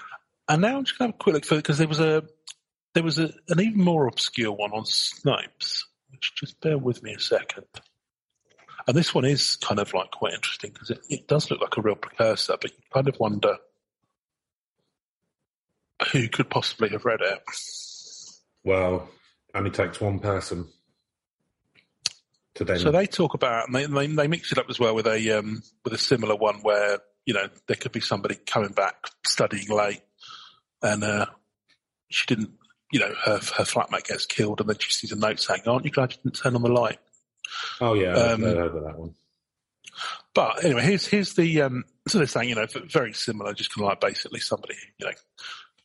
And 0.48 0.62
now 0.62 0.78
I'm 0.78 0.84
just 0.84 0.98
going 0.98 1.10
to 1.10 1.14
have 1.14 1.20
a 1.20 1.22
quick 1.22 1.34
look 1.34 1.44
for 1.44 1.56
because 1.56 1.78
there 1.78 1.88
was 1.88 2.00
a 2.00 2.22
there 2.94 3.02
was 3.02 3.18
a, 3.18 3.30
an 3.48 3.60
even 3.60 3.82
more 3.82 4.06
obscure 4.06 4.52
one 4.52 4.72
on 4.72 4.84
Snopes. 4.84 5.84
Which 6.10 6.34
just 6.34 6.60
bear 6.60 6.78
with 6.78 7.02
me 7.02 7.12
a 7.12 7.20
second. 7.20 7.66
And 8.86 8.96
this 8.96 9.14
one 9.14 9.26
is 9.26 9.56
kind 9.56 9.78
of 9.78 9.92
like 9.92 10.10
quite 10.10 10.32
interesting 10.32 10.70
because 10.72 10.90
it, 10.90 11.00
it 11.10 11.28
does 11.28 11.50
look 11.50 11.60
like 11.60 11.76
a 11.76 11.82
real 11.82 11.94
precursor, 11.94 12.56
but 12.60 12.70
you 12.70 12.78
kind 12.92 13.06
of 13.08 13.18
wonder 13.20 13.58
who 16.12 16.28
could 16.28 16.50
possibly 16.50 16.88
have 16.90 17.04
read 17.04 17.20
it. 17.20 17.40
Well, 18.64 19.08
only 19.54 19.70
takes 19.70 20.00
one 20.00 20.18
person 20.18 20.68
to 22.54 22.64
then. 22.64 22.78
So 22.78 22.90
they 22.90 23.06
talk 23.06 23.34
about, 23.34 23.66
and 23.66 23.74
they, 23.74 23.86
they, 23.86 24.06
they 24.06 24.28
mix 24.28 24.52
it 24.52 24.58
up 24.58 24.66
as 24.68 24.78
well 24.78 24.94
with 24.94 25.06
a 25.06 25.38
um, 25.38 25.62
with 25.84 25.92
a 25.92 25.98
similar 25.98 26.36
one 26.36 26.56
where 26.56 26.98
you 27.24 27.34
know 27.34 27.48
there 27.66 27.76
could 27.76 27.92
be 27.92 28.00
somebody 28.00 28.36
coming 28.46 28.72
back 28.72 28.96
studying 29.26 29.68
late, 29.68 30.02
and 30.82 31.02
uh, 31.02 31.26
she 32.10 32.26
didn't, 32.26 32.50
you 32.92 33.00
know, 33.00 33.12
her 33.24 33.38
her 33.38 33.64
flatmate 33.64 34.04
gets 34.04 34.26
killed, 34.26 34.60
and 34.60 34.68
then 34.68 34.78
she 34.78 34.90
sees 34.90 35.12
a 35.12 35.16
note 35.16 35.40
saying, 35.40 35.62
"Aren't 35.66 35.84
you 35.84 35.90
glad 35.90 36.12
you 36.12 36.18
didn't 36.22 36.36
turn 36.36 36.54
on 36.54 36.62
the 36.62 36.68
light?" 36.68 36.98
oh 37.80 37.94
yeah, 37.94 38.12
um, 38.12 38.42
heard 38.42 38.74
of 38.74 38.84
that 38.84 38.98
one. 38.98 39.14
But 40.34 40.64
anyway, 40.64 40.82
here's 40.82 41.06
here's 41.06 41.34
the 41.34 41.62
um, 41.62 41.84
so 42.06 42.18
they're 42.18 42.26
saying, 42.26 42.48
you 42.48 42.54
know, 42.54 42.66
very 42.86 43.12
similar, 43.12 43.52
just 43.54 43.74
kind 43.74 43.84
of 43.84 43.88
like 43.90 44.00
basically 44.00 44.40
somebody, 44.40 44.76
you 44.98 45.06
know, 45.06 45.12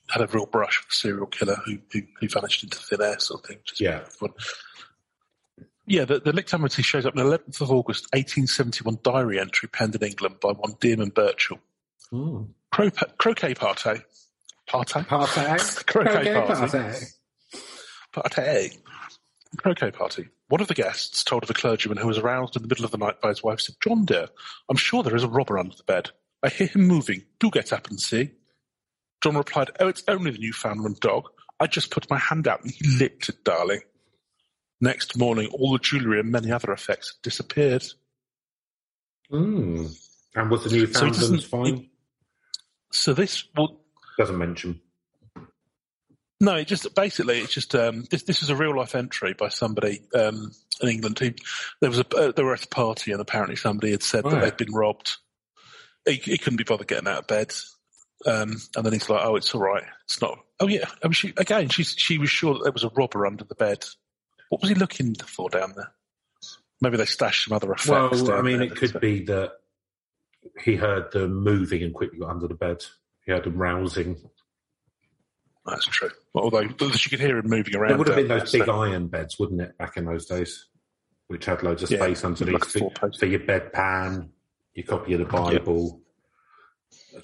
had 0.10 0.22
a 0.22 0.28
real 0.28 0.46
brush 0.46 0.80
with 0.84 0.92
a 0.94 0.96
serial 0.96 1.26
killer 1.28 1.56
who 1.66 1.78
who, 1.92 2.02
who 2.20 2.28
vanished 2.28 2.64
into 2.64 2.78
thin 2.78 3.02
air, 3.02 3.20
sort 3.20 3.42
of 3.42 3.48
thing. 3.48 3.58
Which 3.60 3.74
is 3.74 3.82
Yeah. 3.82 4.04
fun. 4.06 4.30
yeah, 5.86 6.06
the, 6.06 6.20
the 6.20 6.32
Lictamity 6.32 6.84
shows 6.84 7.06
up 7.06 7.18
on 7.18 7.24
the 7.30 7.38
11th 7.38 7.62
of 7.62 7.72
August, 7.72 8.06
1871 8.14 9.00
diary 9.04 9.40
entry 9.40 9.68
penned 9.70 9.96
in 9.96 10.04
England 10.04 10.40
by 10.40 10.52
one 10.52 10.74
Dearman 10.76 11.14
Birchall. 11.14 11.60
Mm. 12.12 12.50
Cro- 12.72 12.90
croquet 13.18 13.54
party. 13.56 14.02
Party? 14.68 15.04
Party. 15.04 15.42
Croquet 15.86 16.34
party. 16.46 16.46
party. 16.46 17.06
Party. 18.14 18.72
Croquet 19.58 19.92
party. 19.92 20.28
One 20.48 20.62
of 20.62 20.68
the 20.68 20.74
guests 20.74 21.24
told 21.24 21.44
of 21.44 21.50
a 21.50 21.54
clergyman 21.54 21.98
who 21.98 22.08
was 22.08 22.18
aroused 22.18 22.56
in 22.56 22.62
the 22.62 22.68
middle 22.68 22.86
of 22.86 22.92
the 22.92 22.98
night 22.98 23.20
by 23.22 23.30
his 23.30 23.44
wife 23.44 23.60
said, 23.60 23.76
John 23.84 24.06
dear, 24.06 24.28
I'm 24.70 24.76
sure 24.78 25.04
there 25.04 25.16
is 25.16 25.24
a 25.24 25.28
robber 25.28 25.58
under 25.58 25.76
the 25.76 25.84
bed. 25.84 26.12
I 26.42 26.50
hear 26.50 26.68
him 26.68 26.88
moving. 26.88 27.24
Do 27.40 27.50
get 27.50 27.74
up 27.74 27.90
and 27.90 28.00
see. 28.00 28.32
John 29.24 29.38
replied, 29.38 29.72
Oh, 29.80 29.88
it's 29.88 30.04
only 30.08 30.32
the 30.32 30.40
Newfoundland 30.40 31.00
dog. 31.00 31.30
I 31.60 31.68
just 31.68 31.92
put 31.92 32.10
my 32.10 32.18
hand 32.18 32.48
out 32.48 32.62
and 32.62 32.72
he 32.72 32.98
licked 32.98 33.30
it, 33.30 33.44
darling. 33.44 33.80
Next 34.82 35.18
morning, 35.18 35.48
all 35.48 35.72
the 35.72 35.80
jewellery 35.80 36.20
and 36.20 36.30
many 36.32 36.52
other 36.52 36.72
effects 36.74 37.14
had 37.16 37.22
disappeared. 37.24 37.86
Mm. 39.32 39.96
And 40.36 40.50
was 40.52 40.64
the 40.66 40.72
Newfoundland 40.72 41.16
doesn't- 41.16 41.44
fine? 41.44 41.90
So 42.92 43.14
this, 43.14 43.46
well, 43.56 43.80
Doesn't 44.18 44.38
mention. 44.38 44.80
No, 46.40 46.56
it 46.56 46.68
just 46.68 46.94
basically 46.94 47.40
it's 47.40 47.54
just 47.54 47.74
um, 47.74 48.04
this. 48.12 48.24
This 48.24 48.44
is 48.44 48.50
a 48.50 48.56
real 48.56 48.76
life 48.76 48.96
entry 48.96 49.34
by 49.34 49.48
somebody 49.48 50.02
um, 50.14 50.52
in 50.82 50.90
England. 50.90 51.18
Who 51.18 51.32
there 51.80 51.90
was 51.90 52.00
a 52.00 52.08
uh, 52.16 52.32
they 52.34 52.44
were 52.44 52.54
at 52.54 52.66
a 52.66 52.68
party 52.68 53.14
and 53.14 53.22
apparently 53.22 53.56
somebody 53.56 53.92
had 53.92 54.04
said 54.04 54.26
that 54.26 54.34
Right. 54.34 54.42
they'd 54.42 54.58
been 54.58 54.74
robbed. 54.76 55.16
He, 56.06 56.16
he 56.16 56.38
couldn't 56.38 56.58
be 56.58 56.66
bothered 56.66 56.88
getting 56.88 57.08
out 57.08 57.20
of 57.20 57.28
bed, 57.28 57.54
um, 58.26 58.58
and 58.76 58.86
then 58.86 58.94
he's 58.94 59.10
like, 59.10 59.26
"Oh, 59.26 59.36
it's 59.36 59.54
all 59.54 59.62
right. 59.62 59.84
It's 60.06 60.22
not." 60.22 60.40
Oh 60.60 60.68
yeah. 60.68 60.86
I 61.04 61.08
mean, 61.08 61.14
she, 61.14 61.34
again, 61.38 61.70
she 61.70 61.84
she 61.84 62.18
was 62.18 62.30
sure 62.30 62.54
that 62.54 62.64
there 62.64 62.72
was 62.72 62.84
a 62.84 62.92
robber 62.96 63.26
under 63.26 63.44
the 63.44 63.56
bed. 63.56 63.86
What 64.50 64.62
was 64.62 64.70
he 64.70 64.76
looking 64.76 65.16
for 65.16 65.50
down 65.50 65.74
there? 65.76 65.92
Maybe 66.82 66.98
they 66.98 67.06
stashed 67.06 67.46
some 67.46 67.56
other 67.56 67.72
effects. 67.72 67.90
Well, 67.90 68.32
I 68.34 68.42
mean, 68.42 68.62
it 68.62 68.76
could 68.76 69.00
be 69.00 69.24
that 69.26 69.54
he 70.64 70.76
heard 70.76 71.12
them 71.12 71.44
moving 71.44 71.82
and 71.84 71.94
quickly 71.94 72.20
got 72.20 72.30
under 72.30 72.48
the 72.48 72.56
bed. 72.56 72.84
He 73.26 73.32
heard 73.32 73.46
them 73.46 73.58
rousing. 73.58 74.18
That's 75.66 75.86
true. 75.86 76.10
Although 76.36 76.68
she 76.92 77.10
could 77.10 77.22
hear 77.22 77.38
him 77.38 77.48
moving 77.48 77.76
around. 77.76 77.90
There 77.90 77.98
would 77.98 78.08
have 78.08 78.18
been 78.18 78.28
those 78.28 78.52
big 78.52 78.66
so- 78.66 78.82
iron 78.82 79.08
beds, 79.08 79.40
wouldn't 79.40 79.62
it, 79.62 79.78
back 79.78 79.96
in 79.98 80.06
those 80.06 80.26
days, 80.26 80.66
which 81.28 81.46
had 81.46 81.64
loads 81.64 81.84
of 81.84 81.92
Yeah, 81.92 82.00
space 82.00 82.26
underneath 82.26 82.54
like 82.54 82.66
for, 83.00 83.12
for 83.18 83.26
your 83.26 83.40
bedpan, 83.40 84.30
your 84.74 84.86
copy 84.86 85.14
of 85.14 85.20
the 85.20 85.26
Bible, 85.26 86.02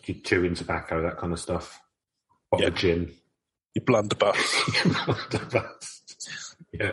your 0.06 0.18
chewing 0.24 0.56
tobacco, 0.56 1.04
that 1.04 1.18
kind 1.18 1.34
of 1.34 1.40
stuff. 1.40 1.80
Bottle 2.52 2.68
of 2.68 2.76
gin. 2.76 3.12
your 3.76 3.86
blunderbuss. 3.86 4.84
blunderbuss. 5.06 6.56
yeah, 6.74 6.92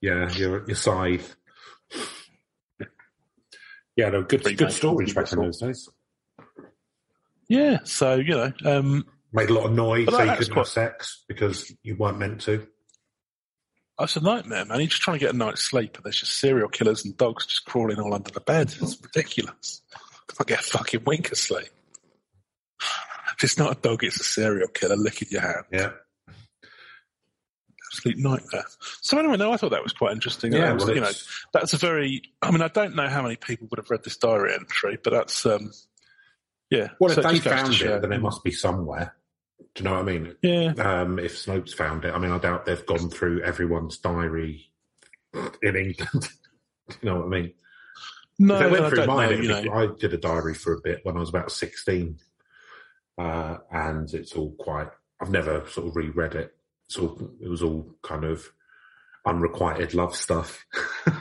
yeah, 0.00 0.30
your 0.32 0.66
your 0.66 0.76
scythe. 0.76 1.36
Yeah, 3.96 4.10
no, 4.10 4.22
good 4.22 4.42
Pretty 4.42 4.56
good 4.56 4.72
storage 4.72 5.14
back 5.14 5.30
in 5.32 5.40
those 5.40 5.58
days. 5.58 5.88
Yeah, 7.48 7.78
so 7.84 8.14
you 8.14 8.34
know, 8.34 8.52
um, 8.64 9.04
Made 9.32 9.50
a 9.50 9.54
lot 9.54 9.66
of 9.66 9.72
noise, 9.72 10.08
so 10.08 10.22
you 10.22 10.30
couldn't 10.36 10.52
quite- 10.52 10.56
have 10.56 10.68
sex 10.68 11.24
because 11.28 11.72
you 11.82 11.96
weren't 11.96 12.18
meant 12.18 12.40
to. 12.42 12.66
It's 14.00 14.16
a 14.16 14.20
nightmare, 14.20 14.64
man. 14.64 14.78
You're 14.80 14.88
just 14.88 15.02
trying 15.02 15.18
to 15.18 15.24
get 15.24 15.34
a 15.34 15.36
night's 15.36 15.62
sleep, 15.62 15.96
and 15.96 16.04
there's 16.04 16.20
just 16.20 16.38
serial 16.38 16.68
killers 16.68 17.04
and 17.04 17.14
dogs 17.18 17.44
just 17.44 17.66
crawling 17.66 17.98
all 18.00 18.14
under 18.14 18.30
the 18.30 18.40
bed. 18.40 18.74
It's 18.80 18.98
ridiculous. 19.02 19.82
Can't 20.28 20.48
get 20.48 20.60
a 20.60 20.62
fucking 20.62 21.04
wink 21.04 21.30
of 21.30 21.36
sleep. 21.38 21.68
If 23.36 23.44
it's 23.44 23.58
not 23.58 23.76
a 23.78 23.80
dog, 23.80 24.04
it's 24.04 24.20
a 24.20 24.24
serial 24.24 24.68
killer 24.68 24.96
licking 24.96 25.28
your 25.30 25.40
hand. 25.42 25.64
Yeah, 25.72 25.90
Absolute 27.92 28.18
nightmare. 28.18 28.64
So 29.00 29.18
anyway, 29.18 29.36
no, 29.36 29.52
I 29.52 29.56
thought 29.56 29.70
that 29.72 29.82
was 29.82 29.92
quite 29.92 30.12
interesting. 30.12 30.52
yeah. 30.52 30.72
Was, 30.72 30.84
Well, 30.84 30.94
you 30.94 31.00
know, 31.00 31.10
that's 31.52 31.72
a 31.72 31.76
very. 31.76 32.22
I 32.40 32.50
mean, 32.50 32.62
I 32.62 32.68
don't 32.68 32.94
know 32.94 33.08
how 33.08 33.22
many 33.22 33.36
people 33.36 33.66
would 33.70 33.78
have 33.78 33.90
read 33.90 34.04
this 34.04 34.16
diary 34.16 34.54
entry, 34.54 34.98
but 35.02 35.12
that's 35.12 35.44
um, 35.46 35.72
yeah. 36.70 36.88
well, 37.00 37.12
So 37.12 37.20
if 37.20 37.26
they 37.26 37.32
just 37.38 37.44
goes 37.44 37.78
to 37.78 37.84
found 37.86 37.94
it, 37.96 38.02
then 38.02 38.12
it 38.12 38.20
must 38.22 38.44
be 38.44 38.52
somewhere. 38.52 39.16
Do 39.74 39.82
you 39.82 39.88
know 39.90 39.96
what 39.96 40.08
I 40.08 40.12
mean? 40.12 40.34
Yeah, 40.42 40.72
Um, 40.78 41.18
if 41.18 41.34
Snopes 41.36 41.74
found 41.74 42.04
it, 42.04 42.14
I 42.14 42.18
mean, 42.18 42.30
I 42.32 42.38
doubt 42.38 42.64
they've 42.66 42.84
gone 42.86 43.10
through 43.10 43.42
everyone's 43.42 43.98
diary 43.98 44.70
in 45.62 45.76
England. 45.76 46.10
Do 46.90 46.96
you 47.02 47.10
know 47.10 47.16
what 47.20 47.26
I 47.26 47.28
mean? 47.28 47.52
no, 48.38 48.54
If 48.54 48.60
they 48.60 48.70
went 48.70 48.84
I 48.84 48.90
through 48.90 49.06
mine. 49.06 49.30
know, 49.30 49.36
you 49.58 49.64
know. 49.68 49.72
I 49.74 49.88
did 49.98 50.12
a 50.14 50.16
diary 50.16 50.54
for 50.54 50.72
a 50.74 50.80
bit 50.80 51.00
when 51.04 51.16
I 51.16 51.20
was 51.20 51.28
about 51.28 51.52
sixteen, 51.52 52.18
uh, 53.18 53.58
and 53.70 54.12
it's 54.14 54.32
all 54.34 54.52
quite. 54.58 54.88
I've 55.20 55.30
never 55.30 55.66
sort 55.68 55.88
of 55.88 55.96
reread 55.96 56.34
it. 56.34 56.54
All. 56.98 57.30
It 57.40 57.48
was 57.48 57.62
all 57.62 57.94
kind 58.02 58.24
of 58.24 58.48
unrequited 59.26 59.94
love 59.94 60.14
stuff. 60.16 60.64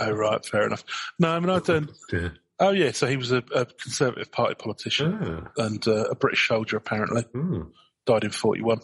Oh 0.00 0.10
right, 0.10 0.42
fair 0.42 0.66
enough. 0.66 0.84
No, 1.18 1.28
I 1.32 1.38
mean 1.40 1.50
I 1.50 1.58
don't. 1.58 1.90
yeah. 2.10 2.30
Oh 2.58 2.70
yeah, 2.70 2.92
so 2.92 3.06
he 3.06 3.18
was 3.18 3.30
a, 3.30 3.42
a 3.54 3.66
Conservative 3.66 4.32
Party 4.32 4.54
politician 4.54 5.18
Ah, 5.56 5.64
and 5.64 5.86
uh, 5.86 6.04
a 6.04 6.14
British 6.14 6.48
soldier 6.48 6.78
apparently. 6.78 7.22
hmm. 7.24 7.64
died 8.06 8.24
in 8.24 8.30
41. 8.30 8.80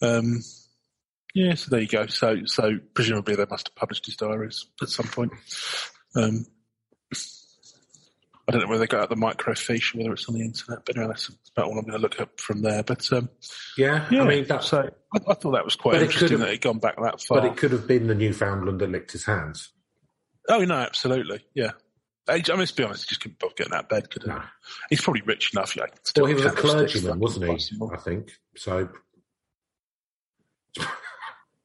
Um, 0.00 0.40
yeah, 1.34 1.54
so 1.54 1.70
there 1.70 1.80
you 1.80 1.88
go. 1.88 2.06
So, 2.06 2.44
so 2.44 2.78
presumably 2.94 3.34
they 3.34 3.46
must 3.50 3.68
have 3.68 3.74
published 3.74 4.06
his 4.06 4.14
diaries 4.16 4.66
at 4.80 4.88
some 4.88 5.06
point. 5.08 5.32
Um, 6.14 6.46
I 8.48 8.52
don't 8.52 8.62
know 8.62 8.68
whether 8.68 8.80
they 8.80 8.86
got 8.88 9.02
out 9.02 9.08
the 9.08 9.14
microfiche 9.14 9.94
or 9.94 9.98
whether 9.98 10.12
it's 10.12 10.28
on 10.28 10.34
the 10.34 10.42
internet, 10.42 10.84
but 10.84 10.96
anyway, 10.96 11.12
that's 11.12 11.30
about 11.56 11.66
all 11.66 11.78
I'm 11.78 11.84
going 11.84 11.92
to 11.92 11.98
look 11.98 12.20
up 12.20 12.40
from 12.40 12.62
there. 12.62 12.82
But 12.82 13.10
um, 13.12 13.28
yeah, 13.78 14.06
yeah, 14.10 14.22
I 14.22 14.26
mean, 14.26 14.46
that's, 14.46 14.68
so 14.68 14.90
I, 15.14 15.18
I 15.28 15.34
thought 15.34 15.52
that 15.52 15.64
was 15.64 15.76
quite 15.76 15.96
it 15.96 16.02
interesting 16.02 16.28
could've- 16.28 16.40
that 16.40 16.52
it 16.52 16.60
gone 16.60 16.78
back 16.78 16.96
that 17.00 17.20
far. 17.20 17.40
but 17.40 17.50
it 17.50 17.56
could 17.56 17.70
have 17.70 17.86
been 17.86 18.08
the 18.08 18.14
Newfoundland 18.14 18.80
that 18.80 18.90
licked 18.90 19.12
his 19.12 19.24
hands. 19.24 19.72
oh 20.48 20.64
no, 20.64 20.74
absolutely, 20.74 21.44
yeah. 21.54 21.70
I, 22.28 22.36
mean, 22.36 22.44
let's 22.58 22.72
be 22.72 22.84
honest, 22.84 23.04
he 23.04 23.08
just 23.08 23.20
couldn't 23.20 23.38
bother 23.38 23.54
getting 23.56 23.72
out 23.72 23.84
of 23.84 23.88
bed, 23.88 24.10
could 24.10 24.22
he? 24.22 24.28
No. 24.28 24.42
He's 24.90 25.00
probably 25.00 25.22
rich 25.22 25.52
enough, 25.54 25.76
yeah. 25.76 25.86
still 26.04 26.24
Well, 26.24 26.28
he 26.28 26.34
was 26.34 26.44
a 26.44 26.50
clergyman, 26.52 27.18
wasn't 27.18 27.46
he? 27.46 27.52
possible. 27.52 27.90
I 27.92 27.96
think 27.96 28.32
so. 28.56 28.88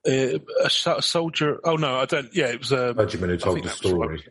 Uh, 0.08 0.40
a, 0.64 0.70
soldier. 1.02 1.60
Oh 1.66 1.76
no, 1.76 1.98
I 1.98 2.06
don't. 2.06 2.34
Yeah, 2.34 2.48
it 2.48 2.60
was 2.60 2.72
a. 2.72 2.94
Clergyman 2.94 3.30
who 3.30 3.38
told 3.38 3.58
the 3.58 3.62
that 3.64 3.84
was 3.84 3.92
right. 3.92 4.20
story. 4.20 4.24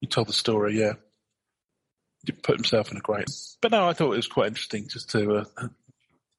He 0.00 0.06
told 0.08 0.26
the 0.26 0.32
story, 0.32 0.78
yeah. 0.78 0.94
Put 2.42 2.56
himself 2.56 2.90
in 2.90 2.98
a 2.98 3.00
great. 3.00 3.26
But 3.62 3.70
no, 3.72 3.88
I 3.88 3.92
thought 3.94 4.12
it 4.12 4.16
was 4.16 4.26
quite 4.26 4.48
interesting 4.48 4.88
just 4.88 5.10
to, 5.10 5.36
uh, 5.36 5.68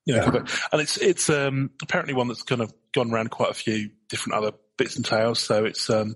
you 0.06 0.16
know, 0.16 0.24
Yeah. 0.34 0.46
and 0.72 0.82
it's 0.82 0.98
it's 0.98 1.30
um, 1.30 1.72
apparently 1.82 2.14
one 2.14 2.28
that's 2.28 2.44
kind 2.44 2.62
of 2.62 2.72
gone 2.94 3.12
around 3.12 3.32
quite 3.32 3.50
a 3.50 3.56
few 3.56 3.90
different 4.10 4.36
other 4.38 4.52
bits 4.78 4.96
and 4.96 5.04
tales. 5.06 5.40
So 5.40 5.66
it's 5.66 5.90
um, 5.90 6.16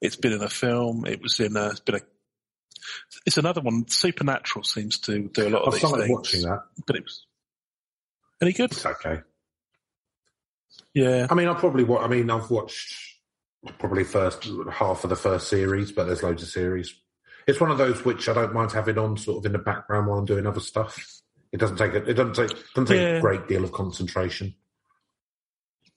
it's 0.00 0.16
been 0.16 0.32
in 0.32 0.42
a 0.42 0.48
film. 0.48 1.04
It 1.06 1.20
was 1.20 1.40
in 1.40 1.56
a. 1.56 1.68
It's 1.70 1.80
been 1.80 1.96
a. 1.96 2.00
It's 3.26 3.38
another 3.38 3.60
one. 3.60 3.88
Supernatural 3.88 4.64
seems 4.64 4.98
to 5.00 5.28
do 5.28 5.48
a 5.48 5.50
lot 5.50 5.62
of 5.62 5.74
I've 5.74 5.80
these 5.80 5.90
things. 5.90 6.08
watching 6.10 6.42
that. 6.42 6.62
But 6.86 6.96
it 6.96 7.02
was 7.04 7.26
any 8.40 8.52
good? 8.52 8.70
It's 8.72 8.86
okay. 8.86 9.20
Yeah. 10.94 11.26
I 11.30 11.34
mean, 11.34 11.48
I 11.48 11.54
probably 11.54 11.84
I 11.96 12.06
mean, 12.06 12.30
I've 12.30 12.50
watched 12.50 12.94
probably 13.78 14.04
first 14.04 14.48
half 14.70 15.04
of 15.04 15.10
the 15.10 15.16
first 15.16 15.48
series, 15.48 15.90
but 15.92 16.04
there's 16.04 16.22
loads 16.22 16.42
of 16.42 16.48
series. 16.48 16.94
It's 17.46 17.60
one 17.60 17.70
of 17.70 17.78
those 17.78 18.04
which 18.04 18.28
I 18.28 18.32
don't 18.34 18.52
mind 18.54 18.72
having 18.72 18.98
on 18.98 19.16
sort 19.16 19.38
of 19.38 19.46
in 19.46 19.52
the 19.52 19.58
background 19.58 20.06
while 20.06 20.18
I'm 20.18 20.24
doing 20.24 20.46
other 20.46 20.60
stuff. 20.60 21.20
It 21.52 21.58
doesn't 21.58 21.76
take 21.76 21.92
a, 21.94 21.98
it 22.08 22.14
doesn't 22.14 22.34
take 22.34 22.50
doesn't 22.74 22.86
take 22.86 23.00
Yeah. 23.00 23.16
a 23.18 23.20
great 23.20 23.46
deal 23.48 23.64
of 23.64 23.72
concentration. 23.72 24.54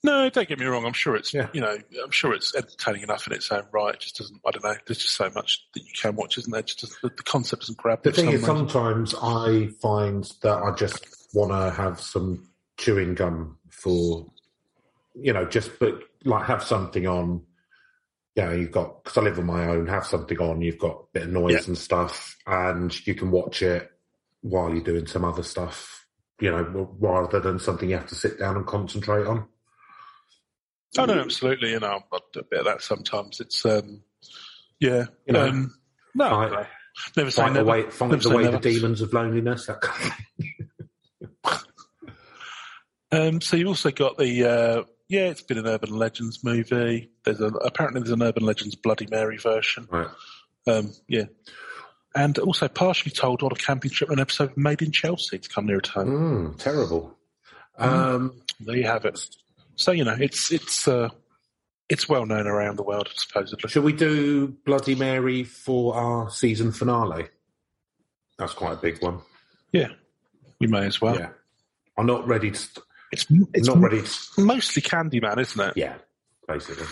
No, 0.02 0.28
don't 0.28 0.48
get 0.48 0.58
me 0.58 0.66
wrong. 0.66 0.84
I'm 0.84 0.92
sure 0.92 1.16
it's 1.16 1.32
Yeah. 1.34 1.48
you 1.52 1.60
know 1.60 1.76
I'm 2.04 2.10
sure 2.10 2.32
it's 2.34 2.54
entertaining 2.54 3.02
enough 3.02 3.26
in 3.26 3.32
its 3.32 3.50
own 3.50 3.64
right. 3.72 3.94
It 3.94 4.00
just 4.00 4.18
doesn't. 4.18 4.40
I 4.46 4.50
don't 4.50 4.62
know. 4.64 4.74
There's 4.86 4.98
just 4.98 5.14
so 5.14 5.30
much 5.34 5.66
that 5.74 5.80
you 5.82 5.90
can 6.00 6.14
watch, 6.14 6.38
isn't 6.38 6.52
there? 6.52 6.62
Just 6.62 7.00
the, 7.02 7.08
the 7.08 7.22
concept 7.22 7.62
doesn't 7.62 7.78
grab. 7.78 8.02
The 8.02 8.12
thing 8.12 8.30
is, 8.30 8.44
sometimes 8.44 9.14
I 9.20 9.68
find 9.80 10.24
that 10.42 10.58
I 10.62 10.72
just 10.74 11.28
want 11.34 11.50
to 11.52 11.70
have 11.80 12.00
some 12.00 12.46
chewing 12.76 13.14
gum 13.14 13.58
for, 13.70 14.26
you 15.14 15.32
know, 15.32 15.44
just 15.46 15.78
but 15.80 16.00
like 16.24 16.44
have 16.46 16.62
something 16.62 17.06
on. 17.06 17.42
You 18.36 18.42
know, 18.44 18.52
you've 18.52 18.70
got 18.70 19.02
because 19.02 19.16
I 19.16 19.22
live 19.22 19.38
on 19.38 19.46
my 19.46 19.66
own. 19.66 19.86
Have 19.86 20.06
something 20.06 20.38
on. 20.38 20.60
You've 20.60 20.78
got 20.78 20.92
a 20.96 21.04
bit 21.14 21.22
of 21.24 21.30
noise 21.30 21.52
Yeah. 21.52 21.64
and 21.68 21.78
stuff, 21.78 22.36
and 22.46 23.06
you 23.06 23.14
can 23.14 23.30
watch 23.30 23.62
it 23.62 23.90
while 24.42 24.70
you're 24.72 24.84
doing 24.84 25.06
some 25.06 25.24
other 25.24 25.42
stuff. 25.42 26.06
You 26.38 26.50
know, 26.50 26.94
rather 27.00 27.40
than 27.40 27.58
something 27.58 27.88
you 27.88 27.96
have 27.96 28.08
to 28.08 28.14
sit 28.14 28.38
down 28.38 28.56
and 28.56 28.66
concentrate 28.66 29.26
on. 29.26 29.46
Oh 30.98 31.06
no, 31.06 31.14
absolutely. 31.20 31.70
You 31.70 31.80
know, 31.80 32.02
I 32.12 32.18
do 32.32 32.40
a 32.40 32.44
bit 32.44 32.58
of 32.60 32.66
that 32.66 32.82
sometimes. 32.82 33.40
It's 33.40 33.64
um, 33.64 34.02
yeah. 34.78 35.06
You 35.26 35.32
know, 35.32 35.48
um, 35.48 35.74
no, 36.14 36.46
no. 36.48 36.66
never 37.16 37.30
say 37.30 37.46
never. 37.46 37.60
away, 37.60 37.82
fight 37.90 38.10
Never 38.10 38.22
say 38.22 38.30
away 38.30 38.50
the 38.50 38.58
demons 38.58 39.00
of 39.00 39.14
loneliness. 39.14 39.66
That 39.66 39.80
kind 39.80 40.12
of 40.12 40.16
thing. 40.36 41.62
Um, 43.12 43.40
so 43.40 43.56
you 43.56 43.68
also 43.68 43.92
got 43.92 44.18
the 44.18 44.44
uh, 44.44 44.82
yeah. 45.08 45.26
It's 45.28 45.42
been 45.42 45.58
an 45.58 45.66
urban 45.66 45.96
legends 45.96 46.42
movie. 46.44 47.10
There's 47.24 47.40
a, 47.40 47.46
apparently 47.46 48.00
there's 48.00 48.12
an 48.12 48.22
urban 48.22 48.44
legends 48.44 48.74
Bloody 48.74 49.06
Mary 49.10 49.38
version. 49.38 49.88
Right. 49.90 50.08
Um, 50.66 50.92
yeah. 51.08 51.24
And 52.14 52.38
also 52.38 52.66
partially 52.68 53.12
told 53.12 53.42
on 53.42 53.52
a 53.52 53.56
camping 53.56 53.90
trip, 53.90 54.10
an 54.10 54.18
episode 54.18 54.56
Made 54.56 54.82
in 54.82 54.90
Chelsea 54.90 55.38
to 55.38 55.48
come 55.48 55.66
near 55.66 55.78
at 55.78 55.86
home. 55.88 56.54
Mm, 56.54 56.58
terrible. 56.58 57.14
Mm. 57.78 57.84
Um, 57.86 58.42
There 58.60 58.76
you 58.76 58.86
have 58.86 59.04
it. 59.04 59.20
So 59.76 59.92
you 59.92 60.04
know, 60.04 60.16
it's 60.18 60.50
it's 60.50 60.88
uh, 60.88 61.10
it's 61.90 62.08
well 62.08 62.24
known 62.24 62.46
around 62.46 62.76
the 62.76 62.82
world, 62.82 63.10
supposedly. 63.14 63.68
Should 63.68 63.84
we 63.84 63.92
do 63.92 64.48
Bloody 64.64 64.94
Mary 64.94 65.44
for 65.44 65.94
our 65.94 66.30
season 66.30 66.72
finale? 66.72 67.28
That's 68.38 68.54
quite 68.54 68.72
a 68.72 68.80
big 68.80 69.02
one. 69.02 69.20
Yeah, 69.72 69.88
we 70.58 70.66
may 70.68 70.86
as 70.86 71.00
well. 71.00 71.18
Yeah. 71.18 71.28
I'm 71.98 72.06
not 72.06 72.26
ready 72.26 72.50
to. 72.50 72.56
St- 72.56 72.84
It's, 73.16 73.26
it's 73.54 73.66
not 73.68 73.78
ready 73.78 74.02
to. 74.02 74.40
mostly 74.40 74.82
Candyman, 74.82 75.38
isn't 75.38 75.60
it? 75.68 75.72
Yeah, 75.76 75.94
basically. 76.46 76.86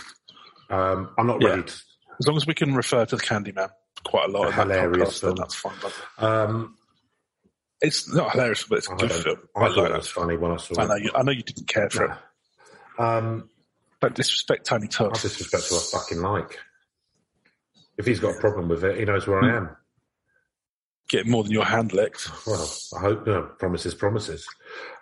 Um, 0.69 1.09
I'm 1.17 1.27
not 1.27 1.41
Yeah. 1.41 1.49
ready 1.49 1.63
to. 1.63 1.73
As 2.19 2.27
long 2.27 2.37
as 2.37 2.47
we 2.47 2.53
can 2.53 2.73
refer 2.75 3.05
to 3.05 3.15
the 3.15 3.21
Candyman 3.21 3.69
quite 4.03 4.29
a 4.29 4.31
lot 4.31 4.45
A 4.45 4.61
in 4.61 4.67
that 4.69 4.81
hilarious 4.81 5.21
podcast, 5.21 5.37
that's 5.37 5.55
fine. 5.55 5.73
But 5.81 5.93
Um, 6.25 6.77
it's 7.81 8.11
not 8.13 8.31
hilarious, 8.31 8.63
but 8.63 8.77
it's 8.79 8.89
a 8.89 8.93
I, 8.93 8.97
good 8.97 9.11
film. 9.11 9.37
I 9.55 9.59
I, 9.59 9.67
thought 9.67 9.77
like 9.77 9.89
it 9.91 9.97
was 9.97 10.09
funny 10.09 10.37
when 10.37 10.51
I 10.51 10.57
saw 10.57 10.81
I 10.81 10.85
know 10.87 10.95
it. 10.95 11.03
you. 11.03 11.11
I 11.15 11.23
know 11.23 11.31
you 11.31 11.43
didn't 11.43 11.67
care 11.67 11.89
for 11.89 12.05
it. 12.05 12.11
Um, 12.97 13.49
Don't 14.01 14.15
disrespect 14.15 14.65
Tony 14.65 14.87
I 14.87 15.09
disrespect 15.09 15.65
who 15.69 15.75
I 15.75 15.79
fucking 15.91 16.21
like. 16.21 16.59
If 17.97 18.05
he's 18.05 18.19
got 18.19 18.35
a 18.35 18.39
problem 18.39 18.67
with 18.69 18.83
it, 18.83 18.97
he 18.97 19.05
knows 19.05 19.27
where 19.27 19.41
I 19.43 19.57
am. 19.57 19.69
Get 21.09 21.27
more 21.27 21.43
than 21.43 21.51
your 21.51 21.65
hand 21.65 21.93
licked. 21.93 22.29
Well, 22.47 22.69
I 22.97 22.99
hope 22.99 23.27
no, 23.27 23.43
promises, 23.59 23.93
promises. 23.93 24.47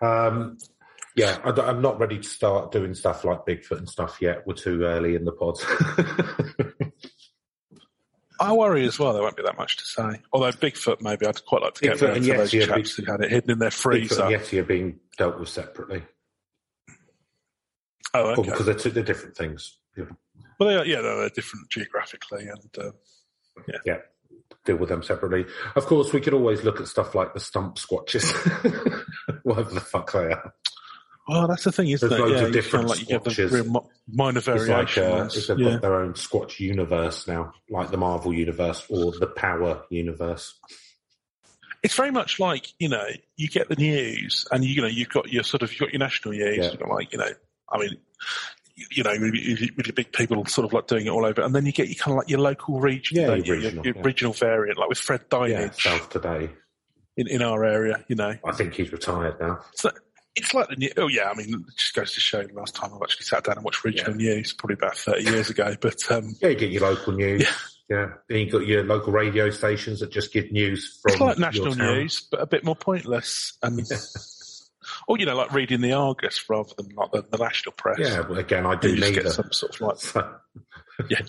Um, 0.02 0.58
yeah, 1.16 1.38
I, 1.44 1.70
am 1.70 1.82
not 1.82 2.00
ready 2.00 2.18
to 2.18 2.28
start 2.28 2.72
doing 2.72 2.94
stuff 2.94 3.24
like 3.24 3.46
Bigfoot 3.46 3.78
and 3.78 3.90
stuff 3.90 4.20
yet. 4.22 4.48
We're 4.48 4.56
too 4.56 4.84
early 4.84 5.16
in 5.16 5.26
the 5.26 5.32
pod. 5.32 5.60
I 8.40 8.52
worry 8.54 8.86
as 8.86 8.98
well. 8.98 9.14
There 9.14 9.22
won't 9.22 9.38
be 9.38 9.44
that 9.44 9.58
much 9.58 9.78
to 9.78 9.86
say. 9.86 10.22
Although 10.34 10.52
Bigfoot, 10.52 11.02
maybe 11.02 11.26
I'd 11.26 11.46
quite 11.46 11.62
like 11.62 11.76
to 11.76 11.82
get 11.82 11.98
Bigfoot 11.98 12.02
rid 12.02 12.18
and 12.18 12.30
of 12.30 12.38
those 12.38 12.52
Yeti 12.52 12.64
are 12.64 12.66
chaps 12.66 12.96
big- 12.96 13.06
who 13.06 13.12
had 13.12 13.22
it 13.22 13.32
hidden 13.32 13.52
in 13.52 13.60
their 13.60 13.70
Bigfoot 13.70 13.82
freezer. 13.82 14.24
and 14.24 14.36
Yeti 14.36 14.60
are 14.60 14.64
being 14.64 15.00
dealt 15.18 15.40
with 15.40 15.50
separately. 15.50 16.04
Oh, 18.16 18.32
okay. 18.32 18.44
because 18.44 18.66
they're, 18.66 18.76
two, 18.76 18.92
they're 18.92 19.04
different 19.04 19.36
things. 19.36 19.78
Yeah. 19.98 20.06
Well, 20.60 20.70
they 20.70 20.76
are, 20.76 20.86
yeah, 20.86 21.02
they're, 21.02 21.18
they're 21.18 21.30
different 21.30 21.70
geographically, 21.70 22.48
and 22.48 22.86
uh, 22.86 22.92
yeah, 23.86 23.98
deal 24.66 24.78
with 24.78 24.90
them 24.90 25.04
separately. 25.04 25.46
Of 25.76 25.86
course, 25.86 26.14
we 26.14 26.22
could 26.22 26.34
always 26.34 26.64
look 26.64 26.80
at 26.80 26.88
stuff 26.88 27.16
like 27.16 27.34
the 27.34 27.40
stump 27.40 27.78
squatches, 27.78 28.24
whatever 29.44 29.74
the 29.74 29.80
fuck 29.82 30.12
they 30.12 30.32
are. 30.32 30.54
Well, 31.28 31.48
that's 31.48 31.64
the 31.64 31.72
thing, 31.72 31.88
isn't 31.90 32.10
There's 32.10 32.20
it? 32.20 32.24
loads 32.24 32.42
yeah, 32.42 32.48
of 32.48 32.54
different 32.54 32.88
like 32.90 33.00
you 33.00 33.06
get 33.06 33.24
the 33.24 33.30
Squatches. 33.30 33.86
minor 34.12 34.40
It's 34.40 34.48
like 34.48 34.98
uh, 34.98 35.24
they've 35.56 35.60
yeah. 35.60 35.72
got 35.74 35.82
their 35.82 35.96
own 36.02 36.14
Squatch 36.14 36.60
universe 36.60 37.28
now, 37.28 37.54
like 37.70 37.92
the 37.92 37.98
Marvel 37.98 38.34
universe 38.34 38.86
or 38.90 39.14
the 39.18 39.28
Power 39.28 39.84
universe. 39.90 40.60
It's 41.82 41.96
very 41.96 42.12
much 42.12 42.40
like 42.40 42.68
you 42.80 42.90
know, 42.90 43.06
you 43.38 43.48
get 43.48 43.70
the 43.70 43.76
news, 43.76 44.46
and 44.52 44.64
you 44.66 44.82
know, 44.82 44.88
you've 44.88 45.10
got 45.10 45.32
your 45.32 45.44
sort 45.44 45.64
of 45.64 45.72
you've 45.72 45.80
got 45.80 45.92
your 45.94 46.00
national 46.00 46.34
news. 46.34 46.58
Yeah. 46.58 46.72
You've 46.72 46.80
got 46.80 46.90
like 46.90 47.12
you 47.14 47.20
know, 47.20 47.30
I 47.70 47.78
mean, 47.78 47.98
you, 48.92 49.04
know, 49.04 49.12
really, 49.12 49.70
really 49.78 49.92
big 49.94 50.12
people 50.12 50.44
sort 50.46 50.66
of 50.66 50.74
like 50.74 50.88
doing 50.88 51.06
it 51.06 51.10
all 51.10 51.26
over, 51.26 51.42
and 51.42 51.54
then 51.56 51.66
you 51.66 51.72
get 51.72 51.88
your 51.88 51.96
kind 51.96 52.14
of 52.14 52.18
like 52.18 52.30
your 52.30 52.40
local 52.40 52.80
region, 52.80 53.18
Yeah, 53.18 53.36
your 53.36 53.38
you? 53.38 53.44
Your- 53.46 53.56
regional, 53.56 53.86
your, 53.86 53.96
yeah. 53.96 54.02
regional 54.04 54.34
variant, 54.34 54.78
like 54.78 54.90
with 54.90 54.98
Fred 54.98 55.22
Yeah, 55.32 55.38
Dinenage 55.38 55.82
South 55.82 56.10
today. 56.10 56.50
in, 57.18 57.28
in 57.28 57.42
our 57.42 57.64
area. 57.64 58.04
You 58.08 58.16
know, 58.16 58.36
I 58.46 58.52
think 58.54 58.74
he's 58.74 58.92
retired 58.92 59.40
now. 59.40 59.60
so 59.76 59.92
it's 60.36 60.54
like 60.54 60.70
the 60.70 60.76
new. 60.76 60.90
Oh 60.98 61.08
yeah, 61.08 61.30
I 61.30 61.36
mean, 61.36 61.54
it 61.68 61.76
just 61.78 61.94
goes 61.94 62.14
to 62.14 62.20
show. 62.20 62.44
The 62.44 62.54
last 62.54 62.76
time 62.76 62.92
I've 62.94 63.02
actually 63.02 63.26
sat 63.26 63.44
down 63.44 63.56
and 63.58 63.66
watched 63.66 63.84
regional 63.84 64.16
news, 64.16 64.54
probably 64.54 64.76
about 64.76 64.98
thirty 64.98 65.24
years 65.24 65.50
ago, 65.50 65.76
but 65.80 66.12
um, 66.12 66.36
Yeah, 66.42 66.50
you 66.50 66.56
get 66.56 66.72
your 66.72 66.82
local 66.84 67.14
news. 67.14 67.42
Yeah. 67.42 67.52
yeah. 67.90 68.10
Then 68.30 68.40
you 68.40 68.52
got 68.52 68.66
your 68.66 68.84
local 68.84 69.14
radio 69.14 69.50
stations 69.50 70.00
that 70.00 70.12
just 70.12 70.34
give 70.34 70.52
news 70.52 71.00
from 71.02 71.12
it's 71.14 71.22
like 71.22 71.38
national 71.38 71.76
news, 71.76 72.28
but 72.32 72.42
a 72.42 72.48
bit 72.48 72.64
more 72.64 72.76
pointless 72.76 73.58
and. 73.62 73.82
Or 75.08 75.18
you 75.18 75.26
know, 75.26 75.36
like 75.36 75.54
reading 75.54 75.80
the 75.82 75.94
Argus 75.94 76.50
rather 76.50 76.70
than 76.78 76.90
like 76.96 77.12
the, 77.12 77.22
the 77.30 77.38
national 77.38 77.72
press. 77.74 78.00
Yeah, 78.00 78.22
but 78.28 78.38
again, 78.38 78.66
I 78.66 78.76
do 78.76 78.94
neither. 78.96 79.24
get 79.24 79.32
some 79.32 79.52
sort 79.52 79.76
of 79.76 79.82
like 79.82 80.26
Yeah. 81.10 81.22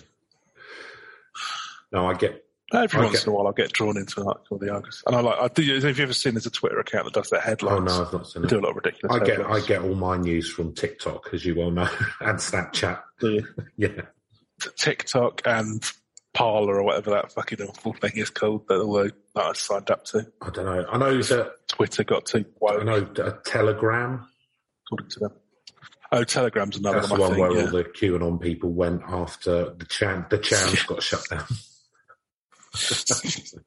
No, 1.91 2.07
I 2.07 2.13
get. 2.15 2.43
Every 2.83 2.99
I 2.99 3.05
once 3.05 3.23
in 3.23 3.29
a 3.31 3.35
while 3.35 3.47
I 3.47 3.51
get 3.55 3.71
drawn 3.73 3.97
into 3.97 4.21
an 4.21 4.27
article 4.27 4.57
the 4.57 4.71
Argus, 4.73 5.03
and 5.07 5.15
I 5.15 5.19
like. 5.21 5.39
I 5.39 5.47
do. 5.47 5.61
Have 5.81 5.97
you 5.97 6.03
ever 6.03 6.13
seen? 6.13 6.33
There's 6.33 6.45
a 6.45 6.51
Twitter 6.51 6.79
account 6.79 7.05
that 7.05 7.13
does 7.13 7.29
their 7.29 7.41
headlines. 7.41 7.91
Oh 7.91 7.97
no, 7.99 8.05
I've 8.05 8.13
not 8.13 8.27
seen 8.27 8.41
They 8.43 8.47
do 8.47 8.55
a 8.55 8.57
it. 8.59 8.63
lot 8.63 8.69
of 8.71 8.75
ridiculous. 8.77 9.15
I 9.21 9.25
get. 9.25 9.41
I 9.45 9.59
get 9.61 9.81
all 9.81 9.95
my 9.95 10.17
news 10.17 10.51
from 10.51 10.73
TikTok, 10.73 11.29
as 11.33 11.45
you 11.45 11.55
well 11.55 11.71
know, 11.71 11.89
and 12.21 12.37
Snapchat. 12.39 13.01
Yeah, 13.77 14.01
TikTok 14.77 15.41
and 15.45 15.83
Parler 16.33 16.75
or 16.75 16.83
whatever 16.83 17.11
that 17.11 17.31
fucking 17.31 17.61
awful 17.61 17.93
thing 17.93 18.11
is 18.15 18.29
called 18.29 18.67
that 18.67 18.79
all 18.81 18.93
that 19.03 19.13
I 19.35 19.53
signed 19.53 19.89
up 19.91 20.05
to. 20.05 20.27
I 20.41 20.49
don't 20.49 20.65
know. 20.65 20.85
I 20.89 20.97
know 20.97 21.21
that. 21.21 21.53
Twitter 21.67 22.03
got 22.03 22.25
too 22.25 22.39
I 22.39 22.51
woke, 22.59 22.85
know 22.85 22.97
a 23.23 23.31
Telegram. 23.45 24.27
according 24.85 25.09
to 25.11 25.19
them. 25.19 25.31
Oh, 26.11 26.23
Telegram's 26.23 26.77
another 26.77 26.99
That's 26.99 27.09
the 27.09 27.15
one. 27.15 27.21
I 27.21 27.25
one 27.25 27.33
think, 27.35 27.41
where 27.41 27.59
yeah. 27.59 27.65
all 27.65 27.71
the 27.71 27.83
QAnon 27.83 28.39
people 28.41 28.71
went 28.71 29.01
after 29.07 29.73
the 29.73 29.85
Chan. 29.85 30.27
The 30.29 30.37
Chans 30.37 30.83
got 30.87 31.01
shut 31.03 31.27
down. 31.29 31.43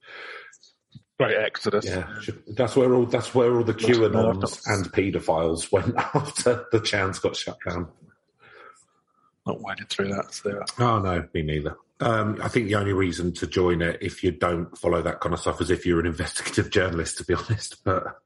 Great 1.18 1.36
Exodus. 1.36 1.84
Yeah, 1.84 2.06
that's 2.46 2.76
where 2.76 2.94
all 2.94 3.06
that's 3.06 3.34
where 3.34 3.56
all 3.56 3.64
the 3.64 3.74
QAnons 3.74 4.60
and 4.66 4.92
paedophiles 4.92 5.72
went 5.72 5.96
after 6.14 6.64
the 6.70 6.78
Chans 6.80 7.18
got 7.18 7.34
shut 7.34 7.58
down. 7.68 7.88
Not 9.44 9.60
waded 9.60 9.88
through 9.88 10.10
that. 10.10 10.32
So, 10.32 10.62
Oh 10.78 11.00
no, 11.00 11.26
me 11.34 11.42
neither. 11.42 11.76
Um, 12.00 12.38
I 12.40 12.46
think 12.46 12.68
the 12.68 12.76
only 12.76 12.92
reason 12.92 13.32
to 13.34 13.46
join 13.48 13.82
it, 13.82 13.98
if 14.00 14.22
you 14.22 14.30
don't 14.30 14.76
follow 14.78 15.02
that 15.02 15.18
kind 15.20 15.32
of 15.32 15.40
stuff, 15.40 15.60
is 15.60 15.70
if 15.70 15.84
you're 15.84 15.98
an 15.98 16.06
investigative 16.06 16.70
journalist, 16.70 17.18
to 17.18 17.24
be 17.24 17.34
honest. 17.34 17.82
But 17.82 18.16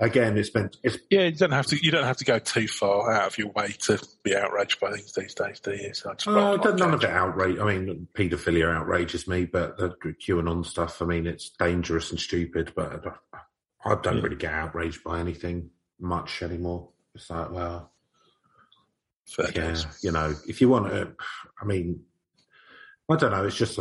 again, 0.00 0.36
it's 0.36 0.52
meant 0.54 0.76
it's 0.82 0.98
yeah, 1.10 1.24
you 1.24 1.32
don't 1.32 1.52
have 1.52 1.66
to. 1.66 1.76
You 1.82 1.90
don't 1.90 2.04
have 2.04 2.16
to 2.18 2.24
go 2.24 2.38
too 2.38 2.66
far 2.66 3.12
out 3.12 3.28
of 3.28 3.38
your 3.38 3.48
way 3.48 3.68
to 3.82 4.02
be 4.22 4.34
outraged 4.34 4.80
by 4.80 4.92
things 4.92 5.12
these 5.12 5.34
days, 5.34 5.60
do 5.60 5.72
you? 5.72 5.94
So 5.94 6.10
I 6.10 6.14
just 6.14 6.26
uh, 6.28 6.56
none 6.74 6.94
of 6.94 7.04
it 7.04 7.10
outrage. 7.10 7.58
I 7.58 7.64
mean, 7.64 8.08
paedophilia 8.14 8.74
outrages 8.74 9.28
me, 9.28 9.44
but 9.44 9.76
the 9.76 9.90
QAnon 9.90 10.64
stuff. 10.66 11.00
I 11.02 11.04
mean, 11.04 11.26
it's 11.26 11.50
dangerous 11.50 12.10
and 12.10 12.18
stupid. 12.18 12.72
But 12.74 13.04
I 13.84 13.94
don't 14.02 14.16
Yeah. 14.16 14.22
really 14.22 14.36
get 14.36 14.52
outraged 14.52 15.04
by 15.04 15.20
anything 15.20 15.70
much 16.00 16.42
anymore. 16.42 16.88
It's 17.14 17.30
like, 17.30 17.50
well, 17.50 17.92
Fair 19.28 19.50
yeah, 19.54 19.76
you 20.02 20.10
know, 20.10 20.34
if 20.48 20.60
you 20.60 20.68
want 20.68 20.86
to, 20.90 21.12
I 21.60 21.64
mean, 21.64 22.00
I 23.08 23.16
don't 23.16 23.30
know. 23.30 23.44
It's 23.44 23.56
just 23.56 23.78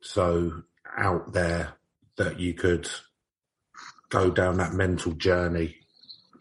so 0.00 0.62
out 0.96 1.32
there 1.32 1.74
that 2.16 2.38
you 2.38 2.54
could 2.54 2.88
go 4.12 4.30
down 4.30 4.58
that 4.58 4.72
mental 4.74 5.12
journey 5.12 5.76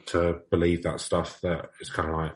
to 0.08 0.40
believe 0.52 0.84
that 0.84 1.00
stuff. 1.00 1.40
That 1.42 1.72
it's 1.80 1.90
kind 1.90 2.10
of 2.10 2.16
like, 2.16 2.34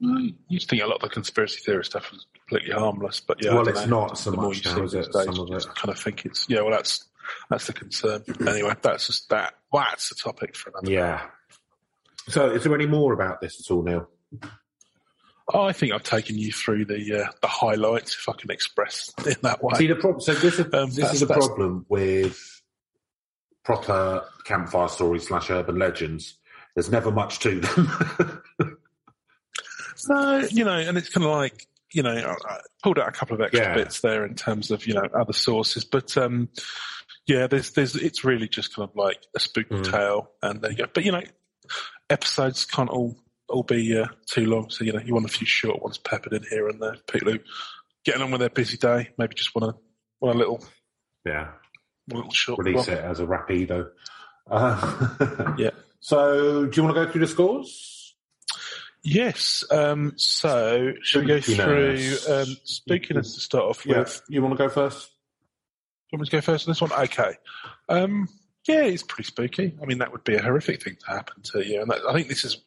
Well, 0.00 0.28
You 0.48 0.58
think 0.58 0.82
a 0.82 0.86
lot 0.86 0.96
of 0.96 1.02
the 1.02 1.08
conspiracy 1.10 1.60
theory 1.64 1.84
stuff 1.84 2.10
was 2.10 2.26
completely 2.34 2.72
harmless, 2.74 3.20
but 3.20 3.44
yeah, 3.44 3.54
Well, 3.54 3.68
it's 3.68 3.86
know. 3.86 4.00
not 4.06 4.18
so 4.18 4.30
The 4.30 4.36
more 4.38 4.46
much 4.48 4.64
you 4.64 4.70
now, 4.70 4.76
see 4.78 4.82
is 4.84 4.94
it? 4.94 5.12
days, 5.12 5.24
Some 5.24 5.38
of 5.40 5.48
just 5.48 5.68
it. 5.68 5.74
kind 5.74 5.90
of 5.90 5.98
think 5.98 6.24
it's 6.24 6.46
yeah. 6.48 6.62
Well, 6.62 6.70
that's 6.70 7.04
that's 7.50 7.66
the 7.66 7.72
concern. 7.72 8.24
anyway, 8.46 8.74
that's 8.82 9.06
just 9.06 9.28
that. 9.30 9.54
That's 9.72 10.08
the 10.08 10.14
topic 10.16 10.56
for 10.56 10.70
another. 10.70 10.90
yeah. 10.90 11.26
So, 12.28 12.50
is 12.50 12.62
there 12.64 12.74
any 12.74 12.86
more 12.86 13.12
about 13.12 13.40
this 13.40 13.60
at 13.60 13.72
all, 13.72 13.82
Neil? 13.82 14.08
Oh, 15.52 15.62
I 15.62 15.72
think 15.72 15.92
I've 15.92 16.02
taken 16.04 16.38
you 16.38 16.52
through 16.52 16.84
the 16.86 17.24
uh, 17.24 17.30
the 17.40 17.48
highlights, 17.48 18.14
if 18.14 18.28
I 18.28 18.32
can 18.38 18.50
express 18.50 19.12
in 19.26 19.34
that 19.42 19.62
way. 19.62 19.74
See 19.76 19.86
the 19.88 19.96
problem. 19.96 20.20
So 20.20 20.34
this 20.34 20.58
is 20.58 20.72
Um, 20.72 20.90
this 20.90 21.12
is 21.14 21.22
a 21.22 21.26
problem 21.26 21.84
with 21.88 22.61
proper 23.64 24.24
campfire 24.44 24.88
stories 24.88 25.28
slash 25.28 25.50
urban 25.50 25.78
legends. 25.78 26.38
There's 26.74 26.90
never 26.90 27.10
much 27.10 27.38
to 27.40 27.60
them. 27.60 28.42
No, 30.08 30.38
you 30.50 30.64
know, 30.64 30.76
and 30.78 30.98
it's 30.98 31.10
kind 31.10 31.24
of 31.24 31.30
like 31.32 31.66
you 31.92 32.02
know, 32.02 32.10
I 32.10 32.32
I 32.54 32.60
pulled 32.82 32.98
out 32.98 33.08
a 33.08 33.12
couple 33.12 33.34
of 33.36 33.42
extra 33.42 33.60
Yeah. 33.60 33.74
bits 33.74 34.00
there 34.00 34.24
in 34.24 34.34
terms 34.34 34.70
of 34.70 34.86
you 34.86 34.94
know 34.94 35.02
other 35.14 35.32
sources, 35.34 35.84
but 35.84 36.16
um, 36.16 36.48
yeah, 37.26 37.46
there's 37.46 37.70
there's 37.72 37.94
it's 37.94 38.24
really 38.24 38.48
just 38.48 38.74
kind 38.74 38.88
of 38.88 38.96
like 38.96 39.18
a 39.36 39.40
spooky 39.40 39.74
Mm. 39.76 39.90
tale, 39.90 40.30
and 40.42 40.60
there 40.62 40.70
you 40.72 40.78
go. 40.78 40.86
But 40.92 41.04
you 41.04 41.12
know, 41.12 41.22
episodes 42.10 42.64
can't 42.64 42.90
all 42.90 43.16
all 43.48 43.62
be 43.62 43.96
uh, 43.96 44.06
too 44.26 44.46
long, 44.46 44.70
so 44.70 44.82
you 44.84 44.92
know, 44.92 45.00
you 45.04 45.12
want 45.14 45.26
a 45.26 45.32
few 45.32 45.46
short 45.46 45.82
ones 45.82 45.98
peppered 45.98 46.32
in 46.32 46.42
here 46.50 46.66
and 46.68 46.80
there. 46.82 46.96
People 47.06 47.32
who 47.32 47.38
getting 48.04 48.22
on 48.22 48.30
with 48.32 48.40
their 48.40 48.50
busy 48.50 48.78
day, 48.78 49.10
maybe 49.18 49.34
just 49.34 49.54
want 49.54 49.72
a 49.72 49.78
want 50.20 50.34
a 50.34 50.38
little 50.38 50.64
yeah. 51.24 51.50
Release 52.08 52.88
it 52.88 52.98
as 52.98 53.20
a 53.20 53.26
rapido. 53.26 53.88
Uh, 54.50 55.54
Yeah. 55.58 55.70
So, 56.00 56.66
do 56.66 56.76
you 56.80 56.82
want 56.84 56.96
to 56.96 57.04
go 57.04 57.10
through 57.12 57.20
the 57.20 57.26
scores? 57.28 58.14
Yes. 59.04 59.64
Um, 59.70 60.12
so, 60.16 60.92
should 61.02 61.22
we 61.22 61.26
go 61.28 61.40
through 61.40 61.94
um, 62.28 62.56
spookiness 62.66 63.34
to 63.34 63.40
start 63.40 63.64
off 63.64 63.86
Yeah. 63.86 64.00
with? 64.00 64.22
You 64.28 64.42
want 64.42 64.52
to 64.56 64.58
go 64.58 64.68
first? 64.68 65.08
Do 65.08 66.16
you 66.16 66.18
want 66.18 66.22
me 66.22 66.26
to 66.30 66.36
go 66.36 66.40
first 66.40 66.66
on 66.68 66.72
this 66.72 66.80
one? 66.80 66.92
Okay. 66.92 67.34
Um, 67.88 68.28
yeah, 68.68 68.82
it's 68.82 69.02
pretty 69.02 69.24
spooky. 69.24 69.76
I 69.82 69.86
mean, 69.86 69.98
that 69.98 70.12
would 70.12 70.24
be 70.24 70.34
a 70.36 70.42
horrific 70.42 70.82
thing 70.82 70.96
to 71.04 71.06
happen 71.14 71.42
to 71.52 71.66
you. 71.66 71.80
And 71.82 71.90
that, 71.90 72.00
I 72.08 72.12
think 72.12 72.28
this 72.28 72.44
is 72.44 72.58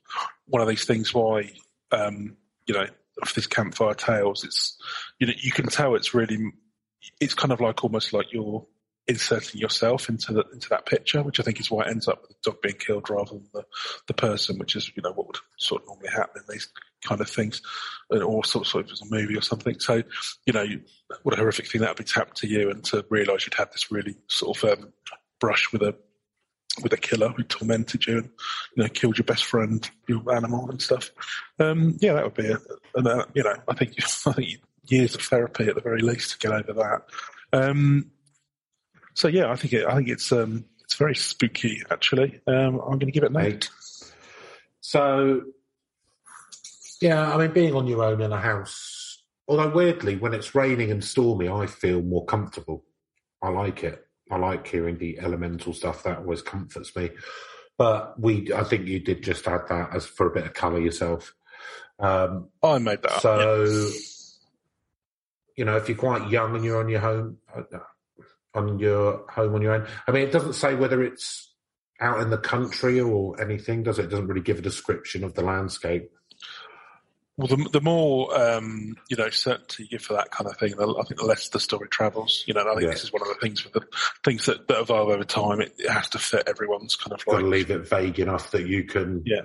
one 0.47 0.61
of 0.61 0.67
these 0.67 0.83
things 0.85 1.13
why, 1.13 1.51
um, 1.91 2.35
you 2.67 2.73
know, 2.73 2.87
of 3.21 3.33
this 3.33 3.47
campfire 3.47 3.93
tales, 3.93 4.43
it's, 4.43 4.77
you 5.19 5.27
know, 5.27 5.33
you 5.37 5.51
can 5.51 5.67
tell 5.67 5.95
it's 5.95 6.13
really, 6.13 6.51
it's 7.21 7.33
kind 7.33 7.53
of 7.53 7.61
like 7.61 7.83
almost 7.83 8.11
like 8.11 8.33
your, 8.33 8.65
inserting 9.07 9.61
yourself 9.61 10.09
into 10.09 10.33
the, 10.33 10.43
into 10.51 10.69
that 10.69 10.85
picture, 10.85 11.21
which 11.21 11.39
I 11.39 11.43
think 11.43 11.59
is 11.59 11.69
why 11.69 11.83
it 11.83 11.89
ends 11.89 12.07
up 12.07 12.21
with 12.21 12.31
the 12.31 12.51
dog 12.51 12.61
being 12.61 12.75
killed 12.75 13.09
rather 13.09 13.31
than 13.31 13.47
the, 13.53 13.63
the 14.07 14.13
person, 14.13 14.57
which 14.57 14.75
is 14.75 14.91
you 14.95 15.03
know 15.03 15.11
what 15.11 15.27
would 15.27 15.37
sort 15.57 15.83
of 15.83 15.87
normally 15.87 16.09
happen 16.09 16.41
in 16.41 16.53
these 16.53 16.69
kind 17.03 17.21
of 17.21 17.29
things, 17.29 17.61
uh, 18.11 18.19
or 18.19 18.43
sort 18.43 18.65
of, 18.65 18.69
sort 18.69 18.85
of 18.85 18.91
as 18.91 19.01
a 19.01 19.05
movie 19.09 19.37
or 19.37 19.41
something. 19.41 19.79
So 19.79 20.01
you 20.45 20.53
know 20.53 20.65
what 21.23 21.35
a 21.35 21.37
horrific 21.37 21.67
thing 21.67 21.81
that 21.81 21.91
would 21.91 21.97
be 21.97 22.03
to 22.03 22.13
happen 22.13 22.33
to 22.35 22.47
you, 22.47 22.69
and 22.69 22.83
to 22.85 23.05
realise 23.09 23.45
you'd 23.45 23.53
had 23.53 23.71
this 23.71 23.91
really 23.91 24.15
sort 24.27 24.57
of 24.57 24.79
um, 24.79 24.93
brush 25.39 25.71
with 25.71 25.83
a 25.83 25.95
with 26.81 26.91
a 26.93 26.97
killer 26.97 27.29
who 27.29 27.43
tormented 27.43 28.05
you 28.05 28.17
and 28.17 28.29
you 28.75 28.83
know 28.83 28.89
killed 28.89 29.17
your 29.17 29.25
best 29.25 29.45
friend, 29.45 29.89
your 30.07 30.35
animal 30.35 30.69
and 30.69 30.81
stuff. 30.81 31.11
Um, 31.59 31.97
yeah, 32.01 32.13
that 32.13 32.23
would 32.23 32.33
be 32.33 32.47
a, 32.47 32.57
a, 32.95 33.19
a 33.19 33.27
you 33.33 33.43
know 33.43 33.55
I 33.67 33.75
think 33.75 33.93
I 34.25 34.31
think 34.31 34.59
years 34.87 35.15
of 35.15 35.21
therapy 35.21 35.67
at 35.67 35.75
the 35.75 35.81
very 35.81 36.01
least 36.01 36.31
to 36.31 36.47
get 36.47 36.51
over 36.51 36.73
that. 36.73 37.01
Um, 37.53 38.11
so 39.15 39.27
yeah, 39.27 39.49
I 39.49 39.55
think 39.55 39.73
it, 39.73 39.85
I 39.87 39.95
think 39.95 40.09
it's 40.09 40.31
um, 40.31 40.65
it's 40.83 40.95
very 40.95 41.15
spooky 41.15 41.81
actually. 41.89 42.39
Um, 42.45 42.79
I'm 42.79 42.99
going 42.99 43.07
to 43.07 43.11
give 43.11 43.23
it 43.23 43.31
an 43.31 43.37
eight. 43.37 43.69
So, 44.81 45.41
yeah, 47.01 47.33
I 47.33 47.37
mean, 47.39 47.51
being 47.51 47.73
on 47.73 47.87
your 47.87 48.03
own 48.03 48.21
in 48.21 48.31
a 48.31 48.39
house, 48.39 49.23
although 49.47 49.69
weirdly, 49.69 50.15
when 50.15 50.35
it's 50.35 50.53
raining 50.53 50.91
and 50.91 51.03
stormy, 51.03 51.49
I 51.49 51.65
feel 51.65 52.03
more 52.03 52.23
comfortable. 52.25 52.85
I 53.41 53.49
like 53.49 53.83
it. 53.83 54.05
I 54.29 54.37
like 54.37 54.67
hearing 54.67 54.99
the 54.99 55.19
elemental 55.19 55.73
stuff. 55.73 56.03
That 56.03 56.19
always 56.19 56.43
comforts 56.43 56.95
me. 56.95 57.09
But 57.77 58.19
we, 58.19 58.53
I 58.53 58.63
think 58.63 58.87
you 58.87 58.99
did 58.99 59.23
just 59.23 59.47
add 59.47 59.61
that 59.69 59.95
as 59.95 60.05
for 60.05 60.27
a 60.27 60.33
bit 60.33 60.45
of 60.45 60.53
colour 60.53 60.79
yourself. 60.79 61.33
Um, 61.99 62.49
I 62.61 62.77
made 62.77 63.01
that. 63.01 63.13
up, 63.13 63.21
so, 63.21 63.63
yeah. 63.63 63.89
you 65.57 65.65
know, 65.65 65.77
if 65.77 65.89
you're 65.89 65.97
quite 65.97 66.29
young 66.29 66.55
and 66.55 66.63
you're 66.63 66.79
on 66.79 66.89
your 66.89 66.99
home, 66.99 67.37
on 68.55 68.79
your 68.79 69.25
home 69.29 69.53
on 69.55 69.61
your 69.61 69.73
own. 69.73 69.87
I 70.07 70.11
mean, 70.11 70.23
it 70.27 70.31
doesn't 70.31 70.53
say 70.53 70.75
whether 70.75 71.03
it's 71.03 71.51
out 72.01 72.19
in 72.21 72.29
the 72.29 72.37
country 72.37 72.99
or 72.99 73.39
anything, 73.41 73.83
does 73.83 73.99
it? 73.99 74.05
It 74.05 74.09
doesn't 74.09 74.27
really 74.27 74.41
give 74.41 74.59
a 74.59 74.61
description 74.61 75.23
of 75.23 75.33
the 75.33 75.43
landscape. 75.43 76.11
Well, 77.37 77.47
the, 77.47 77.67
the 77.73 77.81
more 77.81 78.33
um, 78.39 78.95
you 79.09 79.17
know 79.17 79.29
certainty 79.29 79.83
you 79.83 79.89
give 79.89 80.01
for 80.03 80.13
that 80.13 80.31
kind 80.31 80.49
of 80.49 80.55
thing, 80.57 80.73
the, 80.77 80.87
I 80.87 81.03
think 81.03 81.19
the 81.19 81.25
less 81.25 81.49
the 81.49 81.59
story 81.59 81.89
travels. 81.89 82.45
You 82.47 82.53
know, 82.53 82.61
and 82.61 82.69
I 82.69 82.73
think 82.75 82.83
Yeah. 82.85 82.91
this 82.91 83.03
is 83.03 83.11
one 83.11 83.21
of 83.21 83.27
the 83.27 83.35
things 83.41 83.63
with 83.65 83.73
the 83.73 83.85
things 84.23 84.45
that, 84.45 84.67
that 84.69 84.79
evolve 84.79 85.09
over 85.09 85.23
time. 85.25 85.59
It, 85.59 85.73
it 85.77 85.89
has 85.89 86.07
to 86.09 86.17
fit 86.17 86.43
everyone's 86.47 86.95
kind 86.95 87.11
of 87.13 87.25
Got 87.25 87.33
like 87.33 87.43
to 87.43 87.47
leave 87.49 87.71
it 87.71 87.89
vague 87.89 88.19
enough 88.19 88.51
that 88.51 88.67
you 88.67 88.85
can, 88.85 89.21
yeah, 89.25 89.41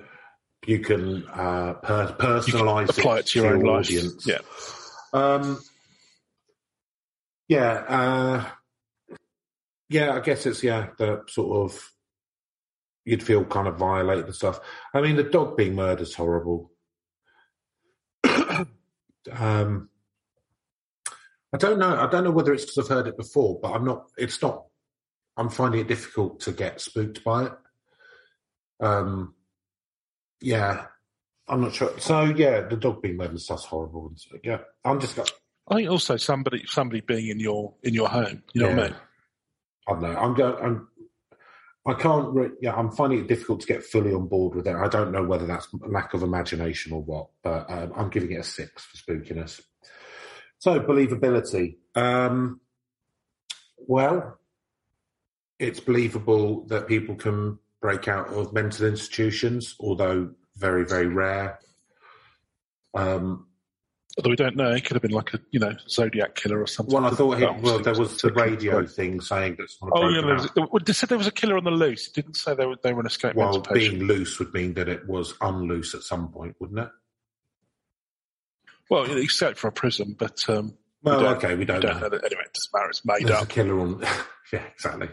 you 0.65 0.79
can 0.79 1.25
uh, 1.33 1.73
per- 1.83 2.07
you 2.07 2.13
can 2.15 2.61
personalize 2.61 2.97
apply 2.97 3.17
it 3.19 3.25
to 3.27 3.39
your 3.41 3.53
own 3.55 3.59
life. 3.63 3.87
audience. 3.87 4.25
Yeah, 4.25 4.37
Um, 5.11 5.59
yeah, 7.49 7.71
uh, 7.87 8.45
yeah. 9.91 10.15
I 10.15 10.19
guess 10.19 10.45
it's 10.45 10.63
yeah 10.63 10.87
the 10.97 11.21
sort 11.27 11.71
of 11.71 11.91
you'd 13.05 13.23
feel 13.23 13.43
kind 13.43 13.67
of 13.67 13.77
violated 13.77 14.25
and 14.25 14.35
stuff. 14.35 14.59
I 14.93 15.01
mean, 15.01 15.15
the 15.15 15.23
dog 15.23 15.57
being 15.57 15.75
murdered 15.75 16.01
is 16.01 16.15
horrible. 16.15 16.71
um, 18.23 19.89
I 21.53 21.57
don't 21.57 21.79
know. 21.79 21.95
I 21.95 22.07
don't 22.09 22.23
know 22.23 22.31
whether 22.31 22.53
it's 22.53 22.65
because 22.65 22.79
I've 22.79 22.95
heard 22.95 23.07
it 23.07 23.17
before, 23.17 23.59
but 23.61 23.73
I'm 23.73 23.85
not. 23.85 24.07
It's 24.17 24.41
not. 24.41 24.65
I'm 25.37 25.49
finding 25.49 25.81
it 25.81 25.87
difficult 25.87 26.41
to 26.41 26.51
get 26.51 26.81
spooked 26.81 27.23
by 27.23 27.45
it. 27.45 27.53
Um, 28.79 29.35
yeah, 30.39 30.85
I'm 31.47 31.61
not 31.61 31.73
sure. 31.73 31.99
So 31.99 32.23
yeah, 32.23 32.61
the 32.61 32.77
dog 32.77 33.01
being 33.01 33.17
murdered 33.17 33.39
stuff's 33.41 33.65
horrible. 33.65 34.07
And 34.07 34.19
so, 34.19 34.37
yeah, 34.43 34.59
I'm 34.85 34.99
just. 34.99 35.19
I 35.67 35.75
think 35.75 35.89
also 35.89 36.17
somebody 36.17 36.63
somebody 36.67 37.01
being 37.01 37.27
in 37.27 37.39
your 37.39 37.73
in 37.83 37.93
your 37.93 38.09
home. 38.09 38.43
You 38.53 38.61
know 38.61 38.69
what 38.69 38.79
I 38.79 38.87
mean? 38.87 38.95
I 39.87 39.91
don't 39.93 40.01
know. 40.01 40.15
I'm 40.17 40.33
going. 40.33 40.63
I'm. 40.63 40.87
I 41.85 41.93
can't. 41.93 42.33
Re- 42.33 42.51
yeah, 42.61 42.75
I'm 42.75 42.91
finding 42.91 43.19
it 43.19 43.27
difficult 43.27 43.61
to 43.61 43.67
get 43.67 43.83
fully 43.83 44.13
on 44.13 44.27
board 44.27 44.55
with 44.55 44.67
it. 44.67 44.75
I 44.75 44.87
don't 44.87 45.11
know 45.11 45.23
whether 45.23 45.47
that's 45.47 45.67
lack 45.87 46.13
of 46.13 46.23
imagination 46.23 46.93
or 46.93 47.01
what, 47.01 47.27
but 47.43 47.69
um, 47.69 47.91
I'm 47.95 48.09
giving 48.09 48.31
it 48.31 48.39
a 48.39 48.43
six 48.43 48.85
for 48.85 48.97
spookiness. 48.97 49.61
So 50.59 50.79
believability. 50.79 51.77
Um, 51.95 52.61
well, 53.87 54.37
it's 55.57 55.79
believable 55.79 56.65
that 56.67 56.87
people 56.87 57.15
can 57.15 57.57
break 57.81 58.07
out 58.07 58.27
of 58.29 58.53
mental 58.53 58.85
institutions, 58.85 59.75
although 59.79 60.31
very, 60.55 60.85
very 60.85 61.07
rare. 61.07 61.59
Um, 62.93 63.47
Although 64.21 64.29
we 64.29 64.35
don't 64.35 64.55
know, 64.55 64.69
it 64.71 64.85
could 64.85 64.93
have 64.93 65.01
been 65.01 65.09
like 65.11 65.33
a 65.33 65.39
you 65.49 65.59
know 65.59 65.73
Zodiac 65.89 66.35
killer 66.35 66.61
or 66.61 66.67
something. 66.67 66.93
well, 66.93 67.05
I 67.05 67.09
thought 67.09 67.41
it, 67.41 67.61
well, 67.63 67.79
there 67.79 67.95
was 67.95 68.21
the 68.21 68.31
radio 68.31 68.85
thing 68.85 69.19
saying 69.19 69.55
that 69.57 69.67
Oh 69.81 70.09
yeah, 70.09 70.21
there 70.21 70.67
was, 70.67 70.81
they 70.85 70.93
said 70.93 71.09
there 71.09 71.17
was 71.17 71.25
a 71.25 71.31
killer 71.31 71.57
on 71.57 71.63
the 71.63 71.71
loose. 71.71 72.07
It 72.07 72.13
didn't 72.13 72.35
say 72.35 72.53
they 72.53 72.67
were 72.67 72.75
they 72.83 72.93
were 72.93 72.99
an 72.99 73.07
escape 73.07 73.33
Well, 73.33 73.61
being 73.73 74.03
loose 74.03 74.37
would 74.37 74.53
mean 74.53 74.75
that 74.75 74.87
it 74.87 75.07
was 75.07 75.33
unloose 75.41 75.95
at 75.95 76.03
some 76.03 76.31
point, 76.31 76.55
wouldn't 76.59 76.77
it? 76.77 76.89
Well, 78.91 79.05
except 79.17 79.57
for 79.57 79.69
a 79.69 79.71
prison, 79.71 80.15
but 80.19 80.47
um, 80.49 80.77
Well, 81.01 81.17
we 81.17 81.23
don't- 81.23 81.37
okay, 81.37 81.53
we 81.53 81.55
we 81.59 81.65
don't, 81.65 81.81
don't 81.81 81.95
know. 81.95 82.01
know 82.01 82.09
that. 82.09 82.23
Anyway, 82.23 82.43
it 82.45 82.53
doesn't 82.53 82.73
matter. 82.73 82.89
It's 82.89 83.05
made 83.05 83.27
There's 83.27 83.41
a 83.41 83.45
killer 83.47 83.79
on. 83.79 84.01
yeah, 84.53 84.63
exactly. 84.71 85.09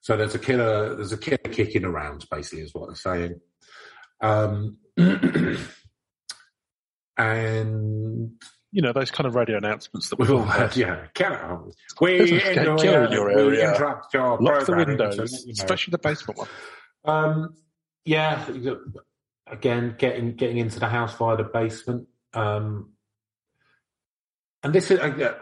So 0.00 0.16
there's 0.16 0.34
a 0.36 0.38
killer. 0.38 0.94
There's 0.94 1.12
a 1.12 1.18
killer 1.18 1.38
kicking 1.38 1.84
around. 1.84 2.24
Basically, 2.30 2.62
is 2.62 2.72
what 2.72 2.86
they're 2.88 2.94
saying. 2.94 3.40
Um, 4.20 4.76
and 7.16 8.32
You 8.72 8.82
know 8.82 8.92
those 8.92 9.10
kind 9.10 9.26
of 9.26 9.34
radio 9.34 9.58
announcements 9.58 10.10
that 10.10 10.18
we've 10.18 10.30
all 10.30 10.42
heard, 10.42 10.76
yeah, 10.76 11.06
killer. 11.14 11.60
We, 12.00 12.40
killer 12.40 13.04
in 13.04 13.12
your 13.12 13.48
we 13.48 13.62
interrupt 13.62 14.12
your 14.14 14.38
Lock 14.38 14.66
the 14.66 14.76
windows, 14.76 15.16
you 15.16 15.46
know. 15.46 15.52
especially 15.52 15.92
the 15.92 15.98
basement 15.98 16.38
one. 16.38 16.48
Um, 17.04 17.54
yeah, 18.04 18.44
again, 19.46 19.94
getting 19.98 20.34
getting 20.34 20.58
into 20.58 20.80
the 20.80 20.88
house 20.88 21.14
via 21.16 21.36
the 21.36 21.44
basement. 21.44 22.08
Um, 22.32 22.90
and 24.62 24.72
this 24.72 24.90
is 24.90 24.98
uh, 24.98 25.34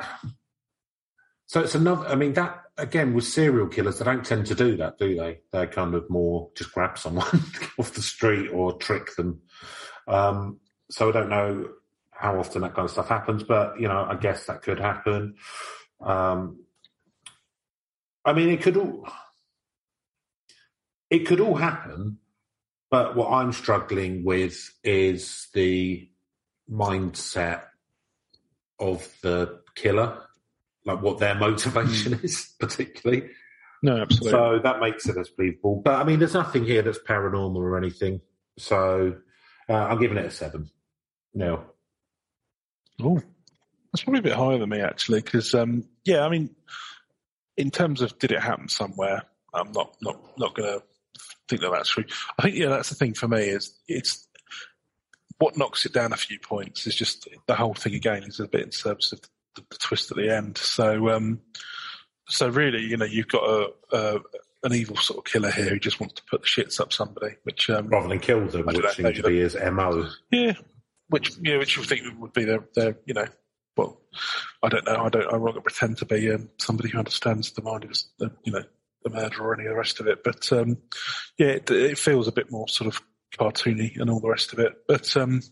so 1.47 1.61
it's 1.61 1.75
another. 1.75 2.07
I 2.07 2.15
mean, 2.15 2.33
that 2.35 2.63
again 2.77 3.15
with 3.15 3.25
serial 3.25 3.69
killers, 3.69 3.99
they 3.99 4.05
don't 4.05 4.25
tend 4.25 4.47
to 4.47 4.55
do 4.55 4.77
that, 4.79 4.99
do 4.99 5.17
they? 5.17 5.41
They're 5.53 5.67
kind 5.67 5.95
of 5.95 6.09
more 6.11 6.51
just 6.57 6.73
grab 6.73 6.99
someone 6.99 7.27
off 7.79 7.93
the 7.95 8.03
street 8.03 8.49
or 8.49 8.79
trick 8.79 9.15
them. 9.17 9.41
Um, 10.09 10.59
so 10.93 11.09
I 11.09 11.13
don't 11.13 11.31
know 11.31 11.71
how 12.11 12.39
often 12.39 12.63
that 12.63 12.75
kind 12.75 12.85
of 12.85 12.91
stuff 12.91 13.09
happens, 13.09 13.43
but 13.43 13.81
you 13.81 13.89
know, 13.89 14.07
I 14.09 14.15
guess 14.15 14.47
that 14.47 14.63
could 14.63 14.79
happen. 14.79 15.37
Um, 16.01 16.61
I 18.25 18.33
mean, 18.33 18.51
it 18.51 18.63
could 18.63 18.77
all 18.77 19.09
it 21.11 21.27
could 21.27 21.41
all 21.41 21.57
happen, 21.57 22.19
but 22.91 23.17
what 23.17 23.31
I'm 23.31 23.53
struggling 23.53 24.25
with 24.25 24.71
is 24.85 25.49
the 25.55 26.09
mindset 26.71 27.63
of 28.79 29.09
the 29.23 29.61
killer, 29.75 30.19
like 30.85 31.01
what 31.01 31.19
their 31.19 31.35
motivation 31.47 32.21
is, 32.23 32.55
particularly. 32.61 33.31
No, 33.83 33.97
absolutely. 33.97 34.31
So 34.31 34.61
that 34.63 34.81
makes 34.81 35.09
it 35.09 35.17
as 35.17 35.31
believable. 35.31 35.81
But 35.85 35.95
I 35.95 36.05
mean, 36.05 36.19
there's 36.19 36.35
nothing 36.35 36.65
here 36.65 36.83
that's 36.83 36.99
paranormal 36.99 37.57
or 37.57 37.77
anything. 37.77 38.21
So 38.59 39.17
uh, 39.69 39.73
I'm 39.73 39.99
giving 39.99 40.19
it 40.19 40.27
a 40.27 40.31
seven. 40.31 40.71
No. 41.35 41.65
Oh, 43.01 43.21
that's 43.93 44.05
probably 44.05 44.21
a 44.21 44.23
bit 44.23 44.33
higher 44.33 44.59
than 44.59 44.69
me 44.69 44.81
actually, 44.81 45.21
because 45.21 45.55
um, 45.55 45.85
yeah, 46.05 46.25
I 46.25 46.29
mean, 46.29 46.55
in 47.57 47.71
terms 47.71 48.03
of 48.03 48.19
did 48.19 48.33
it 48.33 48.41
happen 48.41 48.69
somewhere, 48.69 49.23
I'm 49.53 49.73
not 49.73 49.97
not 50.01 50.19
not 50.39 50.55
going 50.55 50.79
to 50.79 50.83
think 51.49 51.63
that 51.63 51.71
that's 51.73 51.91
true. 51.91 52.05
I 52.39 52.43
think 52.43 52.57
yeah, 52.57 52.69
that's 52.69 52.89
the 52.89 52.95
thing 52.95 53.15
for 53.15 53.29
me 53.29 53.43
is 53.43 53.75
it's 53.89 54.27
what 55.39 55.57
knocks 55.57 55.85
it 55.85 55.93
down 55.93 56.13
a 56.13 56.17
few 56.17 56.39
points 56.39 56.87
is 56.87 56.95
just 56.95 57.29
the 57.47 57.55
whole 57.55 57.75
thing 57.75 57.95
again 57.95 58.23
is 58.23 58.41
a 58.41 58.47
bit 58.47 58.63
in 58.63 58.73
service 58.73 59.13
of 59.13 59.21
the, 59.21 59.63
the 59.71 59.77
twist 59.79 60.11
at 60.11 60.17
the 60.17 60.35
end. 60.35 60.57
So 60.59 61.11
um, 61.11 61.41
so 62.29 62.49
really, 62.49 62.83
you 62.83 62.97
know, 62.97 63.05
you've 63.05 63.29
got 63.29 63.43
a, 63.43 63.71
a 63.93 64.21
an 64.65 64.73
evil 64.73 64.97
sort 64.97 65.19
of 65.19 65.25
killer 65.31 65.51
here 65.51 65.71
who 65.71 65.79
just 65.79 65.99
wants 65.99 66.15
to 66.15 66.23
put 66.31 66.43
the 66.43 66.47
shits 66.47 66.81
up 66.81 66.93
somebody, 66.93 67.35
which 67.43 67.69
um, 67.69 67.89
Rather 67.89 68.09
than 68.09 68.21
kill 68.21 68.47
them, 68.47 68.67
which 68.67 68.95
seems 68.95 69.17
to 69.17 69.23
be 69.25 69.41
his 69.41 69.57
MO. 69.57 70.09
yeah, 70.31 70.55
which 71.13 71.37
yeah, 71.43 71.59
which 71.59 71.77
you 71.77 71.83
think 71.83 72.03
would 72.19 72.33
be 72.33 72.45
their, 72.45 72.65
their 72.75 72.97
you 73.05 73.13
know, 73.13 73.27
well, 73.77 74.01
I 74.63 74.69
don't 74.71 74.87
know. 74.87 75.05
I 75.05 75.09
don't. 75.11 75.27
I'm 75.27 75.45
not 75.45 75.53
going 75.53 75.55
to 75.55 75.61
pretend 75.61 75.99
to 75.99 76.07
be 76.07 76.33
um, 76.33 76.49
somebody 76.59 76.89
who 76.89 76.99
understands 76.99 77.53
the 77.53 77.61
mind 77.63 77.85
of 77.85 77.91
the, 78.19 78.31
you 78.45 78.53
know, 78.53 78.65
the 79.05 79.11
murder 79.11 79.43
or 79.43 79.55
any 79.55 79.67
of 79.67 79.73
the 79.73 79.77
rest 79.77 80.01
of 80.01 80.07
it. 80.07 80.25
But 80.25 80.51
um, 80.53 80.79
yeah, 81.37 81.49
it, 81.49 81.71
it 81.71 81.99
feels 81.99 82.29
a 82.29 82.33
bit 82.33 82.51
more 82.51 82.67
sort 82.67 82.89
of 82.89 83.03
cartoony 83.39 84.01
and 84.01 84.09
all 84.09 84.21
the 84.21 84.31
rest 84.31 84.55
of 84.55 84.59
it. 84.59 84.73
But 84.89 85.15
um, 85.19 85.43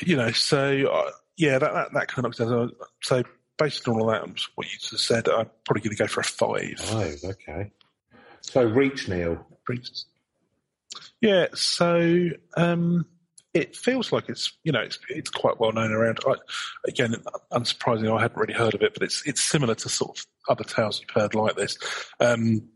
you 0.00 0.16
know, 0.16 0.30
so 0.30 0.86
uh, 0.86 1.10
yeah, 1.36 1.58
that 1.58 1.72
that, 1.74 1.92
that 1.92 2.08
kind 2.08 2.24
of 2.24 2.34
does. 2.34 2.72
So 3.02 3.22
based 3.58 3.86
on 3.88 4.00
all 4.00 4.06
that, 4.06 4.26
what 4.54 4.72
you 4.72 4.78
just 4.78 5.06
said, 5.06 5.28
I'm 5.28 5.50
probably 5.66 5.82
going 5.82 5.96
to 5.96 6.02
go 6.02 6.06
for 6.06 6.20
a 6.20 6.24
five. 6.24 6.78
Five, 6.78 7.18
okay. 7.24 7.72
So 8.40 8.64
reach 8.64 9.06
Neil. 9.06 9.46
Yeah, 11.20 11.48
so 11.54 12.30
um, 12.56 13.04
it 13.52 13.76
feels 13.76 14.12
like 14.12 14.28
it's 14.28 14.56
you 14.62 14.72
know 14.72 14.80
it's 14.80 14.98
it's 15.08 15.30
quite 15.30 15.58
well 15.58 15.72
known 15.72 15.92
around. 15.92 16.18
I, 16.26 16.34
again, 16.86 17.14
unsurprisingly, 17.52 18.16
I 18.16 18.22
hadn't 18.22 18.38
really 18.38 18.54
heard 18.54 18.74
of 18.74 18.82
it, 18.82 18.94
but 18.94 19.02
it's 19.02 19.26
it's 19.26 19.40
similar 19.40 19.74
to 19.74 19.88
sort 19.88 20.18
of 20.18 20.26
other 20.48 20.64
tales 20.64 21.00
you've 21.00 21.10
heard 21.10 21.34
like 21.34 21.56
this. 21.56 21.78
Um, 22.20 22.68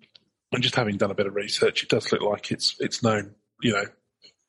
and 0.53 0.63
just 0.63 0.77
having 0.77 0.97
done 0.97 1.11
a 1.11 1.15
bit 1.15 1.27
of 1.27 1.35
research, 1.35 1.83
it 1.83 1.89
does 1.89 2.11
look 2.13 2.23
like 2.23 2.51
it's 2.51 2.77
it's 2.81 3.03
known, 3.03 3.35
you 3.61 3.73
know, 3.73 3.85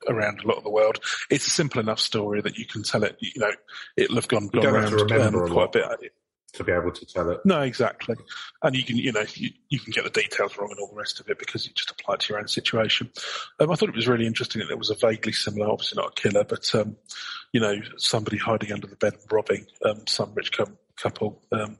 around 0.07 0.41
a 0.41 0.47
lot 0.47 0.57
of 0.57 0.63
the 0.63 0.69
world. 0.69 0.99
It's 1.29 1.47
a 1.47 1.51
simple 1.51 1.79
enough 1.81 1.99
story 1.99 2.41
that 2.41 2.57
you 2.57 2.65
can 2.65 2.83
tell 2.83 3.03
it. 3.03 3.17
You 3.19 3.31
know, 3.37 3.51
it'll 3.97 4.15
have 4.15 4.27
gone, 4.27 4.47
gone 4.47 4.65
around 4.65 5.11
um, 5.11 5.47
quite 5.49 5.75
a 5.75 5.97
bit. 5.99 6.11
To 6.55 6.63
be 6.63 6.71
able 6.71 6.91
to 6.91 7.05
tell 7.05 7.29
it. 7.29 7.39
No, 7.45 7.61
exactly. 7.61 8.15
And 8.61 8.75
you 8.75 8.83
can, 8.83 8.97
you 8.97 9.11
know, 9.11 9.23
you, 9.33 9.51
you 9.69 9.79
can 9.79 9.91
get 9.91 10.03
the 10.03 10.09
details 10.09 10.57
wrong 10.57 10.71
and 10.71 10.79
all 10.79 10.87
the 10.87 10.95
rest 10.95 11.19
of 11.19 11.29
it 11.29 11.39
because 11.39 11.65
you 11.65 11.73
just 11.73 11.91
apply 11.91 12.15
it 12.15 12.19
to 12.21 12.33
your 12.33 12.39
own 12.39 12.47
situation. 12.47 13.11
Um, 13.59 13.71
I 13.71 13.75
thought 13.75 13.89
it 13.89 13.95
was 13.95 14.07
really 14.07 14.25
interesting 14.25 14.59
that 14.59 14.67
there 14.67 14.77
was 14.77 14.89
a 14.89 14.95
vaguely 14.95 15.33
similar, 15.33 15.69
obviously 15.69 16.01
not 16.01 16.17
a 16.17 16.21
killer, 16.21 16.43
but, 16.43 16.73
um, 16.75 16.97
you 17.51 17.59
know, 17.59 17.75
somebody 17.97 18.37
hiding 18.37 18.71
under 18.71 18.87
the 18.87 18.95
bed 18.95 19.13
and 19.13 19.31
robbing, 19.31 19.65
um, 19.83 20.07
some 20.07 20.33
rich 20.33 20.51
com- 20.51 20.77
couple. 20.97 21.41
Um, 21.51 21.77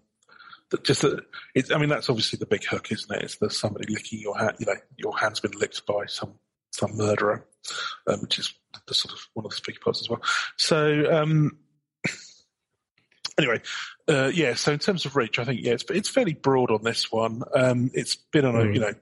that 0.71 0.83
just, 0.83 1.03
uh, 1.03 1.17
it's, 1.53 1.71
I 1.71 1.77
mean, 1.77 1.89
that's 1.89 2.09
obviously 2.09 2.37
the 2.37 2.45
big 2.45 2.65
hook, 2.65 2.91
isn't 2.91 3.15
it? 3.15 3.23
It's 3.23 3.37
the 3.37 3.49
somebody 3.49 3.93
licking 3.93 4.19
your 4.19 4.37
hand, 4.37 4.55
you 4.59 4.65
know, 4.65 4.75
your 4.97 5.17
hand's 5.17 5.39
been 5.39 5.51
licked 5.51 5.85
by 5.85 6.05
some, 6.07 6.33
some 6.71 6.97
murderer, 6.97 7.45
um, 8.07 8.21
which 8.21 8.39
is 8.39 8.53
the 8.87 8.93
sort 8.93 9.13
of 9.13 9.19
one 9.33 9.45
of 9.45 9.51
the 9.51 9.57
speaker 9.57 9.79
parts 9.83 10.01
as 10.01 10.09
well. 10.09 10.21
So, 10.57 11.11
um, 11.11 11.57
anyway, 13.37 13.61
uh, 14.07 14.31
yeah. 14.33 14.55
So 14.55 14.71
in 14.73 14.79
terms 14.79 15.05
of 15.05 15.15
reach, 15.15 15.39
I 15.39 15.45
think 15.45 15.61
yeah, 15.61 15.73
it's 15.73 15.85
it's 15.89 16.09
fairly 16.09 16.33
broad 16.33 16.71
on 16.71 16.83
this 16.83 17.11
one. 17.11 17.43
Um, 17.53 17.91
it's 17.93 18.15
been 18.15 18.45
on 18.45 18.55
a 18.55 18.59
Mm. 18.63 18.73
you 18.73 18.79
know 18.79 18.93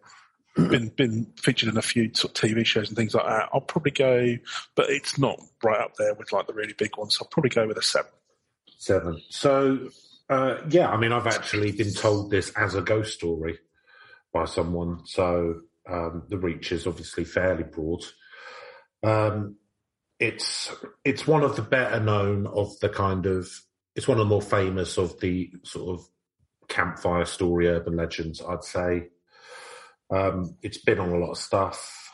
been 0.55 0.89
been 0.89 1.25
featured 1.41 1.69
in 1.69 1.77
a 1.77 1.81
few 1.81 2.13
sort 2.13 2.37
of 2.37 2.49
TV 2.49 2.65
shows 2.65 2.87
and 2.87 2.97
things 2.97 3.13
like 3.15 3.25
that. 3.25 3.49
I'll 3.53 3.61
probably 3.61 3.91
go, 3.91 4.37
but 4.75 4.89
it's 4.89 5.17
not 5.17 5.39
right 5.63 5.81
up 5.81 5.95
there 5.97 6.13
with 6.13 6.31
like 6.31 6.47
the 6.47 6.53
really 6.53 6.73
big 6.73 6.95
ones. 6.97 7.15
So 7.17 7.25
I'll 7.25 7.29
probably 7.29 7.49
go 7.49 7.67
with 7.67 7.77
a 7.77 7.81
seven. 7.81 8.11
Seven. 8.77 9.21
So, 9.29 9.89
uh, 10.29 10.57
yeah, 10.69 10.89
I 10.89 10.97
mean, 10.97 11.11
I've 11.11 11.27
actually 11.27 11.71
been 11.71 11.93
told 11.93 12.29
this 12.29 12.51
as 12.51 12.75
a 12.75 12.81
ghost 12.81 13.13
story 13.13 13.59
by 14.31 14.45
someone. 14.45 15.01
So, 15.05 15.61
um, 15.89 16.23
the 16.29 16.37
reach 16.37 16.71
is 16.71 16.85
obviously 16.85 17.23
fairly 17.23 17.63
broad. 17.63 18.03
Um, 19.03 19.55
it's 20.19 20.71
it's 21.03 21.25
one 21.25 21.43
of 21.43 21.55
the 21.55 21.61
better 21.61 21.99
known 21.99 22.45
of 22.45 22.79
the 22.79 22.89
kind 22.89 23.25
of 23.25 23.49
it's 23.95 24.07
one 24.07 24.17
of 24.19 24.25
the 24.25 24.29
more 24.29 24.41
famous 24.41 24.97
of 24.97 25.19
the 25.19 25.51
sort 25.63 25.99
of 25.99 26.07
campfire 26.67 27.25
story 27.25 27.67
urban 27.67 27.95
legends. 27.95 28.41
I'd 28.41 28.63
say 28.63 29.09
um, 30.09 30.57
it's 30.61 30.79
been 30.79 30.99
on 30.99 31.09
a 31.09 31.17
lot 31.17 31.31
of 31.31 31.37
stuff. 31.37 32.11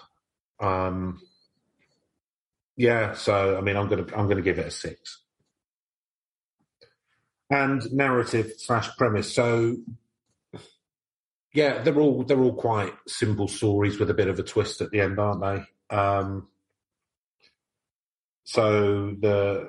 Um, 0.59 1.21
yeah, 2.75 3.13
so 3.13 3.57
I 3.57 3.61
mean, 3.61 3.75
I'm 3.75 3.87
gonna 3.87 4.05
I'm 4.15 4.27
gonna 4.27 4.41
give 4.41 4.59
it 4.59 4.67
a 4.67 4.71
six 4.71 5.21
and 7.49 7.91
narrative 7.91 8.53
slash 8.57 8.95
premise. 8.97 9.33
So 9.33 9.77
yeah, 11.53 11.81
they're 11.81 11.99
all 11.99 12.23
they're 12.23 12.39
all 12.39 12.53
quite 12.53 12.93
simple 13.07 13.47
stories 13.47 13.99
with 13.99 14.09
a 14.09 14.13
bit 14.13 14.27
of 14.27 14.39
a 14.39 14.43
twist 14.43 14.81
at 14.81 14.91
the 14.91 15.01
end, 15.01 15.19
aren't 15.19 15.41
they? 15.41 15.95
Um, 15.95 16.47
so 18.43 19.15
the 19.19 19.67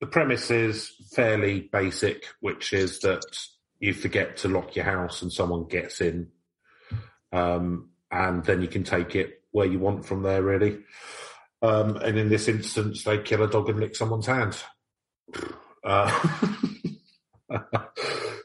the 0.00 0.06
premise 0.06 0.50
is 0.50 0.92
fairly 1.12 1.68
basic, 1.72 2.24
which 2.40 2.72
is 2.72 3.00
that 3.00 3.22
you 3.80 3.92
forget 3.94 4.36
to 4.38 4.48
lock 4.48 4.76
your 4.76 4.84
house 4.84 5.22
and 5.22 5.32
someone 5.32 5.66
gets 5.68 6.00
in, 6.00 6.28
um, 7.32 7.90
and 8.10 8.44
then 8.44 8.62
you 8.62 8.68
can 8.68 8.84
take 8.84 9.14
it 9.16 9.42
where 9.50 9.66
you 9.66 9.78
want 9.78 10.04
from 10.06 10.22
there, 10.22 10.42
really. 10.42 10.78
Um, 11.62 11.96
and 11.96 12.16
in 12.18 12.28
this 12.28 12.46
instance, 12.48 13.02
they 13.04 13.18
kill 13.18 13.42
a 13.42 13.48
dog 13.50 13.68
and 13.68 13.80
lick 13.80 13.96
someone's 13.96 14.26
hand. 14.26 14.56
Uh, 15.84 16.28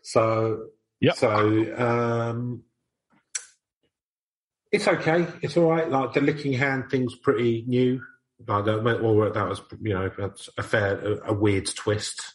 so, 0.04 0.68
Yep. 1.02 1.16
so 1.16 1.76
um, 1.78 2.64
it's 4.72 4.88
okay. 4.88 5.28
It's 5.42 5.58
all 5.58 5.70
right. 5.70 5.90
Like 5.90 6.14
the 6.14 6.22
licking 6.22 6.54
hand 6.54 6.86
thing's 6.90 7.16
pretty 7.16 7.64
new. 7.68 8.02
That, 8.46 8.66
well, 9.02 9.32
that 9.32 9.48
was 9.50 9.62
you 9.82 9.94
know 9.94 10.12
that's 10.18 10.50
a 10.58 10.64
fair, 10.64 10.98
a, 11.00 11.32
a 11.32 11.34
weird 11.34 11.68
twist. 11.68 12.34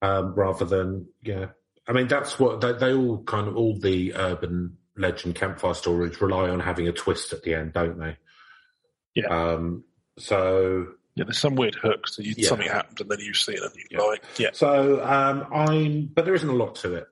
Um, 0.00 0.34
rather 0.34 0.64
than 0.64 1.08
yeah, 1.22 1.46
I 1.88 1.92
mean 1.92 2.06
that's 2.06 2.38
what 2.38 2.60
they, 2.60 2.72
they 2.72 2.94
all 2.94 3.22
kind 3.24 3.48
of 3.48 3.56
all 3.56 3.76
the 3.78 4.14
urban 4.14 4.76
legend 4.96 5.34
campfire 5.34 5.74
stories 5.74 6.20
rely 6.20 6.48
on 6.50 6.60
having 6.60 6.86
a 6.88 6.92
twist 6.92 7.32
at 7.32 7.42
the 7.42 7.54
end, 7.54 7.72
don't 7.72 7.98
they? 7.98 8.16
Yeah. 9.14 9.26
Um, 9.26 9.84
so 10.18 10.86
Yeah, 11.16 11.24
there's 11.24 11.38
some 11.38 11.56
weird 11.56 11.74
hooks 11.76 12.18
you, 12.18 12.34
Yeah. 12.36 12.48
something 12.48 12.68
happened 12.68 13.00
and 13.00 13.10
then 13.10 13.18
you 13.20 13.34
see 13.34 13.52
it 13.54 13.62
and 13.62 13.74
you 13.74 13.84
Yeah. 13.90 14.00
like, 14.02 14.22
yeah, 14.38 14.50
So 14.52 15.02
um, 15.04 15.46
I'm, 15.52 16.06
but 16.06 16.24
there 16.24 16.34
isn't 16.34 16.48
a 16.48 16.54
lot 16.54 16.76
to 16.76 16.94
it. 16.94 17.06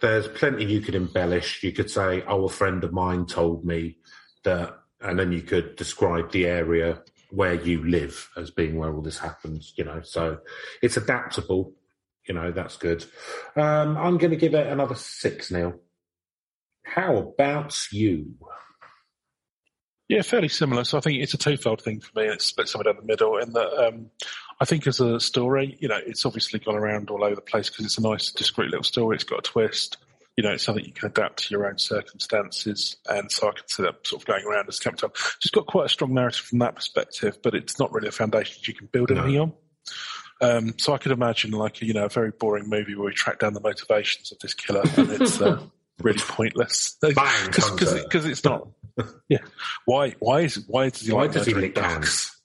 There's 0.00 0.28
plenty 0.28 0.64
you 0.64 0.80
could 0.80 0.94
embellish. 0.94 1.62
You 1.62 1.72
could 1.72 1.90
say, 1.90 2.22
"Oh, 2.26 2.44
a 2.46 2.48
friend 2.48 2.84
of 2.84 2.92
mine 2.92 3.26
told 3.26 3.66
me 3.66 3.98
that," 4.44 4.74
and 5.02 5.18
then 5.18 5.30
you 5.32 5.42
could 5.42 5.76
describe 5.76 6.32
the 6.32 6.46
area 6.46 7.02
where 7.30 7.54
you 7.54 7.84
live 7.84 8.28
as 8.36 8.50
being 8.50 8.76
where 8.76 8.92
all 8.92 9.02
this 9.02 9.18
happens. 9.18 9.72
You 9.76 9.84
know, 9.84 10.00
so 10.02 10.38
it's 10.82 10.96
adaptable. 10.96 11.72
You 12.26 12.34
know, 12.34 12.52
that's 12.52 12.76
good. 12.76 13.04
Um, 13.56 13.96
I'm 13.96 14.18
going 14.18 14.30
to 14.30 14.36
give 14.36 14.54
it 14.54 14.66
another 14.66 14.94
six 14.94 15.50
Neil. 15.50 15.74
How 16.84 17.16
about 17.16 17.76
you? 17.92 18.34
Yeah, 20.08 20.22
fairly 20.22 20.48
similar. 20.48 20.82
So 20.82 20.98
I 20.98 21.00
think 21.00 21.22
it's 21.22 21.34
a 21.34 21.38
twofold 21.38 21.82
thing 21.82 22.00
for 22.00 22.18
me. 22.18 22.26
It's 22.26 22.44
split 22.44 22.68
somewhere 22.68 22.92
down 22.92 23.00
the 23.00 23.06
middle 23.06 23.38
in 23.38 23.52
that 23.52 23.86
um, 23.86 24.10
I 24.60 24.64
think 24.64 24.88
as 24.88 24.98
a 24.98 25.20
story, 25.20 25.76
you 25.80 25.86
know, 25.86 26.00
it's 26.04 26.26
obviously 26.26 26.58
gone 26.58 26.74
around 26.74 27.10
all 27.10 27.22
over 27.22 27.36
the 27.36 27.40
place 27.40 27.70
because 27.70 27.86
it's 27.86 27.96
a 27.96 28.02
nice, 28.02 28.32
discreet 28.32 28.70
little 28.70 28.82
story. 28.82 29.14
It's 29.14 29.24
got 29.24 29.38
a 29.38 29.42
twist. 29.42 29.98
You 30.40 30.48
know, 30.48 30.52
it's 30.54 30.64
something 30.64 30.82
you 30.82 30.92
can 30.92 31.10
adapt 31.10 31.40
to 31.44 31.50
your 31.50 31.66
own 31.66 31.76
circumstances. 31.76 32.96
And 33.06 33.30
so 33.30 33.48
I 33.48 33.52
could 33.52 33.68
see 33.70 33.82
that 33.82 34.06
sort 34.06 34.22
of 34.22 34.26
going 34.26 34.42
around 34.46 34.68
as 34.70 34.78
Campbell. 34.78 35.10
It's 35.36 35.50
got 35.50 35.66
quite 35.66 35.84
a 35.84 35.88
strong 35.90 36.14
narrative 36.14 36.40
from 36.46 36.60
that 36.60 36.76
perspective, 36.76 37.36
but 37.42 37.54
it's 37.54 37.78
not 37.78 37.92
really 37.92 38.08
a 38.08 38.10
foundation 38.10 38.56
that 38.58 38.66
you 38.66 38.72
can 38.72 38.86
build 38.90 39.10
No. 39.10 39.20
anything 39.20 39.38
on. 39.38 39.52
Um, 40.40 40.74
so 40.78 40.94
I 40.94 40.96
could 40.98 41.12
imagine 41.12 41.50
like, 41.50 41.82
you 41.82 41.92
know, 41.92 42.06
a 42.06 42.08
very 42.08 42.30
boring 42.30 42.70
movie 42.70 42.94
where 42.94 43.04
we 43.04 43.12
track 43.12 43.40
down 43.40 43.52
the 43.52 43.60
motivations 43.60 44.32
of 44.32 44.38
this 44.38 44.54
killer 44.54 44.80
and 44.96 45.10
it's 45.10 45.38
uh, 45.42 45.62
really 46.00 46.18
pointless. 46.20 46.96
Because 47.02 48.24
it's 48.24 48.42
not. 48.42 48.66
Yeah. 49.28 49.38
Why? 49.84 50.14
Why 50.20 50.40
is? 50.40 50.64
Why 50.66 50.88
does 50.88 51.02
he 51.02 51.12
Why 51.12 51.22
like 51.22 51.32
does 51.32 51.44
he 51.46 51.52
murdering 51.52 51.72
lick 51.74 51.82
dogs? 51.82 52.39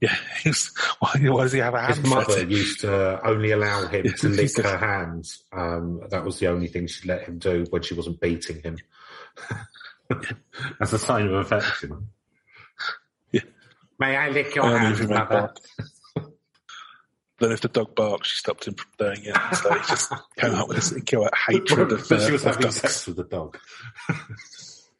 Yeah. 0.02 0.16
He's, 0.42 0.72
why, 0.98 1.12
why 1.24 1.42
does 1.42 1.52
he 1.52 1.58
have 1.58 1.74
a 1.74 1.80
hand? 1.80 1.96
His 1.96 2.06
mother 2.06 2.42
used 2.46 2.80
to 2.80 3.20
only 3.22 3.50
allow 3.50 3.86
him 3.86 4.06
to 4.10 4.28
lick 4.30 4.56
her 4.56 4.78
hands. 4.78 5.44
Um, 5.52 6.00
that 6.08 6.24
was 6.24 6.38
the 6.38 6.46
only 6.46 6.68
thing 6.68 6.86
she'd 6.86 7.06
let 7.06 7.24
him 7.24 7.38
do 7.38 7.66
when 7.68 7.82
she 7.82 7.92
wasn't 7.92 8.18
beating 8.18 8.62
him. 8.62 8.78
As 10.80 10.94
a 10.94 10.98
sign 10.98 11.26
of 11.26 11.34
affection. 11.34 12.08
Yeah. 13.30 13.42
May 13.98 14.16
I 14.16 14.30
lick 14.30 14.54
your 14.54 14.64
hands, 14.64 15.06
mother? 15.06 15.52
Then 17.38 17.52
if 17.52 17.60
the 17.60 17.68
dog 17.68 17.94
barks, 17.94 18.28
she 18.28 18.36
stopped 18.36 18.66
him 18.68 18.74
from 18.74 18.90
doing 18.98 19.24
it. 19.24 19.56
So 19.56 19.72
he 19.72 19.80
just 19.80 20.12
came 20.38 20.54
up 20.54 20.68
with 20.68 20.76
this 20.76 21.02
came 21.02 21.20
out 21.20 21.34
hatred 21.36 21.92
of, 21.92 22.08
but 22.08 22.20
uh, 22.20 22.26
she 22.26 22.32
was 22.32 22.44
of 22.46 22.54
having 22.56 22.70
sex 22.70 23.06
with 23.06 23.16
the 23.16 23.24
dog. 23.24 23.58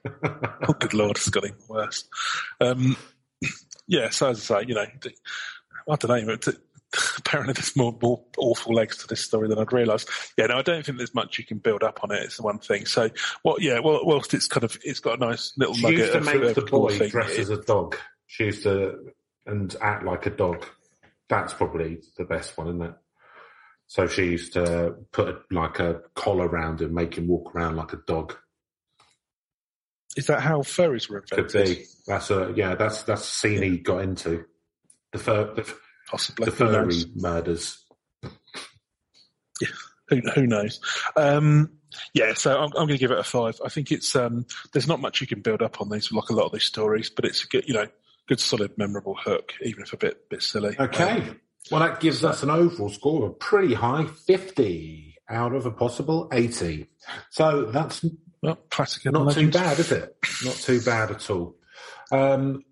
Oh, 0.05 0.75
good 0.79 0.95
lord, 0.95 1.17
it's 1.17 1.29
getting 1.29 1.55
worse. 1.69 2.05
Um, 2.61 2.97
yeah, 3.91 4.11
so 4.11 4.31
as 4.31 4.51
I 4.51 4.61
say, 4.63 4.69
you 4.69 4.75
know, 4.75 4.87
I 5.91 5.97
don't 5.97 6.27
know. 6.27 6.37
But 6.45 6.57
apparently, 7.19 7.55
there's 7.55 7.77
more, 7.77 7.97
more 8.01 8.23
awful 8.39 8.73
legs 8.73 8.99
to 8.99 9.09
this 9.09 9.25
story 9.25 9.49
than 9.49 9.59
I'd 9.59 9.73
realised. 9.73 10.09
Yeah, 10.39 10.47
no, 10.47 10.59
I 10.59 10.63
don't 10.63 10.87
think 10.87 10.97
there's 10.97 11.15
much 11.15 11.39
you 11.39 11.45
can 11.45 11.59
build 11.59 11.83
up 11.83 12.01
on 12.05 12.13
it. 12.13 12.23
It's 12.23 12.37
the 12.37 12.45
one 12.45 12.61
thing. 12.61 12.87
So, 12.87 13.11
what? 13.43 13.61
Yeah, 13.61 13.81
well, 13.81 14.01
whilst 14.05 14.33
it's 14.33 14.47
kind 14.47 14.63
of 14.63 14.79
it's 14.85 15.01
got 15.01 15.21
a 15.21 15.27
nice 15.27 15.53
little 15.57 15.75
She 15.75 15.89
used 15.89 16.13
to 16.13 16.21
make 16.21 16.55
the 16.55 16.63
boy 16.63 16.97
thing. 16.97 17.11
dress 17.11 17.37
as 17.37 17.51
a 17.51 17.61
dog. 17.61 17.97
She 18.29 18.45
used 18.45 18.63
to 18.63 19.13
and 19.47 19.75
act 19.81 20.05
like 20.05 20.27
a 20.27 20.31
dog. 20.31 20.65
That's 21.29 21.53
probably 21.53 21.99
the 22.17 22.25
best 22.25 22.57
one, 22.57 22.69
isn't 22.69 22.83
it? 22.83 22.95
So 23.89 24.07
she 24.07 24.27
used 24.27 24.53
to 24.53 24.95
put 25.11 25.51
like 25.51 25.81
a 25.81 26.03
collar 26.15 26.47
around 26.47 26.81
him, 26.81 26.95
make 26.95 27.19
him 27.19 27.27
walk 27.27 27.57
around 27.57 27.75
like 27.75 27.93
a 27.93 27.99
dog. 28.07 28.37
Is 30.21 30.27
that 30.27 30.41
how 30.41 30.61
furries 30.61 31.09
were 31.09 31.17
affected? 31.17 31.51
Could 31.51 31.65
be. 31.65 31.85
That's 32.07 32.31
a 32.31 32.53
yeah. 32.55 32.75
That's 32.75 33.05
that's 33.05 33.23
the 33.23 33.27
scene 33.27 33.63
he 33.63 33.79
got 33.79 34.03
into. 34.03 34.45
The 35.13 35.19
fur, 35.19 35.55
the, 35.55 35.75
Possibly. 36.09 36.45
the 36.45 36.51
furry 36.53 37.05
murders. 37.17 37.83
Who, 40.11 40.21
who 40.35 40.47
knows? 40.47 40.79
Um, 41.17 41.71
yeah, 42.13 42.35
so 42.35 42.55
I'm, 42.55 42.65
I'm 42.65 42.87
going 42.87 42.89
to 42.89 42.99
give 42.99 43.13
it 43.13 43.19
a 43.19 43.25
five. 43.25 43.59
I 43.65 43.71
think 43.71 43.91
it's 43.91 44.15
um, 44.15 44.45
there's 44.75 44.87
not 44.87 45.01
much 45.01 45.23
you 45.23 45.27
can 45.27 45.41
build 45.41 45.63
up 45.63 45.81
on 45.81 45.89
these, 45.89 46.13
like 46.13 46.29
a 46.29 46.35
lot 46.35 46.45
of 46.45 46.53
these 46.53 46.65
stories, 46.65 47.09
but 47.09 47.25
it's 47.25 47.43
a 47.45 47.47
good, 47.47 47.67
you 47.67 47.73
know, 47.73 47.87
good, 48.29 48.41
solid, 48.41 48.77
memorable 48.77 49.17
hook, 49.19 49.55
even 49.63 49.83
if 49.83 49.95
a 49.95 49.97
bit 49.97 50.29
bit 50.29 50.43
silly. 50.43 50.77
Okay. 50.79 51.13
Um, 51.13 51.41
well, 51.71 51.81
that 51.81 52.01
gives 52.01 52.25
us 52.25 52.43
an 52.43 52.51
overall 52.51 52.91
score 52.91 53.25
of 53.25 53.31
a 53.31 53.35
pretty 53.35 53.73
high, 53.73 54.05
fifty 54.05 55.17
out 55.31 55.55
of 55.55 55.65
a 55.65 55.71
possible 55.71 56.29
eighty. 56.31 56.89
So 57.31 57.71
that's 57.71 58.05
well, 58.43 58.57
classic. 58.71 59.05
not 59.13 59.33
too 59.35 59.51
bad, 59.51 59.79
is 59.79 59.93
it? 59.93 60.17
Not 60.45 60.55
too 60.55 60.81
bad 60.81 61.11
at 61.11 61.29
all. 61.31 61.57
Um, 62.13 62.65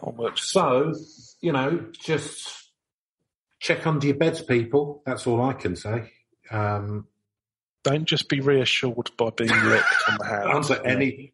one 0.00 0.16
works. 0.16 0.50
So, 0.50 0.92
you 1.40 1.52
know, 1.52 1.86
just 1.92 2.70
check 3.60 3.86
under 3.86 4.06
your 4.06 4.16
beds, 4.16 4.42
people. 4.42 5.02
That's 5.06 5.26
all 5.26 5.40
I 5.42 5.52
can 5.54 5.76
say. 5.76 6.10
Um, 6.50 7.06
Don't 7.84 8.04
just 8.04 8.28
be 8.28 8.40
reassured 8.40 9.10
by 9.16 9.30
being 9.30 9.50
licked 9.64 9.86
on 10.10 10.18
the 10.18 10.24
hand. 10.26 10.48
answer 10.50 10.80
any. 10.84 11.32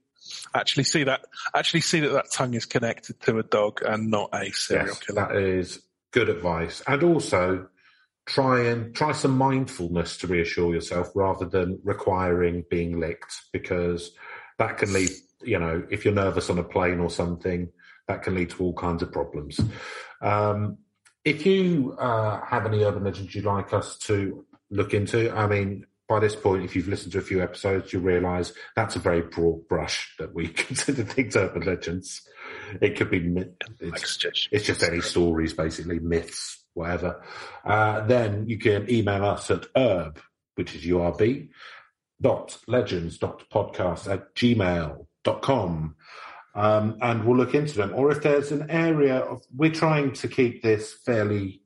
Actually, 0.55 0.84
see 0.84 1.05
that. 1.05 1.24
Actually, 1.55 1.80
see 1.80 2.01
that 2.01 2.11
that 2.11 2.30
tongue 2.32 2.55
is 2.55 2.66
connected 2.66 3.20
to 3.22 3.38
a 3.38 3.43
dog 3.43 3.80
and 3.84 4.11
not 4.11 4.30
a 4.32 4.51
serial 4.53 4.86
Yes, 4.88 5.01
killer. 5.01 5.26
that 5.28 5.36
is 5.36 5.82
good 6.12 6.28
advice. 6.28 6.82
And 6.86 7.03
also, 7.03 7.66
try 8.30 8.60
and 8.60 8.94
try 8.94 9.10
some 9.10 9.36
mindfulness 9.36 10.16
to 10.18 10.28
reassure 10.28 10.72
yourself 10.72 11.10
rather 11.16 11.46
than 11.46 11.80
requiring 11.82 12.64
being 12.70 13.00
licked 13.00 13.42
because 13.52 14.12
that 14.58 14.78
can 14.78 14.92
lead. 14.92 15.10
You 15.42 15.58
know, 15.58 15.82
if 15.90 16.04
you're 16.04 16.14
nervous 16.14 16.48
on 16.48 16.58
a 16.58 16.62
plane 16.62 17.00
or 17.00 17.10
something, 17.10 17.70
that 18.06 18.22
can 18.22 18.34
lead 18.34 18.50
to 18.50 18.62
all 18.62 18.74
kinds 18.74 19.02
of 19.02 19.10
problems. 19.10 19.60
Um, 20.20 20.78
if 21.24 21.44
you 21.44 21.96
uh, 21.98 22.44
have 22.44 22.66
any 22.66 22.84
urban 22.84 23.04
legends 23.04 23.34
you'd 23.34 23.44
like 23.44 23.72
us 23.72 23.98
to 23.98 24.44
look 24.70 24.94
into, 24.94 25.30
I 25.34 25.46
mean, 25.46 25.86
by 26.08 26.20
this 26.20 26.36
point, 26.36 26.64
if 26.64 26.76
you've 26.76 26.88
listened 26.88 27.12
to 27.12 27.18
a 27.18 27.22
few 27.22 27.42
episodes, 27.42 27.92
you 27.92 27.98
realise 28.00 28.52
that's 28.76 28.96
a 28.96 29.00
very 29.00 29.22
broad 29.22 29.66
brush 29.66 30.14
that 30.18 30.34
we 30.34 30.48
consider 30.66 31.02
things 31.02 31.36
urban 31.36 31.62
legends. 31.62 32.22
It 32.80 32.96
could 32.96 33.10
be 33.10 33.20
myth- 33.20 33.54
it's, 33.80 34.18
it's 34.52 34.66
just 34.66 34.82
any 34.82 35.00
stories, 35.00 35.52
basically 35.52 35.98
myths, 35.98 36.59
whatever. 36.74 37.22
Uh, 37.64 38.06
then 38.06 38.48
you 38.48 38.58
can 38.58 38.90
email 38.90 39.24
us 39.24 39.50
at 39.50 39.66
herb, 39.76 40.20
which 40.54 40.74
is 40.74 40.86
urb 40.86 41.48
dot 42.20 42.58
legends 42.66 43.18
dot 43.18 43.48
podcast 43.50 44.10
at 44.10 44.34
gmail.com 44.34 45.96
um, 46.54 46.98
and 47.00 47.24
we'll 47.24 47.36
look 47.36 47.54
into 47.54 47.76
them. 47.76 47.92
Or 47.94 48.10
if 48.10 48.22
there's 48.22 48.52
an 48.52 48.70
area 48.70 49.18
of, 49.18 49.42
we're 49.54 49.70
trying 49.70 50.12
to 50.12 50.28
keep 50.28 50.62
this 50.62 50.92
fairly 50.92 51.62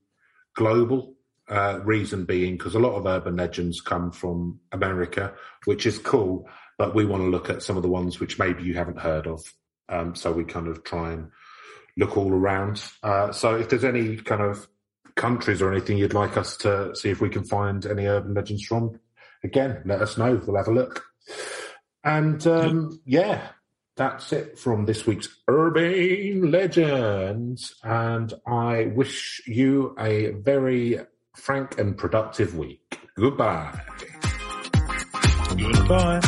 global. 0.55 1.13
Uh, 1.47 1.79
reason 1.85 2.25
being 2.25 2.57
because 2.57 2.75
a 2.75 2.79
lot 2.79 2.95
of 2.95 3.05
urban 3.05 3.37
legends 3.37 3.83
come 3.83 4.11
from 4.11 4.59
America, 4.73 5.35
which 5.67 5.85
is 5.85 5.99
cool, 5.99 6.49
but 6.79 6.95
we 6.95 7.05
want 7.05 7.23
to 7.23 7.29
look 7.29 7.51
at 7.51 7.63
some 7.63 7.77
of 7.77 7.83
the 7.83 7.89
ones 7.89 8.19
which 8.19 8.39
maybe 8.39 8.63
you 8.63 8.73
haven't 8.73 8.99
heard 8.99 9.27
of. 9.27 9.43
Um, 9.91 10.15
so 10.15 10.33
we 10.33 10.45
kind 10.45 10.69
of 10.69 10.85
try 10.85 11.13
and 11.13 11.31
look 11.99 12.17
all 12.17 12.33
around. 12.33 12.83
Uh, 13.03 13.31
so 13.31 13.57
if 13.57 13.69
there's 13.69 13.85
any 13.85 14.17
kind 14.17 14.41
of 14.41 14.67
countries 15.17 15.63
or 15.63 15.71
anything 15.71 15.97
you'd 15.97 16.15
like 16.15 16.37
us 16.37 16.57
to 16.59 16.95
see 16.95 17.11
if 17.11 17.21
we 17.21 17.29
can 17.29 17.45
find 17.45 17.87
any 17.87 18.07
urban 18.07 18.35
legends 18.35 18.65
from, 18.65 18.99
again, 19.43 19.83
let 19.85 20.03
us 20.03 20.19
know. 20.19 20.41
We'll 20.47 20.57
have 20.57 20.69
a 20.69 20.73
look. 20.73 21.05
And 22.03 22.47
um, 22.47 23.01
yeah, 23.07 23.49
that's 23.97 24.33
it 24.33 24.59
from 24.59 24.85
this 24.87 25.07
week's 25.07 25.29
Urban 25.49 26.51
Legends. 26.51 27.77
And 27.83 28.33
I 28.47 28.93
wish 28.95 29.43
you 29.47 29.95
a 29.99 30.33
very 30.33 31.01
frank 31.35 31.79
and 31.79 31.97
productive 31.97 32.57
week. 32.57 32.99
Goodbye. 33.17 33.81
Goodbye. 35.57 36.21